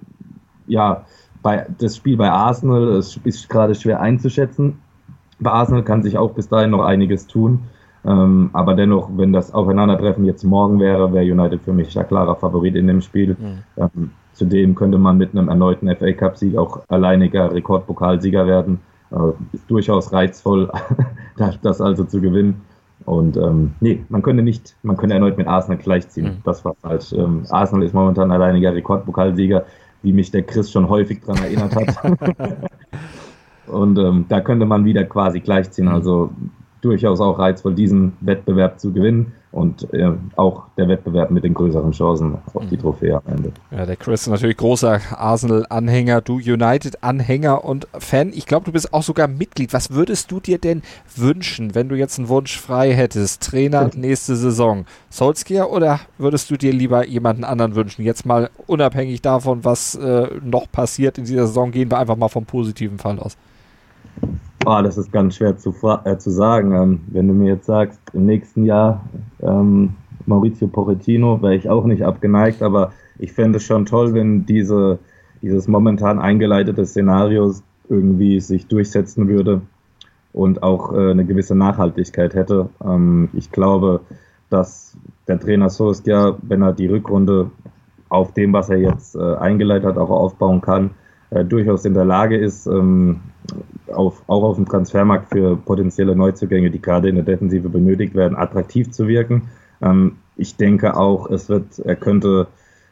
ja, 0.65 1.05
bei, 1.43 1.67
das 1.77 1.95
Spiel 1.95 2.17
bei 2.17 2.31
Arsenal 2.31 2.87
ist, 2.97 3.17
ist 3.23 3.49
gerade 3.49 3.75
schwer 3.75 4.01
einzuschätzen. 4.01 4.79
Bei 5.39 5.51
Arsenal 5.51 5.83
kann 5.83 6.01
sich 6.01 6.17
auch 6.17 6.31
bis 6.31 6.49
dahin 6.49 6.71
noch 6.71 6.83
einiges 6.83 7.27
tun. 7.27 7.65
Ähm, 8.03 8.49
aber 8.53 8.73
dennoch, 8.73 9.11
wenn 9.15 9.31
das 9.31 9.53
Aufeinandertreffen 9.53 10.25
jetzt 10.25 10.43
morgen 10.43 10.79
wäre, 10.79 11.13
wäre 11.13 11.23
United 11.23 11.61
für 11.61 11.73
mich 11.73 11.97
ein 11.99 12.07
klarer 12.07 12.35
Favorit 12.35 12.75
in 12.75 12.87
dem 12.87 13.01
Spiel. 13.01 13.37
Mhm. 13.39 13.63
Ähm, 13.77 14.11
Zudem 14.35 14.75
könnte 14.75 14.97
man 14.97 15.17
mit 15.17 15.31
einem 15.31 15.47
erneuten 15.47 15.93
FA 15.95 16.11
Cup-Sieg 16.11 16.57
auch 16.57 16.81
alleiniger 16.89 17.51
Rekordpokalsieger 17.51 18.45
werden. 18.45 18.79
Äh, 19.11 19.31
ist 19.53 19.69
durchaus 19.69 20.11
reizvoll, 20.11 20.69
das 21.61 21.81
also 21.81 22.03
zu 22.03 22.21
gewinnen. 22.21 22.61
Und 23.05 23.37
ähm, 23.37 23.73
nee, 23.79 24.03
man 24.09 24.21
könnte 24.21 24.43
nicht, 24.43 24.75
man 24.83 24.97
könnte 24.97 25.15
erneut 25.15 25.37
mit 25.37 25.47
Arsenal 25.47 25.77
gleichziehen. 25.77 26.25
Mhm. 26.25 26.41
Das 26.43 26.65
war 26.65 26.75
falsch. 26.81 27.13
Ähm, 27.13 27.43
Arsenal 27.49 27.85
ist 27.85 27.93
momentan 27.93 28.31
alleiniger 28.31 28.73
Rekordpokalsieger, 28.73 29.65
wie 30.01 30.11
mich 30.11 30.31
der 30.31 30.43
Chris 30.43 30.71
schon 30.71 30.89
häufig 30.89 31.21
daran 31.25 31.43
erinnert 31.43 31.75
hat. 31.75 32.17
Und 33.67 33.97
ähm, 33.97 34.25
da 34.27 34.41
könnte 34.41 34.65
man 34.65 34.85
wieder 34.85 35.03
quasi 35.05 35.39
gleichziehen. 35.39 35.87
Mhm. 35.87 35.93
Also 35.93 36.31
durchaus 36.85 37.19
auch 37.19 37.39
reizvoll, 37.39 37.73
diesen 37.73 38.13
Wettbewerb 38.21 38.79
zu 38.79 38.93
gewinnen 38.93 39.33
und 39.51 39.91
äh, 39.93 40.11
auch 40.35 40.63
der 40.77 40.89
Wettbewerb 40.89 41.31
mit 41.31 41.43
den 41.45 41.53
größeren 41.53 41.91
Chancen 41.91 42.37
auf 42.53 42.67
die 42.69 42.75
mhm. 42.75 42.81
Trophäe 42.81 43.15
am 43.15 43.33
Ende. 43.33 43.51
Ja, 43.71 43.85
der 43.85 43.95
Chris 43.95 44.23
ist 44.23 44.27
natürlich 44.27 44.57
großer 44.57 44.99
Arsenal-Anhänger, 45.15 46.21
du 46.21 46.35
United-Anhänger 46.35 47.63
und 47.63 47.87
Fan. 47.97 48.31
Ich 48.33 48.45
glaube, 48.45 48.65
du 48.65 48.73
bist 48.73 48.93
auch 48.93 49.01
sogar 49.01 49.27
Mitglied. 49.27 49.73
Was 49.73 49.91
würdest 49.91 50.29
du 50.31 50.41
dir 50.41 50.57
denn 50.57 50.81
wünschen, 51.15 51.73
wenn 51.73 51.87
du 51.87 51.95
jetzt 51.95 52.19
einen 52.19 52.27
Wunsch 52.27 52.59
frei 52.59 52.93
hättest? 52.93 53.43
Trainer 53.43 53.89
nächste 53.95 54.35
Saison. 54.35 54.85
Solskjaer 55.09 55.71
oder 55.71 56.01
würdest 56.17 56.51
du 56.51 56.57
dir 56.57 56.73
lieber 56.73 57.07
jemanden 57.07 57.45
anderen 57.45 57.75
wünschen? 57.75 58.03
Jetzt 58.03 58.25
mal 58.25 58.49
unabhängig 58.67 59.21
davon, 59.21 59.63
was 59.63 59.95
äh, 59.95 60.27
noch 60.43 60.69
passiert 60.69 61.17
in 61.17 61.23
dieser 61.23 61.47
Saison, 61.47 61.71
gehen 61.71 61.89
wir 61.89 61.97
einfach 61.97 62.17
mal 62.17 62.27
vom 62.27 62.45
positiven 62.45 62.99
Fall 62.99 63.19
aus. 63.19 63.37
Oh, 64.67 64.81
das 64.81 64.97
ist 64.97 65.11
ganz 65.11 65.35
schwer 65.35 65.57
zu, 65.57 65.75
äh, 66.05 66.17
zu 66.17 66.31
sagen. 66.31 66.73
Ähm, 66.73 67.01
wenn 67.07 67.27
du 67.27 67.35
mir 67.35 67.53
jetzt 67.53 67.67
sagst, 67.67 67.99
im 68.13 68.25
nächsten 68.25 68.65
Jahr 68.65 69.03
ähm, 69.41 69.93
Maurizio 70.25 70.67
Pochettino, 70.67 71.39
wäre 71.43 71.55
ich 71.55 71.69
auch 71.69 71.85
nicht 71.85 72.03
abgeneigt, 72.03 72.63
aber 72.63 72.91
ich 73.19 73.31
fände 73.31 73.57
es 73.57 73.63
schon 73.63 73.85
toll, 73.85 74.15
wenn 74.15 74.47
diese, 74.47 74.97
dieses 75.43 75.67
momentan 75.67 76.17
eingeleitete 76.17 76.83
Szenario 76.83 77.53
irgendwie 77.89 78.39
sich 78.39 78.65
durchsetzen 78.65 79.27
würde 79.27 79.61
und 80.33 80.63
auch 80.63 80.91
äh, 80.93 81.11
eine 81.11 81.25
gewisse 81.25 81.53
Nachhaltigkeit 81.53 82.33
hätte. 82.33 82.69
Ähm, 82.83 83.29
ich 83.33 83.51
glaube, 83.51 84.01
dass 84.49 84.97
der 85.27 85.39
Trainer 85.39 85.69
Solskjaer, 85.69 86.37
wenn 86.41 86.63
er 86.63 86.73
die 86.73 86.87
Rückrunde 86.87 87.51
auf 88.09 88.33
dem, 88.33 88.51
was 88.51 88.69
er 88.69 88.77
jetzt 88.77 89.15
äh, 89.15 89.35
eingeleitet 89.35 89.89
hat, 89.89 89.97
auch 89.99 90.09
aufbauen 90.09 90.61
kann, 90.61 90.89
äh, 91.29 91.45
durchaus 91.45 91.85
in 91.85 91.93
der 91.93 92.05
Lage 92.05 92.37
ist, 92.37 92.65
ähm, 92.65 93.21
auf, 93.87 94.23
auch 94.27 94.43
auf 94.43 94.55
dem 94.55 94.67
Transfermarkt 94.67 95.29
für 95.29 95.55
potenzielle 95.55 96.15
Neuzugänge, 96.15 96.71
die 96.71 96.81
gerade 96.81 97.09
in 97.09 97.15
der 97.15 97.23
Defensive 97.23 97.69
benötigt 97.69 98.15
werden, 98.15 98.37
attraktiv 98.37 98.91
zu 98.91 99.07
wirken. 99.07 99.49
Ähm, 99.81 100.17
ich 100.37 100.57
denke 100.57 100.97
auch, 100.97 101.29
es 101.29 101.49
wird, 101.49 101.79
er 101.79 101.95
könnte 101.95 102.47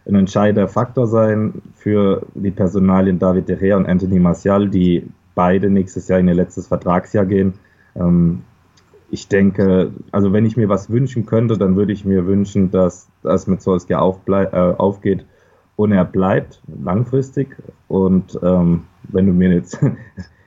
ein 0.07 0.15
entscheidender 0.15 0.67
Faktor 0.67 1.07
sein 1.07 1.61
für 1.75 2.25
die 2.35 2.51
Personalien 2.51 3.19
David 3.19 3.47
De 3.49 3.57
Gea 3.57 3.77
und 3.77 3.85
Anthony 3.85 4.19
Martial, 4.19 4.69
die 4.69 5.07
beide 5.35 5.69
nächstes 5.69 6.07
Jahr 6.07 6.19
in 6.19 6.27
ihr 6.27 6.33
letztes 6.33 6.67
Vertragsjahr 6.67 7.25
gehen. 7.25 7.53
Ähm, 7.95 8.43
ich 9.09 9.27
denke, 9.27 9.91
also 10.11 10.33
wenn 10.33 10.45
ich 10.45 10.57
mir 10.57 10.69
was 10.69 10.89
wünschen 10.89 11.25
könnte, 11.25 11.57
dann 11.57 11.75
würde 11.75 11.93
ich 11.93 12.03
mir 12.03 12.25
wünschen, 12.25 12.71
dass 12.71 13.07
das 13.21 13.47
mit 13.47 13.61
Solskjaer 13.61 14.19
äh, 14.27 14.57
aufgeht 14.57 15.25
und 15.75 15.91
er 15.91 16.05
bleibt 16.05 16.61
langfristig. 16.67 17.55
Und 17.87 18.39
ähm, 18.41 18.85
wenn 19.03 19.27
du 19.27 19.33
mir 19.33 19.53
jetzt 19.53 19.79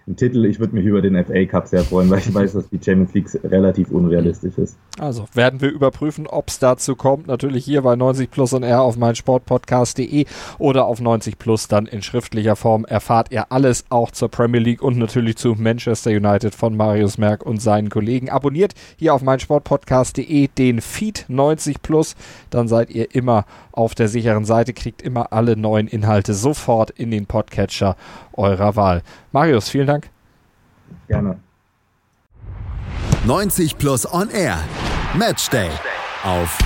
einen 0.07 0.17
Titel. 0.17 0.45
Ich 0.45 0.61
würde 0.61 0.75
mich 0.75 0.85
über 0.85 1.03
den 1.03 1.23
FA 1.25 1.45
Cup 1.47 1.67
sehr 1.67 1.83
freuen, 1.83 2.09
weil 2.11 2.21
ich 2.21 2.33
weiß, 2.33 2.53
dass 2.53 2.69
die 2.69 2.79
Champions 2.83 3.13
League 3.15 3.29
relativ 3.45 3.91
unrealistisch 3.91 4.57
ist. 4.57 4.79
Also 5.01 5.27
werden 5.35 5.61
wir 5.61 5.71
überprüfen, 5.71 6.27
ob 6.29 6.49
es 6.49 6.61
dazu 6.61 6.95
kommt. 6.95 7.27
Natürlich 7.27 7.65
hier 7.65 7.83
bei 7.83 7.97
90 7.97 8.31
Plus 8.31 8.53
und 8.53 8.63
R 8.63 8.83
auf 8.83 8.97
meinsportpodcast.de 8.97 10.27
oder 10.59 10.87
auf 10.87 11.01
90 11.01 11.39
Plus 11.39 11.67
dann 11.67 11.87
in 11.87 12.03
schriftlicher 12.03 12.55
Form 12.55 12.85
erfahrt 12.85 13.33
ihr 13.33 13.51
alles 13.51 13.85
auch 13.91 14.13
zur 14.13 14.29
Premier 14.29 14.61
League 14.61 14.83
und 14.83 14.97
natürlich 14.97 15.37
zu 15.37 15.55
Manchester 15.59 16.11
United 16.11 16.55
von 16.55 16.77
Marius 16.77 17.19
Merck 17.19 17.45
und 17.45 17.61
seinen 17.61 17.89
Kollegen. 17.89 18.31
Abonniert 18.31 18.75
hier 18.97 19.13
auf 19.13 19.23
meinsportpodcast.de 19.23 20.49
den 20.57 20.81
Feed 20.81 21.25
90 21.29 21.83
Plus, 21.83 22.15
dann 22.51 22.69
seid 22.69 22.91
ihr 22.91 23.13
immer 23.15 23.45
auf 23.73 23.95
der 23.95 24.09
sicheren 24.09 24.45
Seite, 24.45 24.73
kriegt 24.73 25.03
immer 25.03 25.33
alle 25.33 25.57
neuen 25.57 25.89
Inhalte 25.89 26.33
sofort 26.33 26.91
in 26.91 27.11
den 27.11 27.27
Podcatcher 27.27 27.97
eurer 28.33 28.77
Wahl. 28.77 29.03
Marius, 29.37 29.69
vielen 29.69 29.87
Dank. 29.87 30.09
Gerne. 31.09 31.39
90 33.27 33.77
Plus 33.77 34.11
On 34.11 34.31
Air. 34.31 34.59
Matchday 35.15 35.69
auf 36.25 36.57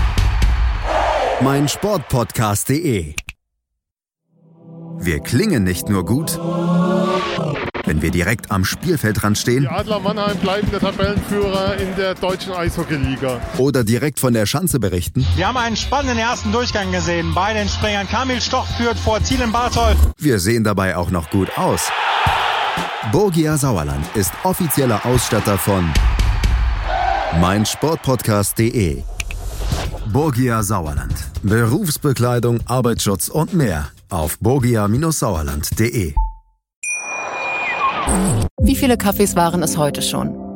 meinsportpodcast.de. 1.40 3.14
Wir 4.98 5.18
klingen 5.18 5.64
nicht 5.64 5.88
nur 5.88 6.04
gut, 6.04 6.38
wenn 7.86 8.02
wir 8.02 8.12
direkt 8.12 8.52
am 8.52 8.64
Spielfeldrand 8.64 9.36
stehen. 9.36 9.62
Die 9.62 9.68
Adler 9.68 9.98
Mannheim 9.98 10.36
bleiben 10.36 10.70
der 10.70 10.78
Tabellenführer 10.78 11.76
in 11.76 11.96
der 11.96 12.14
deutschen 12.14 12.52
Eishockeyliga. 12.52 13.40
Oder 13.58 13.82
direkt 13.82 14.20
von 14.20 14.32
der 14.32 14.46
Schanze 14.46 14.78
berichten. 14.78 15.26
Wir 15.34 15.48
haben 15.48 15.56
einen 15.56 15.76
spannenden 15.76 16.18
ersten 16.18 16.52
Durchgang 16.52 16.92
gesehen. 16.92 17.34
Bei 17.34 17.52
den 17.52 17.68
Springern 17.68 18.06
Kamil 18.06 18.40
Stoch 18.40 18.68
führt 18.76 18.96
vor 18.96 19.20
Zielen 19.24 19.50
Barthold. 19.50 19.96
Wir 20.18 20.38
sehen 20.38 20.62
dabei 20.62 20.96
auch 20.96 21.10
noch 21.10 21.30
gut 21.30 21.58
aus. 21.58 21.90
Borgia 23.12 23.56
Sauerland 23.56 24.04
ist 24.14 24.30
offizieller 24.44 25.04
Ausstatter 25.06 25.56
von 25.56 25.90
meinsportpodcast.de. 27.40 29.02
Borgia 30.12 30.62
Sauerland. 30.62 31.14
Berufsbekleidung, 31.42 32.60
Arbeitsschutz 32.66 33.28
und 33.28 33.54
mehr 33.54 33.88
auf 34.10 34.38
borgia-sauerland.de. 34.40 36.14
Wie 38.60 38.76
viele 38.76 38.98
Kaffees 38.98 39.34
waren 39.34 39.62
es 39.62 39.78
heute 39.78 40.02
schon? 40.02 40.39